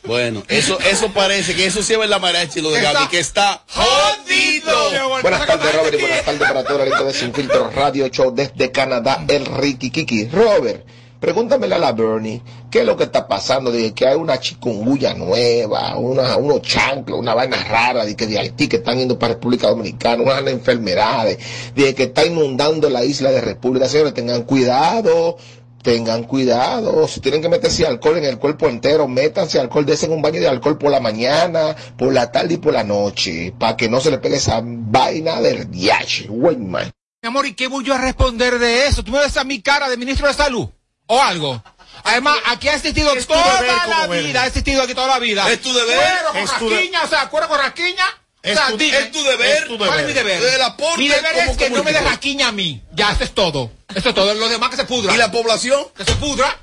Bueno, 0.04 0.44
eso, 0.48 0.78
eso 0.80 1.12
parece 1.14 1.56
que 1.56 1.66
eso 1.66 1.82
sí 1.82 1.94
es 1.94 2.10
la 2.10 2.20
mariachi 2.20 2.60
lo 2.60 2.72
de 2.72 2.82
Gaby, 2.82 3.08
que 3.08 3.20
está 3.20 3.64
jodido. 3.68 5.22
Buenas 5.22 5.46
tardes, 5.46 5.76
Robert, 5.76 5.96
y 5.98 6.02
buenas 6.02 6.26
tardes 6.26 6.42
para 6.42 6.64
todo 6.64 6.82
el 6.82 6.88
equipo 6.90 7.06
de 7.06 7.14
Sin 7.14 7.34
Filtro 7.34 7.70
Radio 7.70 8.08
Show 8.10 8.34
desde 8.34 8.72
Canadá, 8.72 9.24
el 9.28 9.46
Ricky 9.46 9.90
Kiki. 9.90 10.28
Robert, 10.28 10.86
pregúntamele 11.20 11.76
a 11.76 11.78
la 11.78 11.92
Bernie, 11.94 12.42
¿qué 12.70 12.80
es 12.80 12.86
lo 12.86 12.98
que 12.98 13.06
está 13.06 13.28
pasando? 13.28 13.72
De 13.72 13.94
que 13.94 14.08
hay 14.08 14.16
una 14.16 14.40
chikungunya 14.40 15.14
nueva, 15.14 15.96
una, 15.96 16.36
unos 16.36 16.62
chanclos, 16.64 17.20
una 17.20 17.34
vaina 17.34 17.64
rara, 17.64 18.04
de 18.04 18.16
que 18.16 18.28
de 18.28 18.40
Haití 18.40 18.68
que 18.68 18.78
están 18.78 18.98
yendo 18.98 19.18
para 19.18 19.36
República 19.36 19.68
Dominicana, 19.70 20.24
unas 20.24 20.46
enfermedades, 20.48 21.38
de 21.76 21.96
que 21.96 22.04
está 22.04 22.26
inundando 22.26 22.90
la 22.90 23.06
isla 23.06 23.32
de 23.32 23.40
República. 23.40 23.88
Señores, 23.88 24.14
tengan 24.14 24.44
cuidado. 24.44 25.38
Tengan 25.82 26.24
cuidado, 26.26 27.08
si 27.08 27.20
tienen 27.22 27.42
que 27.42 27.50
meterse 27.50 27.88
alcohol 27.88 28.18
en 28.18 28.26
el 28.26 28.38
cuerpo 28.38 28.68
entero, 28.68 29.08
métanse 29.08 29.60
alcohol, 29.60 29.86
desen 29.86 30.12
un 30.12 30.22
baño 30.22 30.40
de 30.40 30.48
alcohol 30.48 30.78
por 30.78 30.92
la 30.92 31.00
mañana, 31.00 31.76
por 31.98 32.14
la 32.14 32.32
tarde 32.32 32.54
y 32.56 32.58
por 32.58 32.74
la 32.74 32.84
noche, 32.84 33.52
para 33.58 33.76
que 33.76 33.90
no 33.90 34.00
se 34.00 34.12
le 34.12 34.20
pegue 34.20 34.36
esa 34.36 34.62
vaina 34.64 35.42
del 35.42 35.72
diache, 35.72 36.28
güey, 36.28 36.58
man. 36.58 36.92
Mi 37.24 37.28
amor, 37.28 37.48
¿y 37.48 37.54
qué 37.56 37.68
voy 37.68 37.84
yo 37.84 37.94
a 37.96 37.98
responder 37.98 38.60
de 38.60 38.86
eso? 38.88 39.04
¿Tú 39.04 39.12
me 39.12 39.20
ves 39.20 39.38
a 39.38 39.44
mi 39.44 39.62
cara 39.62 39.90
de 39.90 39.98
ministro 39.98 40.28
de 40.28 40.34
salud? 40.36 40.70
¿O 41.08 41.20
algo? 41.22 41.64
Además, 42.04 42.38
aquí 42.48 42.68
ha 42.68 42.76
existido 42.76 43.12
toda 43.28 43.62
la 43.88 44.08
vida, 44.08 44.44
ha 44.44 44.48
existido 44.48 44.82
aquí 44.84 44.94
toda 44.94 45.08
la 45.08 45.20
vida. 45.20 45.52
Es 45.52 45.62
tu 45.62 45.74
deber. 45.74 45.98
Cuero 45.98 46.28
con 46.32 46.38
Es 46.38 46.52
tu 46.58 46.70
de- 46.70 46.76
rasquiña, 46.76 47.04
o 47.04 47.08
sea, 47.08 47.30
cuero 47.30 47.48
con 47.48 47.58
rasquiña. 47.60 48.06
Es 48.44 48.54
o 48.58 48.60
sea, 48.60 48.68
tu- 48.72 48.78
dime, 48.78 48.98
es 48.98 49.12
tu 49.12 49.24
deber. 49.24 49.58
Es 49.64 49.68
tu 49.68 49.78
¿Cuál 49.78 50.00
es 50.00 50.08
mi 50.08 50.14
deber. 50.14 50.42
El 50.42 50.62
aporte 50.64 50.98
mi 50.98 51.08
deber 51.08 51.36
es 51.50 51.58
que 51.58 51.70
no 51.70 51.76
me 51.76 51.78
comunicador. 51.82 52.10
rasquiña 52.10 52.48
a 52.48 52.52
mí. 52.52 52.82
Ya, 52.94 53.12
eso 53.12 53.24
es 53.24 53.32
todo. 53.34 53.72
Eso 53.94 54.10
es 54.10 54.16
todo. 54.16 54.34
Lo 54.34 54.50
demás 54.50 54.70
que 54.72 54.78
se 54.78 54.86
pudra. 54.86 55.14
¿Y 55.14 55.18
la 55.18 55.32
población? 55.32 55.84
Que 55.96 56.04
se 56.06 56.16
pudra. 56.16 56.58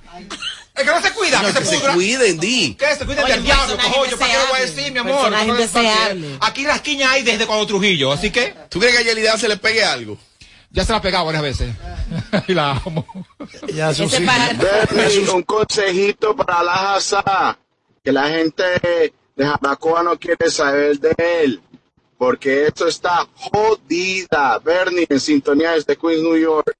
El 0.74 0.85
que 0.85 0.91
no 0.93 1.03
se 1.03 1.12
cuida, 1.12 1.41
No, 1.43 1.49
que 1.49 1.55
se 1.55 1.59
que 1.61 1.64
se 1.66 1.76
pudra. 1.79 1.95
cuiden, 1.95 2.39
di. 2.41 2.74
Que 2.74 2.95
se 2.97 3.05
cuiden 3.05 3.24
Oye, 3.24 3.33
del 3.35 3.43
diablo, 3.45 3.66
personaje 3.76 3.89
cojoyo. 3.95 4.18
¿Para 4.18 4.33
qué 4.33 4.39
lo 4.39 4.47
voy 4.47 4.57
a 4.59 4.61
decir, 4.62 4.93
mi 4.93 4.99
amor? 4.99 5.31
No. 5.31 6.39
Aquí 6.41 6.64
rasquiña 6.66 7.11
hay 7.12 7.22
desde 7.22 7.47
cuando 7.47 7.66
Trujillo, 7.66 8.12
así 8.12 8.31
que 8.31 8.55
¿Tú 8.68 8.79
crees 8.81 8.95
que 8.95 9.01
a 9.03 9.05
Yelida 9.05 9.37
se 9.39 9.49
le 9.49 9.57
pegue 9.57 9.83
algo? 9.85 10.18
ya 10.70 10.85
se 10.85 10.93
la 10.93 10.99
ha 10.99 11.03
pegado 11.03 11.24
varias 11.26 11.43
veces. 11.43 11.70
y 12.49 12.55
la 12.55 12.72
amo. 12.72 13.07
Ya, 13.74 13.91
eso 13.91 14.09
sí. 14.09 14.24
un 15.33 15.43
consejito 15.43 16.37
para 16.37 16.62
la 16.62 16.95
Haza, 16.95 17.59
que 18.05 18.12
la 18.12 18.29
gente 18.29 18.62
de 19.37 19.47
Jaracoa 19.47 20.03
no 20.03 20.18
quiere 20.18 20.51
saber 20.51 20.99
de 21.01 21.14
él, 21.43 21.61
porque 22.18 22.66
esto 22.66 22.86
está 22.86 23.26
jodida. 23.34 24.58
Bernie, 24.58 25.06
en 25.08 25.20
sintonía 25.20 25.72
desde 25.72 25.96
Queens, 25.96 26.22
New 26.22 26.36
York. 26.36 26.74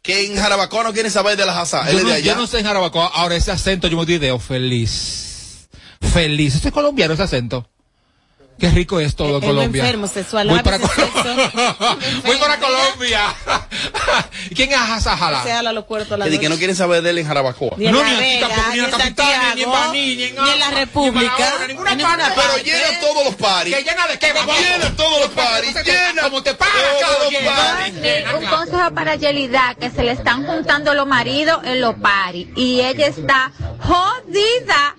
Que 0.00 0.26
en 0.26 0.36
Jarabacoa 0.36 0.84
no 0.84 0.92
quieren 0.92 1.10
saber 1.10 1.36
de 1.36 1.44
la 1.44 1.60
Hazá. 1.60 1.90
Él 1.90 1.96
Yo 1.96 1.98
es 1.98 2.04
no, 2.04 2.18
yo 2.18 2.36
no 2.36 2.46
sé 2.46 2.60
en 2.60 2.64
Jarabacoa, 2.64 3.08
ahora 3.08 3.36
ese 3.36 3.50
acento 3.50 3.88
yo 3.88 3.98
me 3.98 4.04
video 4.04 4.38
feliz. 4.38 5.68
Feliz. 6.00 6.54
Este 6.54 6.68
es 6.68 6.74
colombiano 6.74 7.14
ese 7.14 7.24
acento. 7.24 7.68
Qué 8.58 8.70
rico 8.70 9.00
es 9.00 9.16
todo 9.16 9.40
Colombia. 9.40 9.82
enfermo 9.82 10.06
sexual, 10.06 10.48
Voy 10.48 10.60
para, 10.62 10.78
sexo. 10.78 11.02
Voy 12.24 12.36
para 12.38 12.58
Colombia. 12.58 13.34
¿Y 14.50 14.54
quién 14.54 14.70
es 14.70 14.76
Se 14.78 14.82
Hazajala? 14.92 15.58
habla 15.58 15.72
los 15.72 15.84
cuerpos 15.84 16.18
la 16.18 16.26
Que, 16.26 16.48
no 16.48 16.56
quieren 16.56 16.76
saber 16.76 17.02
de 17.02 17.10
él 17.10 17.18
en 17.18 17.26
Jarabacoa. 17.26 17.74
Ni 17.76 17.86
en 17.86 17.92
No, 17.92 18.02
La 18.02 18.10
ni 18.10 18.16
Vega, 18.16 18.48
tampoco, 18.48 18.68
ni 18.72 18.78
en 18.78 18.90
la 18.90 18.98
capital, 18.98 19.54
ni 19.56 19.62
en 19.62 19.70
Baní, 19.70 20.16
ni 20.16 20.22
en 20.24 20.34
ni 20.36 20.50
en 20.50 20.58
la 20.60 20.70
República, 20.70 21.52
en 21.62 21.68
ninguna 21.68 21.92
en 21.92 21.98
ninguna 21.98 22.34
parte. 22.34 22.40
Pero 22.40 22.64
llena 22.64 23.00
todos 23.00 23.24
los 23.24 23.34
paris. 23.34 23.74
Que 23.74 23.82
llena 23.82 24.06
de 24.06 24.18
qué? 24.18 24.26
Llena 24.26 24.96
todos 24.96 25.20
los 25.20 25.30
paris. 25.30 25.74
Llena 25.84 26.22
Como 26.22 26.42
te 26.42 26.54
paris. 26.54 27.94
Llena, 28.00 28.36
Un 28.36 28.46
consejo 28.46 28.94
para 28.94 29.16
Yelida, 29.16 29.74
que 29.80 29.90
se 29.90 30.02
le 30.04 30.12
están 30.12 30.46
juntando 30.46 30.94
los 30.94 31.06
maridos 31.06 31.60
en 31.64 31.80
los 31.80 31.96
paris 31.96 32.48
y 32.56 32.80
ella 32.80 33.06
está 33.08 33.50
jodida. 33.80 34.94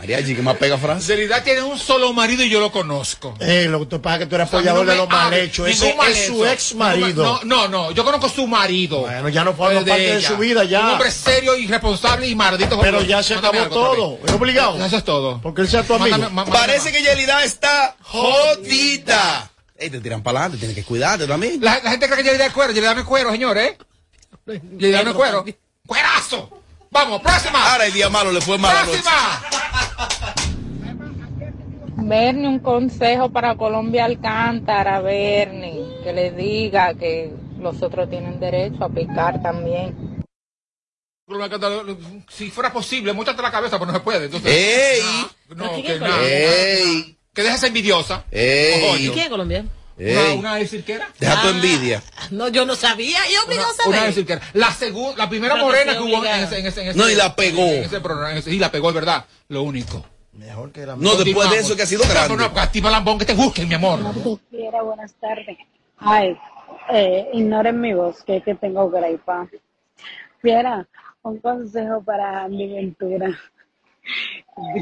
Mariachi, 0.00 0.34
que 0.34 0.40
más 0.40 0.56
pega 0.56 0.78
frase. 0.78 1.06
Celidad 1.08 1.44
tiene 1.44 1.60
un 1.62 1.78
solo 1.78 2.12
marido 2.14 2.42
y 2.42 2.48
yo 2.48 2.58
lo 2.58 2.72
conozco. 2.72 3.34
Eh, 3.38 3.66
lo 3.68 3.80
que 3.80 3.86
te 3.86 3.98
pasa 3.98 4.16
es 4.16 4.20
que 4.20 4.26
tú 4.26 4.34
eres 4.36 4.46
O 4.48 4.50
sea, 4.50 4.58
apoyador 4.60 4.86
no 4.86 4.92
de 4.92 4.96
los 4.96 5.08
mal 5.10 5.34
hechos. 5.34 5.68
Ese 5.68 5.94
mal 5.94 6.10
es 6.10 6.26
su 6.26 6.46
ex 6.46 6.74
marido. 6.74 7.22
No, 7.22 7.40
no, 7.44 7.68
no, 7.68 7.90
yo 7.92 8.02
conozco 8.02 8.30
su 8.30 8.46
marido. 8.46 9.00
Bueno, 9.00 9.28
ya 9.28 9.44
no 9.44 9.52
forma 9.52 9.80
parte 9.84 10.14
de 10.14 10.22
su 10.22 10.38
vida 10.38 10.64
ya. 10.64 10.80
Un 10.80 10.86
hombre 10.92 11.10
serio, 11.10 11.54
irresponsable 11.54 12.26
y 12.26 12.34
maldito. 12.34 12.80
Pero 12.80 13.02
ya 13.02 13.22
se 13.22 13.34
Mándame 13.34 13.58
acabó 13.60 13.84
algo 13.90 13.94
todo. 14.18 14.26
Es 14.26 14.32
obligado. 14.32 14.82
Eso 14.86 14.96
es 14.96 15.04
todo. 15.04 15.38
Porque 15.42 15.60
él 15.60 15.68
sea 15.68 15.82
tu 15.82 15.92
amigo. 15.94 16.16
Mándame- 16.16 16.32
má- 16.32 16.44
Parece 16.46 16.92
que 16.92 17.02
Yelida 17.02 17.44
está 17.44 17.94
jodida. 18.00 19.50
Ey, 19.76 19.90
te 19.90 20.00
tiran 20.00 20.22
para 20.22 20.40
adelante, 20.40 20.58
tienes 20.58 20.76
que 20.76 20.84
cuidarte 20.84 21.26
también. 21.26 21.58
La, 21.62 21.78
la 21.82 21.90
gente 21.90 22.06
cree 22.06 22.18
que 22.18 22.24
Yelida 22.24 22.46
es 22.46 22.52
cuero. 22.54 22.72
Yelida 22.72 22.94
no 22.94 23.00
es 23.00 23.06
cuero, 23.06 23.30
señores. 23.32 23.74
¿eh? 24.46 24.60
Yelida 24.78 25.02
no 25.02 25.10
es 25.10 25.16
cuero. 25.16 25.44
¡Cuerazo! 25.86 26.50
Vamos, 26.90 27.22
próxima. 27.22 27.72
Ahora 27.72 27.86
el 27.86 27.92
día 27.92 28.10
malo 28.10 28.32
le 28.32 28.40
fue 28.40 28.58
mal. 28.58 28.84
Próxima. 28.84 29.42
Bernie, 31.96 32.48
un 32.48 32.58
consejo 32.58 33.30
para 33.30 33.56
Colombia 33.56 34.06
Alcántara, 34.06 35.00
Bernie, 35.00 35.84
que 36.02 36.12
le 36.12 36.32
diga 36.32 36.94
que 36.94 37.32
los 37.60 37.80
otros 37.82 38.10
tienen 38.10 38.40
derecho 38.40 38.84
a 38.84 38.88
picar 38.88 39.40
también. 39.40 40.24
Si 42.28 42.50
fuera 42.50 42.72
posible, 42.72 43.12
muéstrate 43.12 43.40
la 43.42 43.52
cabeza, 43.52 43.78
pero 43.78 43.92
no 43.92 43.96
se 43.96 44.02
puede. 44.02 44.24
Entonces, 44.24 44.52
¡Ey! 44.52 45.26
No, 45.54 45.70
¿Quién 45.72 45.86
que 45.86 45.98
nada. 46.00 46.18
Que 47.32 47.42
dejes 47.42 47.62
envidiosa. 47.62 48.24
¡Ey! 48.32 49.06
¿Y 49.06 49.10
quién 49.10 49.26
es 49.26 49.30
Colombia? 49.30 49.64
Una, 50.00 50.26
¡Ey! 50.28 50.38
una 50.38 50.66
cirquera. 50.66 51.08
Deja 51.18 51.42
tu 51.42 51.48
Ah. 51.48 51.50
envidia. 51.50 52.02
No, 52.30 52.48
yo 52.48 52.64
no 52.64 52.74
sabía. 52.74 53.18
Yo 53.32 53.44
obligado 53.46 53.70
a 53.84 53.88
Una 53.88 54.12
cirquera. 54.12 54.40
La 54.54 54.72
segunda, 54.72 55.16
la 55.16 55.28
primera 55.28 55.54
Pero 55.54 55.66
morena 55.66 55.92
que 55.92 55.98
hubo 56.00 56.24
en 56.24 56.40
ese, 56.44 56.58
en 56.58 56.66
ese, 56.66 56.82
en 56.82 56.88
ese- 56.88 56.98
No, 56.98 57.08
y 57.10 57.14
la 57.14 57.36
pegó. 57.36 57.62
en 57.62 57.84
ese 57.84 58.00
programa. 58.00 58.32
en 58.32 58.38
ese- 58.38 58.50
y 58.52 58.58
la 58.58 58.70
pegó, 58.72 58.88
es 58.88 58.94
verdad. 58.94 59.24
Lo 59.48 59.62
único. 59.62 60.04
Mejor 60.32 60.72
que 60.72 60.86
la 60.86 60.96
No, 60.96 61.14
después 61.16 61.50
de 61.50 61.58
eso 61.58 61.76
que 61.76 61.82
ha 61.82 61.86
sido 61.86 62.02
grande. 62.08 62.34
No, 62.36 62.48
no, 62.48 62.60
activa 62.60 62.90
lambón 62.90 63.18
que 63.18 63.24
te 63.26 63.34
busquen, 63.34 63.68
mi 63.68 63.74
amor. 63.74 63.98
Fiera, 64.50 64.80
buenas 64.82 65.12
tardes. 65.20 65.58
Ay, 65.98 66.36
eh, 66.92 67.28
ignoren 67.34 67.78
mi 67.80 67.92
voz, 67.92 68.22
que 68.24 68.38
es 68.38 68.44
que 68.44 68.54
tengo 68.54 68.88
gripa. 68.88 69.48
Fiera, 70.40 70.86
un 71.22 71.38
consejo 71.40 72.02
para 72.02 72.48
mi 72.48 72.72
Ventura. 72.72 73.38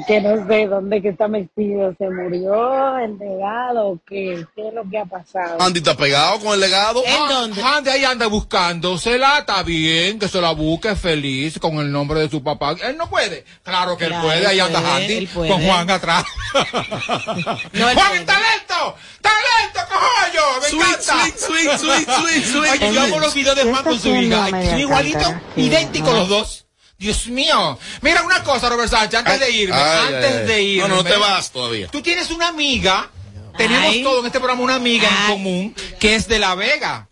Que 0.09 0.21
no 0.21 0.45
sé 0.49 0.67
dónde 0.67 1.01
que 1.01 1.11
está 1.11 1.29
metido. 1.29 1.95
¿Se 1.99 2.11
murió 2.11 2.99
el 2.99 3.17
legado 3.17 4.01
qué? 4.09 4.45
¿Qué 4.57 4.69
es 4.69 4.75
lo 4.75 4.83
que 4.91 4.99
ha 4.99 5.05
pasado? 5.05 5.57
Andy 5.61 5.79
está 5.79 5.97
pegado 5.97 6.41
con 6.41 6.55
el 6.55 6.61
legado. 6.61 7.01
¿En 7.07 7.29
dónde? 7.29 7.63
Andy 7.63 7.91
ahí 7.91 8.05
anda 8.05 8.27
buscándosela, 8.27 9.39
está 9.39 9.63
bien, 9.63 10.19
que 10.19 10.27
se 10.27 10.41
la 10.41 10.51
busque 10.51 10.97
feliz 10.97 11.61
con 11.61 11.77
el 11.79 11.93
nombre 11.93 12.19
de 12.21 12.29
su 12.29 12.43
papá. 12.43 12.75
Él 12.83 12.97
no 12.97 13.09
puede. 13.09 13.45
Claro 13.63 13.97
que 13.97 14.07
Claro, 14.07 14.23
él 14.23 14.27
puede, 14.41 14.47
ahí 14.49 14.59
anda 14.59 14.97
Andy 14.97 15.27
con 15.29 15.63
Juan 15.65 15.91
atrás. 15.91 16.25
No, 16.55 16.61
Juan, 17.85 17.95
puede. 17.95 18.25
talento, 18.25 18.97
talento, 19.21 19.81
cojoyo, 19.89 20.61
me 20.61 20.69
Sweet, 20.69 20.83
encanta. 20.83 21.39
sweet, 21.39 21.39
sweet, 21.39 21.79
sweet, 21.79 22.09
sweet, 22.09 22.45
sweet. 22.45 22.83
Oye, 22.83 22.95
yo 22.95 23.01
amo 23.03 23.21
los 23.21 23.35
videos 23.35 23.55
de 23.57 23.63
Juan 23.65 23.85
con 23.85 23.99
su 24.01 24.09
hija. 24.17 24.49
Igualitos, 24.79 25.33
idénticos 25.57 26.13
los 26.15 26.29
dos. 26.29 26.65
Dios 26.99 27.29
mío. 27.29 27.79
Mira 28.03 28.23
una 28.25 28.43
cosa, 28.43 28.69
Robert 28.69 28.91
Sánchez, 28.91 29.21
antes 29.21 29.39
de 29.39 29.51
irme, 29.53 29.77
Ay, 29.77 30.15
antes 30.15 30.33
ay, 30.33 30.39
ay. 30.41 30.47
de 30.47 30.63
irme. 30.63 30.89
No, 30.89 30.97
no 30.97 31.05
te 31.05 31.17
vas 31.17 31.51
todavía. 31.53 31.87
Tú 31.87 32.03
tienes 32.03 32.29
una 32.33 32.49
amiga, 32.49 33.09
tenemos 33.57 33.91
Ay. 33.93 34.03
todo 34.03 34.19
en 34.21 34.27
este 34.27 34.41
programa 34.41 34.63
una 34.65 34.75
amiga 34.75 35.09
Ay. 35.09 35.17
en 35.27 35.31
común, 35.33 35.75
que 36.01 36.17
es 36.17 36.27
de 36.27 36.41
La 36.41 36.57
Vega. 36.57 37.09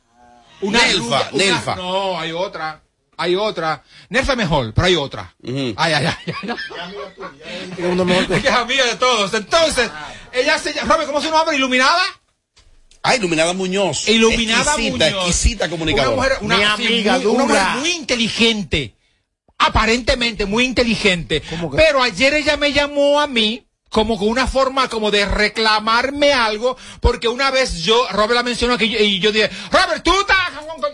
Una 0.61 0.80
Nelfa, 0.82 1.05
una- 1.07 1.45
Nelfa. 1.45 1.76
No, 1.76 2.18
hay 2.18 2.32
otra. 2.32 2.82
Hay 3.16 3.37
otra. 3.37 3.84
Nelfa 4.09 4.32
es 4.32 4.39
mejor, 4.39 4.74
pero 4.74 4.87
hay 4.89 4.97
otra. 4.97 5.32
Ujú. 5.43 5.72
Ay, 5.76 5.93
ay, 5.93 6.07
ay. 6.07 6.14
ay. 6.26 6.34
Que- 7.76 8.37
es 8.49 8.51
amiga 8.55 8.84
de 8.87 8.97
todos. 8.97 9.32
Entonces, 9.34 9.89
ella 10.32 10.59
se 10.59 10.74
llama, 10.74 10.95
Robert, 10.95 11.07
¿cómo 11.09 11.20
se 11.20 11.30
llama? 11.30 11.55
¿Iluminada? 11.55 12.03
Ah, 13.05 13.14
Iluminada 13.14 13.53
Muñoz. 13.53 14.09
Iluminada 14.09 14.72
exquisita, 14.72 15.05
Muñoz. 15.11 15.26
exquisita 15.28 15.70
comunicadora. 15.70 16.11
Una 16.12 16.16
mujer, 16.16 16.39
una, 16.41 16.76
Mi 16.76 16.87
sí, 16.87 16.87
amiga 16.93 17.12
muy, 17.18 17.26
una 17.26 17.45
mujer 17.45 17.62
muy 17.78 17.91
inteligente. 17.93 18.96
Aparentemente 19.59 20.47
muy 20.47 20.65
inteligente. 20.65 21.43
Pero 21.75 22.03
ayer 22.03 22.35
ella 22.35 22.57
me 22.57 22.73
llamó 22.73 23.21
a 23.21 23.27
mí 23.27 23.63
como 23.89 24.19
con 24.19 24.29
una 24.29 24.47
forma 24.47 24.89
como 24.89 25.11
de 25.11 25.25
reclamarme 25.25 26.33
algo, 26.33 26.77
porque 27.01 27.29
una 27.29 27.51
vez 27.51 27.79
yo, 27.83 28.07
Robert 28.11 28.35
la 28.35 28.43
mencionó 28.43 28.75
aquí 28.75 28.95
y 28.95 29.21
yo 29.21 29.33
dije, 29.33 29.49
Robert, 29.71 30.03
tú 30.03 30.13
estás... 30.21 30.37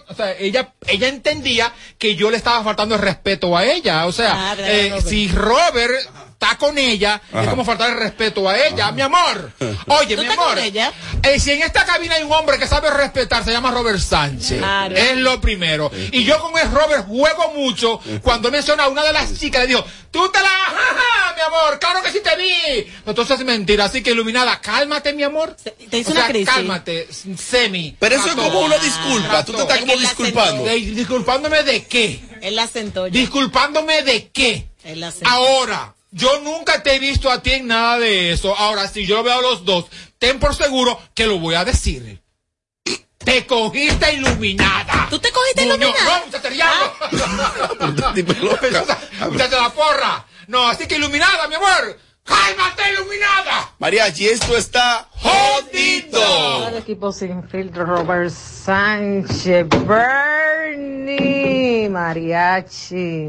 O 0.08 0.14
sea, 0.14 0.32
ella, 0.38 0.74
ella 0.86 1.08
entendía 1.08 1.72
que 1.98 2.14
yo 2.14 2.30
le 2.30 2.36
estaba 2.36 2.62
faltando 2.62 2.94
el 2.94 3.00
respeto 3.00 3.56
a 3.56 3.64
ella. 3.64 4.06
O 4.06 4.12
sea, 4.12 4.52
Ah, 4.52 4.56
eh, 4.58 4.88
Robert. 4.90 5.06
si 5.08 5.28
Robert 5.28 6.08
está 6.42 6.56
con 6.58 6.76
ella, 6.76 7.20
es 7.32 7.48
como 7.48 7.64
faltar 7.64 7.90
el 7.90 7.98
respeto 7.98 8.48
a 8.48 8.58
ella, 8.58 8.90
mi 8.92 9.02
amor. 9.02 9.52
Oye, 9.86 10.16
¿Tú 10.16 10.22
mi 10.22 10.28
estás 10.28 10.38
amor. 10.38 10.54
con 10.54 10.58
ella? 10.58 10.92
eh, 11.22 11.38
si 11.38 11.52
en 11.52 11.62
esta 11.62 11.84
cabina 11.84 12.16
hay 12.16 12.24
un 12.24 12.32
hombre 12.32 12.58
que 12.58 12.66
sabe 12.66 12.90
respetar, 12.90 13.44
se 13.44 13.52
llama 13.52 13.70
Robert 13.70 14.00
Sánchez. 14.00 14.58
Claro. 14.58 14.96
Es 14.96 15.16
lo 15.18 15.40
primero. 15.40 15.90
Y 16.10 16.24
yo 16.24 16.40
con 16.40 16.58
el 16.58 16.70
Robert 16.72 17.06
juego 17.06 17.52
mucho. 17.54 18.00
Cuando 18.22 18.50
menciona 18.50 18.84
a 18.84 18.88
una 18.88 19.04
de 19.04 19.12
las 19.12 19.38
chicas, 19.38 19.62
le 19.62 19.68
digo, 19.68 19.84
tú 20.10 20.28
te 20.30 20.40
la... 20.40 20.48
¡Ja, 20.48 21.34
mi 21.36 21.40
amor! 21.42 21.78
¡Claro 21.78 22.02
que 22.02 22.10
sí 22.10 22.18
te 22.22 22.34
vi! 22.36 22.92
Entonces 23.06 23.38
es 23.38 23.46
mentira. 23.46 23.84
Así 23.84 24.02
que, 24.02 24.10
iluminada, 24.10 24.60
cálmate, 24.60 25.12
mi 25.12 25.22
amor. 25.22 25.56
te 25.90 25.98
hizo 25.98 26.10
O 26.10 26.14
sea, 26.14 26.22
una 26.24 26.30
crisis. 26.32 26.48
Cálmate, 26.52 27.08
semi. 27.38 27.96
Pero 28.00 28.16
eso 28.16 28.26
es 28.28 28.34
como 28.34 28.60
una 28.62 28.78
disculpa. 28.78 29.44
Tú 29.44 29.52
te 29.52 29.62
estás 29.62 29.78
Es 29.78 29.84
como 29.84 29.96
disculpando. 30.00 30.64
De- 30.64 30.80
¿Disculpándome 30.80 31.62
de 31.62 31.84
qué? 31.86 32.20
Él 32.40 32.56
la 32.56 32.66
sentó 32.66 33.06
ya. 33.06 33.12
¿Disculpándome 33.12 34.02
de 34.02 34.28
qué? 34.30 34.66
Él 34.84 35.00
la 35.00 35.12
sentó. 35.12 35.28
Ahora, 35.30 35.94
yo 36.12 36.40
nunca 36.40 36.82
te 36.82 36.94
he 36.94 36.98
visto 36.98 37.30
a 37.30 37.42
ti 37.42 37.52
en 37.52 37.66
nada 37.66 37.98
de 37.98 38.32
eso. 38.32 38.54
Ahora, 38.56 38.86
si 38.86 39.06
yo 39.06 39.22
veo 39.22 39.38
a 39.38 39.42
los 39.42 39.64
dos, 39.64 39.86
ten 40.18 40.38
por 40.38 40.54
seguro 40.54 41.00
que 41.14 41.26
lo 41.26 41.38
voy 41.38 41.54
a 41.54 41.64
decir. 41.64 42.22
Te 43.18 43.46
cogiste 43.46 44.12
iluminada. 44.14 45.06
¿Tú 45.08 45.18
te 45.18 45.30
cogiste 45.30 45.62
Muñoz, 45.62 45.78
iluminada? 45.78 46.18
No, 46.18 46.26
muchacha, 46.26 46.50
diablo. 46.50 46.92
Muchacha, 49.30 49.60
la 49.60 49.70
porra. 49.70 50.26
No, 50.48 50.68
así 50.68 50.86
que 50.86 50.96
iluminada, 50.96 51.48
mi 51.48 51.54
amor. 51.54 51.98
¡Cálmate, 52.24 52.92
iluminada! 52.92 53.74
Mariachi, 53.78 54.28
esto 54.28 54.56
está 54.56 55.08
jodido. 55.10 56.68
El 56.68 56.76
equipo 56.76 57.10
sin 57.12 57.42
filtro, 57.48 57.84
Robert 57.84 58.30
Sánchez, 58.30 59.66
Bernie, 59.86 61.08
Mariachi, 61.88 63.28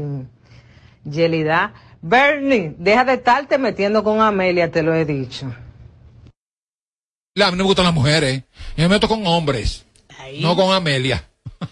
Yelida. 1.04 1.72
Bernie, 2.06 2.74
deja 2.76 3.02
de 3.06 3.14
estarte 3.14 3.56
metiendo 3.56 4.04
con 4.04 4.20
Amelia, 4.20 4.70
te 4.70 4.82
lo 4.82 4.94
he 4.94 5.06
dicho. 5.06 5.50
La, 7.34 7.46
a 7.46 7.50
mí 7.50 7.56
no 7.56 7.64
me 7.64 7.68
gustan 7.68 7.86
las 7.86 7.94
mujeres. 7.94 8.42
Yo 8.76 8.82
me 8.82 8.88
meto 8.90 9.08
con 9.08 9.26
hombres. 9.26 9.86
No 10.38 10.54
con 10.54 10.70
Amelia. 10.74 11.24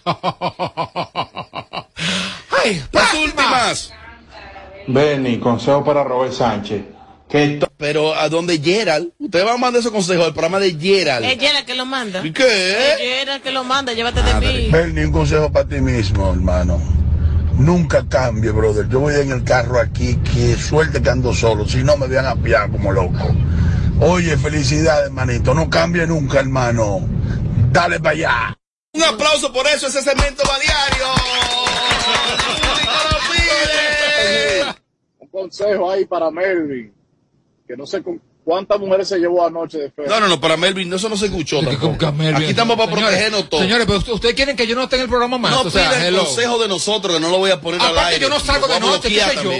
Ay, 0.05 0.15
Las 2.91 3.13
últimas. 3.13 3.93
Benny, 4.87 5.37
consejo 5.37 5.85
para 5.85 6.03
Robert 6.03 6.33
Sánchez. 6.33 6.81
Que 7.29 7.59
Pero 7.77 8.15
a 8.15 8.27
donde 8.27 8.57
Gerald, 8.57 9.11
usted 9.19 9.45
va 9.45 9.53
a 9.53 9.57
mandar 9.57 9.81
esos 9.81 9.91
consejos 9.91 10.25
al 10.25 10.33
programa 10.33 10.59
de 10.59 10.71
Gerald. 10.73 11.25
Es 11.25 11.53
la 11.53 11.63
que 11.63 11.75
lo 11.75 11.85
manda. 11.85 12.25
¿Y 12.25 12.33
qué? 12.33 12.95
Ella 12.99 13.21
era 13.21 13.33
la 13.33 13.39
que 13.39 13.51
lo 13.51 13.63
manda, 13.63 13.93
llévate 13.93 14.23
de 14.23 14.33
mí. 14.33 14.69
Bernie, 14.71 15.05
un 15.05 15.11
consejo 15.11 15.51
para 15.51 15.69
ti 15.69 15.79
mismo, 15.79 16.31
hermano. 16.33 17.02
Nunca 17.63 18.05
cambie, 18.09 18.51
brother. 18.51 18.89
Yo 18.89 18.99
voy 18.99 19.15
en 19.15 19.31
el 19.31 19.45
carro 19.45 19.79
aquí, 19.79 20.17
que 20.17 20.55
suerte 20.55 21.01
que 21.01 21.09
ando 21.09 21.33
solo, 21.33 21.65
si 21.65 21.81
no 21.81 21.95
me 21.95 22.07
vean 22.07 22.25
a 22.25 22.35
piar 22.35 22.69
como 22.69 22.91
loco. 22.91 23.33
Oye, 24.01 24.35
felicidades, 24.37 25.05
hermanito. 25.05 25.53
No 25.53 25.69
cambie 25.69 26.05
nunca, 26.05 26.41
hermano. 26.41 26.99
Dale 27.71 28.01
para 28.01 28.09
allá. 28.11 28.57
Un 28.91 29.03
aplauso 29.03 29.53
por 29.53 29.65
eso, 29.65 29.87
ese 29.87 30.01
segmento 30.01 30.43
va 30.45 30.59
diario. 30.59 31.05
Un 35.19 35.27
consejo 35.29 35.89
ahí 35.89 36.03
para 36.05 36.29
Melvin, 36.29 36.93
que 37.65 37.77
no 37.77 37.85
con 38.03 38.21
cuántas 38.43 38.79
mujeres 38.79 39.07
se 39.07 39.17
llevó 39.19 39.45
anoche 39.45 39.77
de 39.77 39.91
fe. 39.91 40.03
No, 40.07 40.19
no, 40.19 40.27
no, 40.27 40.39
para 40.39 40.57
Melvin, 40.57 40.91
eso 40.93 41.09
no 41.09 41.17
se 41.17 41.25
escuchó. 41.25 41.59
Aquí 41.59 41.69
estamos 42.45 42.75
para 42.77 42.89
Señores, 42.89 42.89
protegernos 42.89 43.49
todos. 43.49 43.63
Señores, 43.63 43.85
pero 43.85 43.97
usted- 43.99 44.13
ustedes 44.13 44.35
quieren 44.35 44.55
que 44.55 44.67
yo 44.67 44.75
no 44.75 44.83
esté 44.83 44.97
en 44.97 45.03
el 45.03 45.09
programa 45.09 45.37
más. 45.37 45.51
no 45.51 45.61
o 45.61 45.69
sea, 45.69 45.89
pida 45.89 46.07
el 46.07 46.13
hello. 46.15 46.25
consejo 46.25 46.59
de 46.59 46.67
nosotros, 46.67 47.13
que 47.15 47.19
no 47.19 47.29
lo 47.29 47.37
voy 47.39 47.51
a 47.51 47.59
poner 47.61 47.81
al 47.81 47.87
Aparte, 47.91 48.13
aire. 48.15 48.21
yo 48.21 48.29
no 48.29 48.39
salgo 48.39 48.67
de 48.67 48.79
noche, 48.79 49.09
¿qué 49.09 49.19
sé 49.19 49.43
yo? 49.43 49.51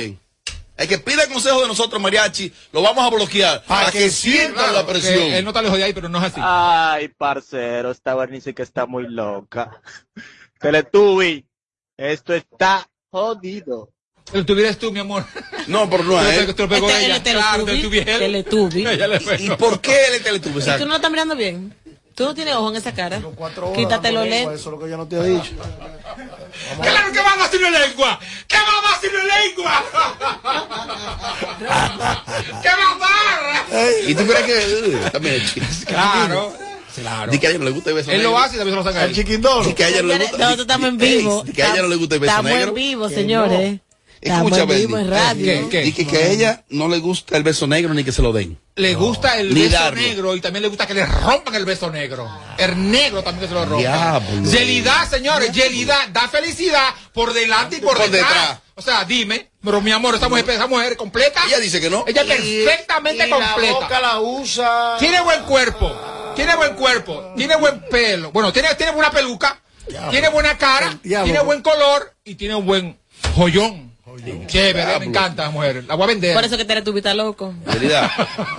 El 0.75 0.87
que 0.87 0.97
pida 0.97 1.23
el 1.23 1.29
consejo 1.31 1.61
de 1.61 1.67
nosotros, 1.67 2.01
Mariachi, 2.01 2.51
lo 2.71 2.81
vamos 2.81 3.03
a 3.05 3.09
bloquear. 3.15 3.63
Para 3.65 3.91
que 3.91 4.09
sientan 4.09 4.53
Claro, 4.55 4.73
la 4.73 4.85
presión. 4.87 5.13
que 5.19 5.37
él 5.37 5.43
no 5.43 5.51
está 5.51 5.61
lejos 5.61 5.77
de 5.77 5.83
ahí, 5.83 5.93
pero 5.93 6.09
no 6.09 6.17
es 6.17 6.23
así. 6.25 6.41
Ay, 6.43 7.09
parcero, 7.09 7.91
esta 7.91 8.15
Bernice 8.15 8.55
que 8.55 8.63
está 8.63 8.87
muy 8.87 9.07
loca. 9.07 9.81
Teletubi, 10.59 11.45
esto 11.97 12.33
está 12.33 12.87
jodido. 13.11 13.92
Pero 14.31 14.45
tuvieras 14.45 14.77
tú, 14.77 14.91
mi 14.91 14.99
amor. 14.99 15.25
No, 15.67 15.89
pero 15.89 16.03
no 16.03 16.17
Te 16.17 16.23
lo 16.23 16.29
es. 16.29 16.37
pegó- 16.39 16.55
te 16.55 16.63
lo 16.63 16.69
pegó 16.69 16.89
Este- 16.89 17.05
ella. 17.05 17.15
él 17.17 17.21
es 17.25 17.33
Claro, 17.33 17.67
es 17.67 17.73
él. 17.73 18.05
Teletubby. 18.05 18.87
Ella 18.87 19.07
le 19.07 19.21
¿Y 19.43 19.49
por 19.51 19.79
qué 19.81 20.07
él 20.07 20.13
es 20.15 20.23
Teletubby? 20.23 20.61
¿Y 20.61 20.65
tú 20.77 20.79
no 20.79 20.85
lo 20.87 20.95
estás 20.95 21.11
mirando 21.11 21.35
bien? 21.35 21.73
Tú 22.15 22.25
no 22.25 22.33
tienes 22.35 22.53
ojo 22.55 22.69
en 22.69 22.75
esa 22.75 22.93
cara. 22.93 23.19
Quítate 23.75 24.11
los 24.11 24.25
Eso 24.25 24.29
lentes. 24.35 24.59
es 24.59 24.65
lo 24.67 24.79
que 24.79 24.89
yo 24.89 24.97
no 24.97 25.07
te 25.07 25.15
he 25.17 25.23
dicho. 25.29 25.51
Claro 26.81 27.11
que 27.11 27.19
va 27.19 27.33
a 27.33 27.47
decir 27.49 27.61
lengua. 27.61 28.19
¿Qué 28.47 28.55
va 28.55 28.91
a 28.91 28.99
decir 29.01 29.11
lengua? 29.13 29.83
¿Qué 32.61 32.69
va 32.69 32.91
a 32.91 32.97
dar? 32.99 33.63
¿Y 34.07 34.13
tú 34.15 34.25
crees 34.27 34.43
que 34.43 34.89
uh, 34.89 35.09
también 35.09 35.41
Claro. 35.85 36.53
Claro. 36.95 37.31
Di 37.31 37.39
que 37.39 37.47
a 37.47 37.49
ella 37.49 37.57
no 37.59 37.65
le 37.65 37.71
gusta 37.71 37.89
el 37.89 37.95
beso 37.95 38.11
Él 38.11 38.21
lo 38.21 38.29
negro. 38.29 38.43
hace 38.43 38.55
y 38.55 38.57
también 38.59 38.77
se 38.77 38.83
lo 38.83 38.91
saca 38.91 39.01
a 39.01 39.05
él. 39.05 39.15
Chiquindón. 39.15 39.65
Di 39.65 39.73
que 39.73 39.83
a 39.83 39.87
ella 39.89 40.01
no 40.03 40.09
le 40.09 40.17
gusta. 40.19 40.37
Nosotros 40.37 40.59
estamos 40.61 40.89
en 40.89 40.97
vivo. 40.99 41.41
Ey, 41.41 41.45
di 41.47 41.53
que 41.53 41.63
a 41.63 41.71
ella 41.73 41.81
no 41.81 41.87
le 41.87 41.95
gusta 41.95 42.13
el 42.15 42.21
beso 42.21 42.29
Estamos 42.31 42.51
negro. 42.51 42.67
en 42.69 42.75
vivo, 42.75 43.07
Que 43.09 43.15
señores. 43.15 43.79
Escucha, 44.23 44.61
en. 44.63 45.69
¿Qué, 45.69 45.93
que, 45.93 46.07
que 46.07 46.17
a 46.17 46.27
ella 46.27 46.63
no 46.69 46.87
le 46.87 46.99
gusta 46.99 47.35
el 47.37 47.43
beso 47.43 47.67
negro 47.67 47.93
ni 47.93 48.03
que 48.03 48.11
se 48.11 48.21
lo 48.21 48.31
den. 48.31 48.57
Le 48.75 48.95
gusta 48.95 49.37
el 49.39 49.53
Ni 49.53 49.61
beso 49.63 49.73
darlo. 49.75 50.01
negro 50.01 50.35
y 50.35 50.41
también 50.41 50.63
le 50.63 50.69
gusta 50.69 50.87
que 50.87 50.93
le 50.93 51.05
rompan 51.05 51.53
el 51.55 51.65
beso 51.65 51.91
negro. 51.91 52.29
El 52.57 52.89
negro 52.91 53.21
también 53.21 53.41
que 53.41 53.47
se 53.47 53.53
lo 53.53 53.65
rompan. 53.65 54.43
Yelida, 54.45 55.05
señores, 55.09 55.51
Yelida 55.51 56.07
da 56.11 56.27
felicidad 56.27 56.89
por 57.13 57.33
delante 57.33 57.77
y 57.77 57.81
por, 57.81 57.97
Por 57.97 58.09
detrás. 58.09 58.29
detrás. 58.29 58.59
O 58.75 58.81
sea, 58.81 59.05
dime, 59.05 59.51
pero 59.63 59.81
mi 59.81 59.91
amor, 59.91 60.15
esa 60.15 60.29
mujer, 60.29 60.49
esa 60.49 60.65
mujer 60.65 60.97
completa. 60.97 61.41
Ella 61.47 61.59
dice 61.59 61.79
que 61.79 61.89
no. 61.91 62.05
Ella 62.07 62.21
es 62.23 62.27
perfectamente 62.27 63.27
y 63.27 63.29
la 63.29 63.35
completa. 63.35 63.73
boca 63.73 64.01
la 64.01 64.19
usa. 64.19 64.95
Tiene 64.97 65.21
buen 65.21 65.43
cuerpo, 65.43 65.95
tiene 66.35 66.55
buen 66.55 66.73
cuerpo, 66.75 67.33
tiene 67.37 67.55
buen 67.57 67.79
pelo. 67.91 68.31
Bueno, 68.31 68.51
tiene, 68.51 68.73
tiene 68.73 68.91
buena 68.93 69.11
peluca, 69.11 69.61
tiene 70.09 70.29
buena 70.29 70.57
cara, 70.57 70.97
tiene 71.03 71.39
buen 71.41 71.61
color 71.61 72.15
y 72.23 72.33
tiene 72.35 72.55
un 72.55 72.65
buen 72.65 72.97
joyón. 73.35 73.92
Chévere, 74.45 74.99
me 74.99 75.05
encanta, 75.05 75.49
mujer. 75.49 75.83
La 75.87 75.95
voy 75.95 76.05
a 76.05 76.07
vender. 76.07 76.33
Por 76.33 76.43
eso 76.43 76.57
que 76.57 76.65
Teletubby 76.65 76.99
está 76.99 77.13
loco. 77.13 77.53
Querida, 77.71 78.09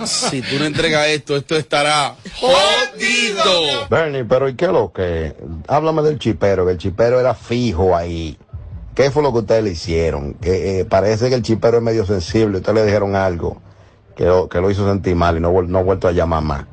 si 0.05 0.41
tú 0.41 0.59
no 0.59 0.65
entregas 0.65 1.07
esto, 1.07 1.35
esto 1.35 1.55
estará 1.55 2.15
jodido. 2.39 3.87
Bernie, 3.89 4.25
pero 4.25 4.49
¿y 4.49 4.55
qué 4.55 4.65
es 4.65 4.71
lo 4.71 4.91
que? 4.91 5.35
Háblame 5.67 6.01
del 6.03 6.19
chipero, 6.19 6.65
que 6.65 6.73
el 6.73 6.77
chipero 6.77 7.19
era 7.19 7.33
fijo 7.33 7.95
ahí. 7.95 8.37
¿Qué 8.93 9.11
fue 9.11 9.23
lo 9.23 9.33
que 9.33 9.39
ustedes 9.39 9.63
le 9.63 9.71
hicieron? 9.71 10.35
Que 10.35 10.79
eh, 10.79 10.85
parece 10.85 11.29
que 11.29 11.35
el 11.35 11.41
chipero 11.41 11.77
es 11.77 11.83
medio 11.83 12.05
sensible. 12.05 12.57
Ustedes 12.57 12.75
le 12.75 12.85
dijeron 12.85 13.15
algo 13.15 13.61
que 14.15 14.25
lo, 14.25 14.47
que 14.47 14.61
lo 14.61 14.71
hizo 14.71 14.87
sentir 14.87 15.15
mal 15.15 15.35
y 15.37 15.39
no, 15.39 15.61
no 15.61 15.79
ha 15.79 15.83
vuelto 15.83 16.07
a 16.07 16.11
llamar 16.11 16.43
más. 16.43 16.65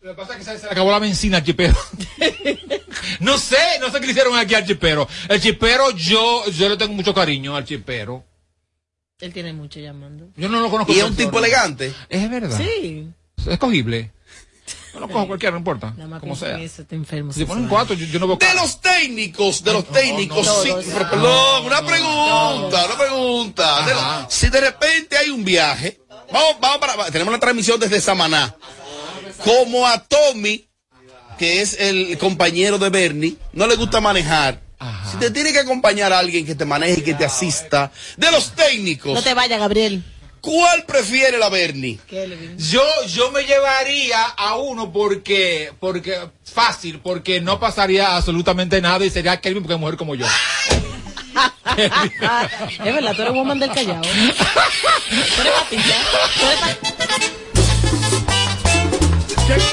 Lo 0.00 0.10
que 0.10 0.16
pasa 0.20 0.32
es 0.32 0.38
que 0.40 0.44
se, 0.44 0.58
se 0.58 0.66
le 0.66 0.72
acabó 0.72 0.90
la 0.90 0.98
benzina 0.98 1.38
al 1.38 1.44
chipero. 1.44 1.74
no 3.20 3.38
sé, 3.38 3.56
no 3.80 3.90
sé 3.90 4.00
qué 4.00 4.06
le 4.06 4.12
hicieron 4.12 4.36
aquí 4.36 4.54
al 4.54 4.66
chipero. 4.66 5.08
El 5.28 5.40
chipero, 5.40 5.90
yo, 5.92 6.46
yo 6.50 6.68
le 6.68 6.76
tengo 6.76 6.92
mucho 6.94 7.14
cariño 7.14 7.56
al 7.56 7.64
chipero. 7.64 8.24
Él 9.20 9.32
tiene 9.32 9.52
mucho 9.52 9.80
llamando. 9.80 10.26
Yo 10.36 10.48
no 10.48 10.60
lo 10.60 10.70
conozco. 10.70 10.92
Y 10.92 10.98
es 10.98 11.04
un 11.04 11.16
tipo 11.16 11.38
elegante. 11.38 11.92
Es 12.08 12.28
verdad. 12.30 12.58
Sí. 12.58 13.08
Es 13.48 13.58
cogible. 13.58 14.10
No 14.94 15.00
lo 15.00 15.08
cojo 15.08 15.26
cualquiera, 15.26 15.50
no 15.52 15.58
importa. 15.58 15.92
Nada 15.96 16.06
más 16.08 16.20
Como 16.20 16.36
sea. 16.36 16.54
en 16.54 16.60
eso, 16.60 16.84
te 16.84 16.94
enfermo. 16.94 17.32
Si 17.32 17.44
ponen 17.44 17.66
cuatro, 17.68 17.94
yo, 17.96 18.06
yo 18.06 18.18
no 18.20 18.28
veo 18.28 18.36
De 18.36 18.54
los 18.54 18.80
técnicos, 18.80 19.62
de 19.64 19.72
los 19.72 19.88
técnicos, 19.88 20.46
no, 20.46 20.62
sí, 20.62 20.70
pero 20.92 21.10
perdón, 21.10 21.66
una 21.66 21.84
pregunta, 21.84 22.84
una 22.86 22.96
pregunta. 22.96 23.86
De 23.86 23.92
lo- 23.94 24.26
si 24.30 24.48
de 24.48 24.60
repente 24.60 25.16
hay 25.18 25.30
un 25.30 25.44
viaje, 25.44 26.00
vamos, 26.32 26.56
vamos 26.60 26.78
para, 26.78 27.10
tenemos 27.10 27.32
la 27.32 27.40
transmisión 27.40 27.80
desde 27.80 28.00
Samaná, 28.00 28.54
como 29.44 29.84
a 29.86 29.98
Tommy, 29.98 30.64
que 31.38 31.60
es 31.60 31.78
el 31.78 32.16
compañero 32.18 32.78
de 32.78 32.90
Bernie, 32.90 33.36
no 33.52 33.66
le 33.66 33.76
gusta 33.76 34.00
manejar. 34.00 34.60
Si 35.10 35.16
te 35.16 35.30
tiene 35.30 35.52
que 35.52 35.60
acompañar 35.60 36.12
a 36.12 36.18
alguien 36.18 36.44
que 36.44 36.54
te 36.54 36.64
maneje 36.66 37.00
y 37.00 37.02
que 37.02 37.14
te 37.14 37.24
asista, 37.24 37.90
de 38.16 38.30
los 38.30 38.50
técnicos, 38.52 39.14
No 39.14 39.22
te 39.22 39.32
vayas, 39.32 39.58
Gabriel. 39.58 40.02
¿cuál 40.44 40.84
prefiere 40.84 41.38
la 41.38 41.48
Bernie? 41.48 41.98
Yo, 42.58 42.82
yo 43.08 43.30
me 43.32 43.42
llevaría 43.44 44.24
a 44.24 44.56
uno 44.56 44.92
porque, 44.92 45.72
porque, 45.80 46.18
fácil, 46.44 47.00
porque 47.00 47.40
no 47.40 47.58
pasaría 47.58 48.14
absolutamente 48.14 48.80
nada 48.80 49.04
y 49.04 49.10
sería 49.10 49.40
Kelvin 49.40 49.62
porque 49.62 49.74
es 49.74 49.80
mujer 49.80 49.96
como 49.96 50.14
yo. 50.14 50.26
es 51.76 51.90
verdad, 52.94 53.16
tú 53.16 53.22
eres 53.22 53.34
woman 53.34 53.58
del 53.58 53.72
Callao. 53.72 54.02
tú 54.02 54.08
eres 55.40 55.52
patita. 55.58 55.96
Tú 59.46 59.52
eres 59.52 59.64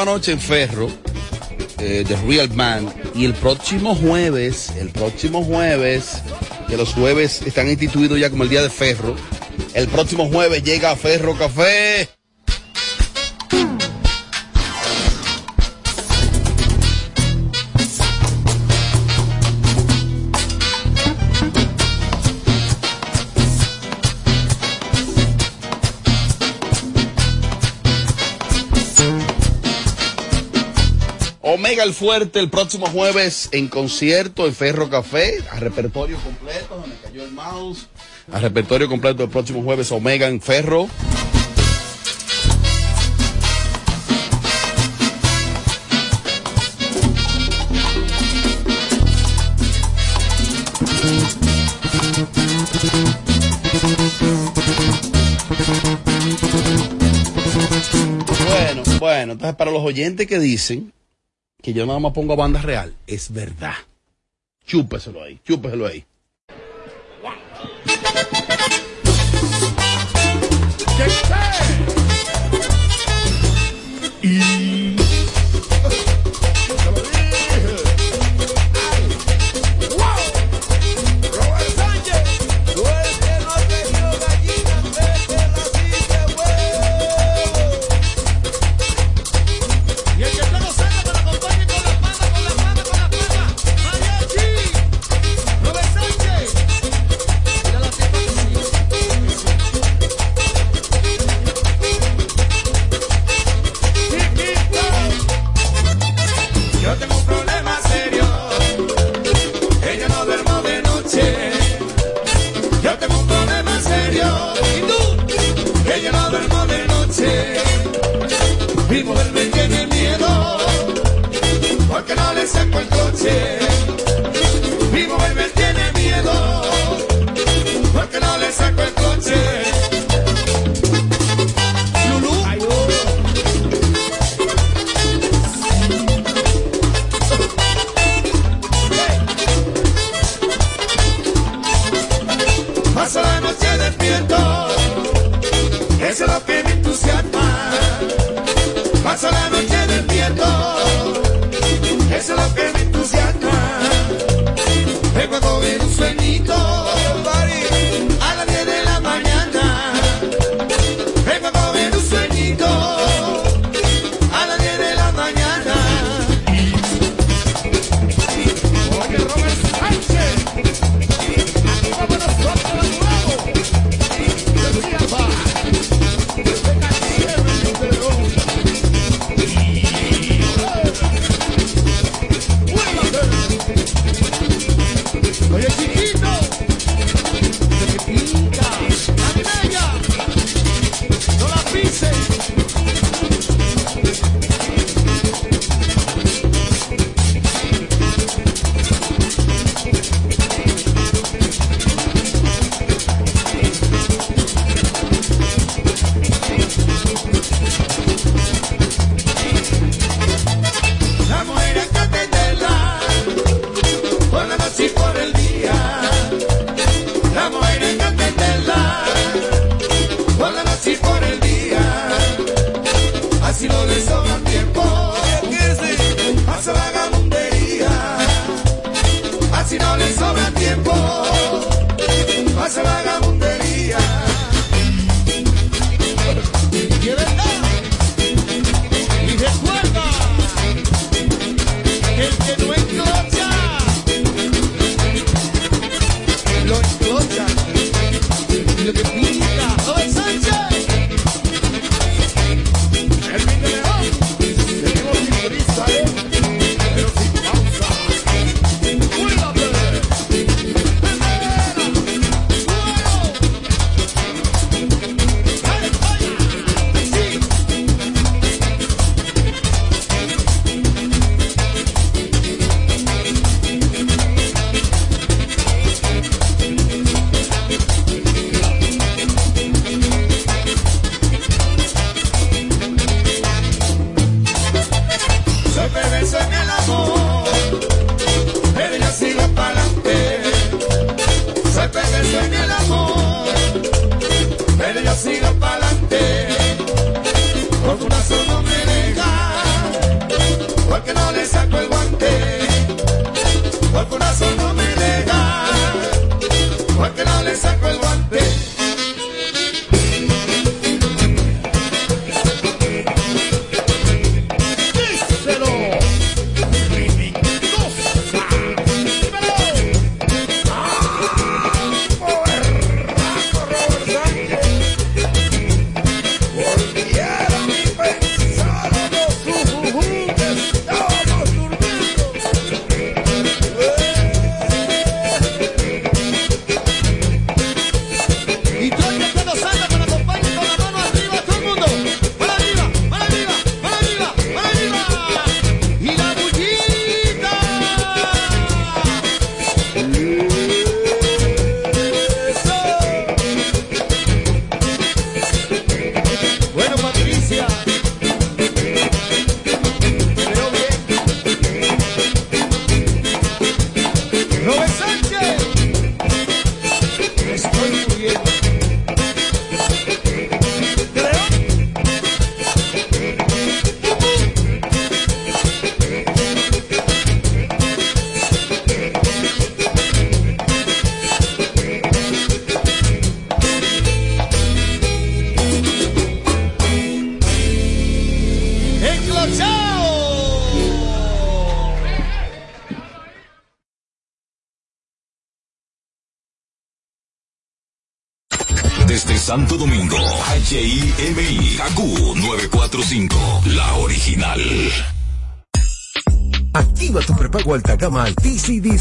anoche 0.00 0.32
en 0.32 0.40
Ferro, 0.40 0.88
eh, 1.78 2.04
The 2.06 2.16
Real 2.26 2.50
Man, 2.54 2.92
y 3.14 3.24
el 3.24 3.34
próximo 3.34 3.94
jueves, 3.94 4.70
el 4.78 4.90
próximo 4.90 5.44
jueves, 5.44 6.22
que 6.68 6.76
los 6.76 6.94
jueves 6.94 7.42
están 7.42 7.68
instituidos 7.68 8.18
ya 8.18 8.30
como 8.30 8.44
el 8.44 8.48
día 8.48 8.62
de 8.62 8.70
Ferro, 8.70 9.14
el 9.74 9.88
próximo 9.88 10.28
jueves 10.28 10.62
llega 10.62 10.96
Ferro 10.96 11.36
Café. 11.36 12.08
llega 31.80 31.88
el 31.88 31.94
fuerte 31.94 32.40
el 32.40 32.50
próximo 32.50 32.86
jueves 32.88 33.48
en 33.52 33.68
concierto 33.68 34.46
en 34.46 34.54
Ferro 34.54 34.90
Café, 34.90 35.42
a 35.50 35.60
repertorio 35.60 36.18
completo, 36.18 36.84
me 36.86 36.94
cayó 36.96 37.24
el 37.24 37.32
mouse. 37.32 37.86
A 38.30 38.38
repertorio 38.38 38.86
completo 38.86 39.24
el 39.24 39.30
próximo 39.30 39.62
jueves 39.62 39.90
Omega 39.90 40.28
en 40.28 40.42
Ferro. 40.42 40.88
Bueno, 58.48 58.82
bueno, 58.98 59.32
entonces 59.32 59.56
para 59.56 59.70
los 59.70 59.82
oyentes 59.82 60.26
que 60.26 60.38
dicen 60.38 60.92
que 61.62 61.72
yo 61.72 61.86
nada 61.86 61.98
más 61.98 62.12
pongo 62.12 62.32
a 62.32 62.36
banda 62.36 62.62
real, 62.62 62.94
es 63.06 63.32
verdad. 63.32 63.74
Chúpeselo 64.64 65.22
ahí, 65.22 65.40
chúpeselo 65.44 65.86
ahí. 65.86 66.04
¿Qué? 70.96 71.39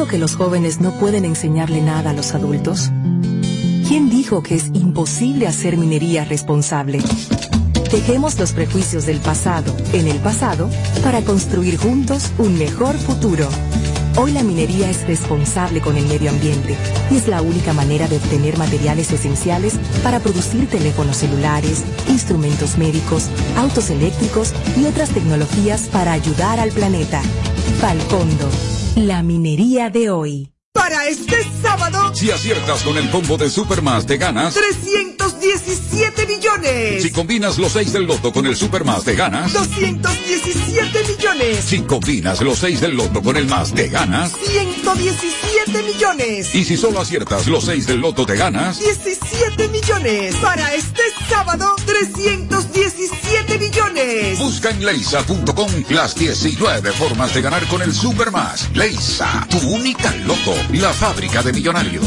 dijo 0.00 0.10
que 0.12 0.18
los 0.18 0.34
jóvenes 0.34 0.80
no 0.80 0.98
pueden 0.98 1.26
enseñarle 1.26 1.82
nada 1.82 2.10
a 2.10 2.12
los 2.14 2.32
adultos? 2.32 2.90
¿Quién 3.86 4.08
dijo 4.08 4.42
que 4.42 4.54
es 4.54 4.68
imposible 4.72 5.46
hacer 5.46 5.76
minería 5.76 6.24
responsable? 6.24 7.00
Dejemos 7.92 8.38
los 8.38 8.52
prejuicios 8.52 9.04
del 9.04 9.18
pasado 9.18 9.76
en 9.92 10.08
el 10.08 10.16
pasado 10.20 10.70
para 11.04 11.20
construir 11.20 11.76
juntos 11.76 12.32
un 12.38 12.56
mejor 12.56 12.96
futuro. 12.96 13.46
Hoy 14.16 14.32
la 14.32 14.42
minería 14.42 14.88
es 14.88 15.06
responsable 15.06 15.82
con 15.82 15.98
el 15.98 16.06
medio 16.06 16.30
ambiente 16.30 16.78
y 17.10 17.16
es 17.16 17.28
la 17.28 17.42
única 17.42 17.74
manera 17.74 18.08
de 18.08 18.16
obtener 18.16 18.56
materiales 18.56 19.12
esenciales 19.12 19.74
para 20.02 20.20
producir 20.20 20.66
teléfonos 20.66 21.18
celulares, 21.18 21.84
instrumentos 22.08 22.78
médicos, 22.78 23.28
autos 23.54 23.90
eléctricos 23.90 24.54
y 24.78 24.86
otras 24.86 25.10
tecnologías 25.10 25.88
para 25.88 26.12
ayudar 26.12 26.58
al 26.58 26.70
planeta. 26.70 27.20
Falcondo, 27.82 28.48
la 28.96 29.22
minería 29.22 29.90
de 29.90 30.10
hoy. 30.10 30.52
Para 30.72 31.08
este 31.08 31.36
sábado, 31.62 32.14
Si 32.14 32.30
aciertas 32.30 32.82
con 32.82 32.96
el 32.96 33.10
combo 33.10 33.36
de 33.36 33.50
Supermas 33.50 34.06
te 34.06 34.16
ganas. 34.16 34.54
317 34.54 36.26
millones. 36.26 37.02
Si 37.02 37.10
combinas 37.10 37.58
los 37.58 37.72
6 37.72 37.92
del 37.92 38.04
loto 38.04 38.32
con 38.32 38.46
el 38.46 38.56
Supermas 38.56 39.02
te 39.04 39.14
ganas. 39.14 39.52
217 39.52 41.04
millones. 41.08 41.64
Si 41.64 41.80
combinas 41.82 42.40
los 42.40 42.58
6 42.58 42.80
del 42.80 42.96
loto 42.96 43.20
con 43.22 43.36
el 43.36 43.46
más 43.46 43.72
te 43.72 43.88
ganas. 43.88 44.32
117 44.32 45.49
millones. 45.78 46.54
Y 46.54 46.64
si 46.64 46.76
solo 46.76 47.00
aciertas 47.00 47.46
los 47.46 47.64
6 47.64 47.86
del 47.86 48.00
loto 48.00 48.26
te 48.26 48.36
ganas. 48.36 48.78
17 48.78 49.68
millones. 49.68 50.34
Para 50.36 50.74
este 50.74 51.02
sábado, 51.28 51.74
317 51.86 53.58
millones. 53.58 54.38
Busca 54.38 54.70
en 54.70 54.84
leisa.com 54.84 55.70
las 55.90 56.14
19 56.14 56.92
formas 56.92 57.34
de 57.34 57.42
ganar 57.42 57.66
con 57.68 57.82
el 57.82 57.94
Supermas. 57.94 58.68
Leisa, 58.74 59.46
tu 59.48 59.58
única 59.68 60.14
loto, 60.26 60.54
la 60.72 60.92
fábrica 60.92 61.42
de 61.42 61.52
millonarios. 61.52 62.06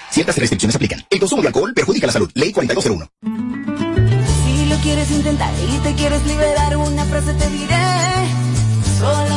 Ciertas 0.11 0.37
restricciones 0.37 0.75
aplican. 0.75 0.99
El 1.09 1.19
consumo 1.19 1.41
de 1.41 1.47
alcohol 1.47 1.73
perjudica 1.73 2.07
la 2.07 2.13
salud. 2.13 2.29
Ley 2.33 2.51
4201. 2.51 3.07
Si 4.43 4.65
lo 4.65 4.75
quieres 4.77 5.09
intentar 5.09 5.53
y 5.57 5.77
te 5.79 5.95
quieres 5.95 6.25
liberar, 6.25 6.75
una 6.77 7.05
frase 7.05 7.33
te 7.33 7.49
diré. 7.49 7.75
Solo 8.99 9.30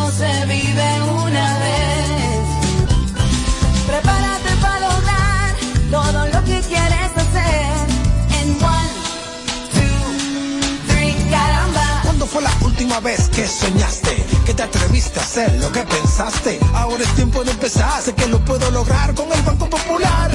última 12.74 12.98
vez 12.98 13.28
que 13.28 13.46
soñaste? 13.46 14.16
Que 14.44 14.52
te 14.52 14.64
atreviste 14.64 15.20
a 15.20 15.22
hacer 15.22 15.52
lo 15.60 15.70
que 15.70 15.84
pensaste. 15.84 16.58
Ahora 16.74 17.04
es 17.04 17.14
tiempo 17.14 17.44
de 17.44 17.52
empezar. 17.52 18.02
Sé 18.02 18.12
que 18.14 18.26
lo 18.26 18.44
puedo 18.44 18.68
lograr 18.72 19.14
con 19.14 19.30
el 19.32 19.40
Banco 19.42 19.70
Popular. 19.70 20.32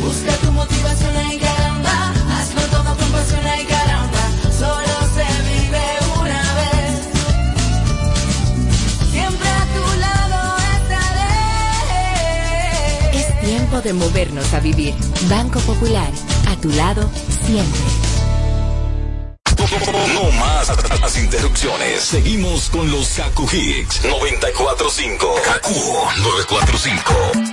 Busca 0.00 0.32
tu 0.36 0.52
motivación 0.52 1.16
ahí, 1.16 1.40
caramba. 1.40 2.12
Hazlo 2.36 2.62
todo 2.70 2.96
con 2.96 3.10
pasión 3.10 3.44
ahí, 3.44 3.64
caramba. 3.64 4.20
Solo 4.56 4.94
se 5.16 5.26
vive 5.50 5.84
una 6.20 6.42
vez. 6.60 6.94
Siempre 9.10 9.48
a 9.48 9.64
tu 9.74 9.84
lado 10.06 10.38
estaré. 10.78 12.28
Es 13.18 13.26
tiempo 13.40 13.80
de 13.80 13.92
movernos 13.94 14.54
a 14.54 14.60
vivir. 14.60 14.94
Banco 15.28 15.58
Popular, 15.60 16.12
a 16.48 16.56
tu 16.60 16.68
lado 16.70 17.10
siempre. 17.46 18.11
No 19.72 20.30
más 20.32 20.68
las 21.00 21.16
interrupciones. 21.18 22.02
Seguimos 22.02 22.68
con 22.68 22.90
los 22.90 23.08
Kaku 23.08 23.48
Hicks 23.50 24.04
945. 24.04 25.34
Kaku 25.42 25.72
945. 26.18 27.51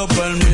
los 0.00 0.08
permisos 0.16 0.49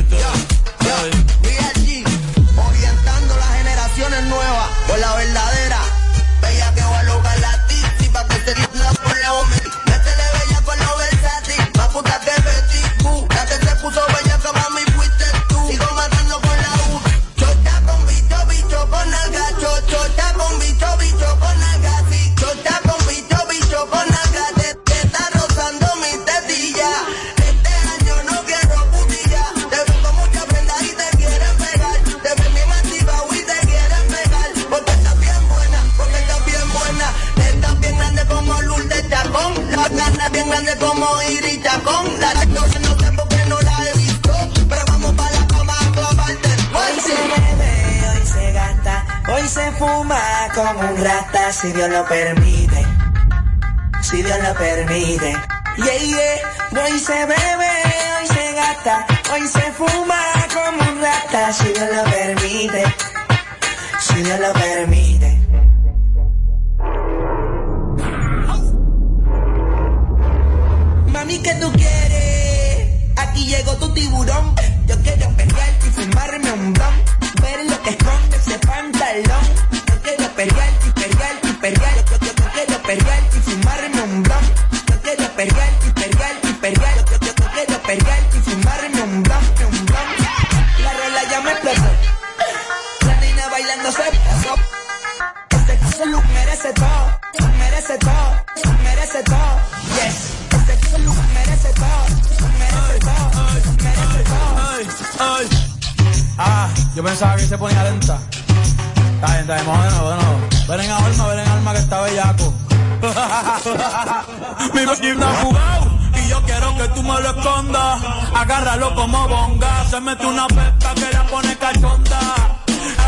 pepa 120.49 120.94
que 120.94 121.12
la 121.12 121.24
pone 121.24 121.57
cachonda. 121.57 122.20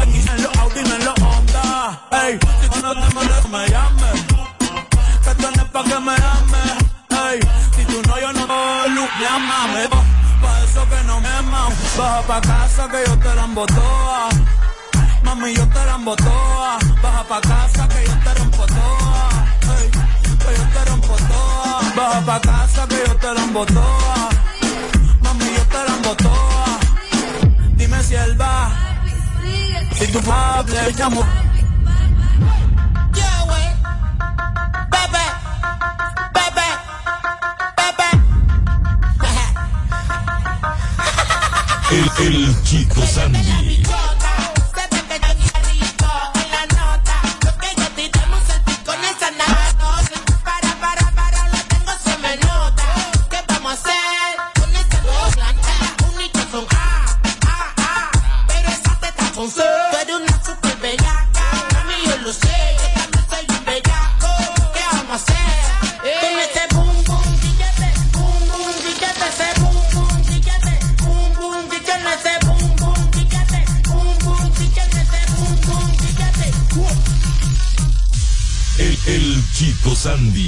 Aquí 0.00 0.18
en 0.18 0.42
los 0.42 0.56
Audi, 0.58 0.82
no 0.82 0.94
en 0.94 1.04
los 1.04 1.14
Honda. 1.20 2.00
Ey, 2.10 2.38
si 2.60 2.68
tú 2.68 2.80
no 2.82 2.94
te 2.94 3.48
me 3.48 3.68
llames. 3.68 4.22
Que 5.24 5.34
tú 5.34 5.42
no 5.42 5.62
es 5.62 5.70
pa' 5.70 5.84
que 5.84 5.98
me 6.00 6.14
ames. 6.14 6.78
Ey, 7.10 7.40
si 7.76 7.84
tú 7.84 8.02
no, 8.06 8.20
yo 8.20 8.32
no 8.32 8.46
te 8.46 9.22
llámame. 9.22 9.88
Pa' 10.42 10.60
eso 10.64 10.88
que 10.88 11.04
no 11.04 11.20
me 11.20 11.28
amas. 11.28 11.72
Baja 11.96 12.22
pa' 12.22 12.40
casa 12.40 12.88
que 12.88 13.04
yo 13.06 13.18
te 13.18 13.34
la 13.34 13.44
embotoa. 13.44 14.28
Mami, 15.22 15.54
yo 15.54 15.68
te 15.68 15.84
la 15.86 15.94
embotoa. 15.94 16.78
Baja 17.02 17.24
pa' 17.24 17.40
casa 17.40 17.88
que 17.88 18.06
yo 18.06 18.14
te 18.24 18.34
rompo 18.34 18.66
toa. 18.66 19.28
Ey, 19.78 19.90
que 19.90 20.50
yo 20.56 20.64
te 20.74 20.84
rompo 20.90 21.16
toa. 21.16 21.80
Baja 21.96 22.20
pa' 22.26 22.40
casa 22.40 22.86
que 22.88 23.04
yo 23.06 23.16
te 23.16 23.34
la 23.34 23.42
embotoa. 23.42 24.17
Si 29.98 30.06
tú 30.12 30.20
hables, 30.30 30.96
llamo. 30.96 31.26
El, 41.90 42.26
el 42.26 42.62
chico 42.62 43.00
Sandy. 43.06 43.87
Sandy. 80.08 80.47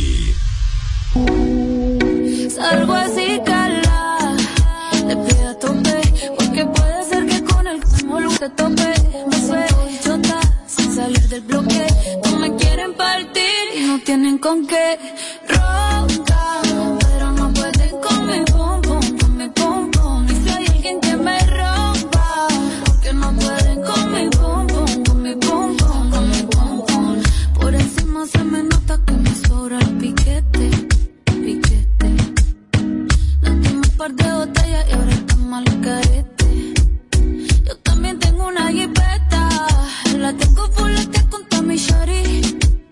Ahora 40.31 40.45
tengo 40.45 40.71
fulete 40.71 41.29
con 41.29 41.45
toda 41.47 41.63
mi 41.63 41.77
shari. 41.77 42.41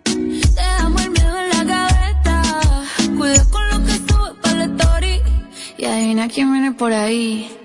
Te 0.03 0.61
amo 0.81 0.99
el 0.99 1.11
miedo 1.11 1.39
en 1.39 1.49
la 1.51 1.63
gaveta. 1.63 2.43
Cuida 3.17 3.45
con 3.45 3.69
lo 3.71 3.85
que 3.87 3.93
sube 3.93 4.35
para 4.43 4.55
la 4.57 4.65
story. 4.65 5.21
Y 5.77 5.85
adivina 5.85 6.27
quién 6.27 6.51
viene 6.51 6.73
por 6.73 6.93
ahí. 6.93 7.58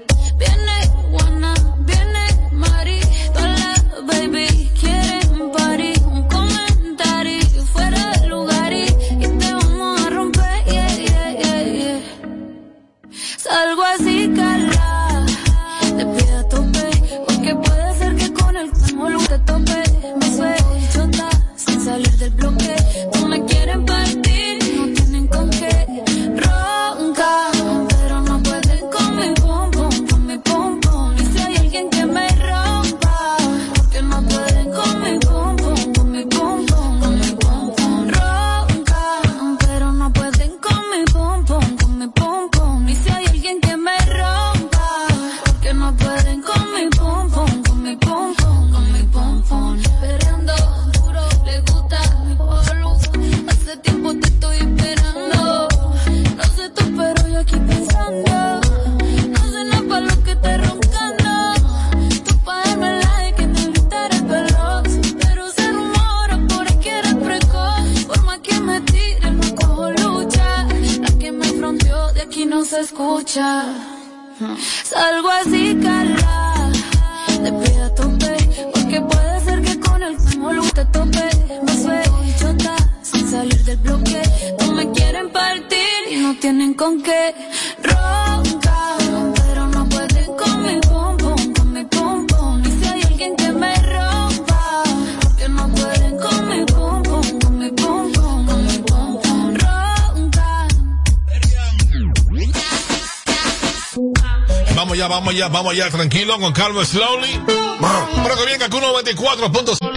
Vamos 105.63 105.79
allá 105.79 105.89
tranquilo 105.89 106.37
con 106.41 106.51
Calvo 106.51 106.83
Slowly. 106.83 107.39
Pero 107.45 108.35
que 108.35 108.45
venga 108.45 108.67
con 108.67 108.83
94.5. 108.83 109.82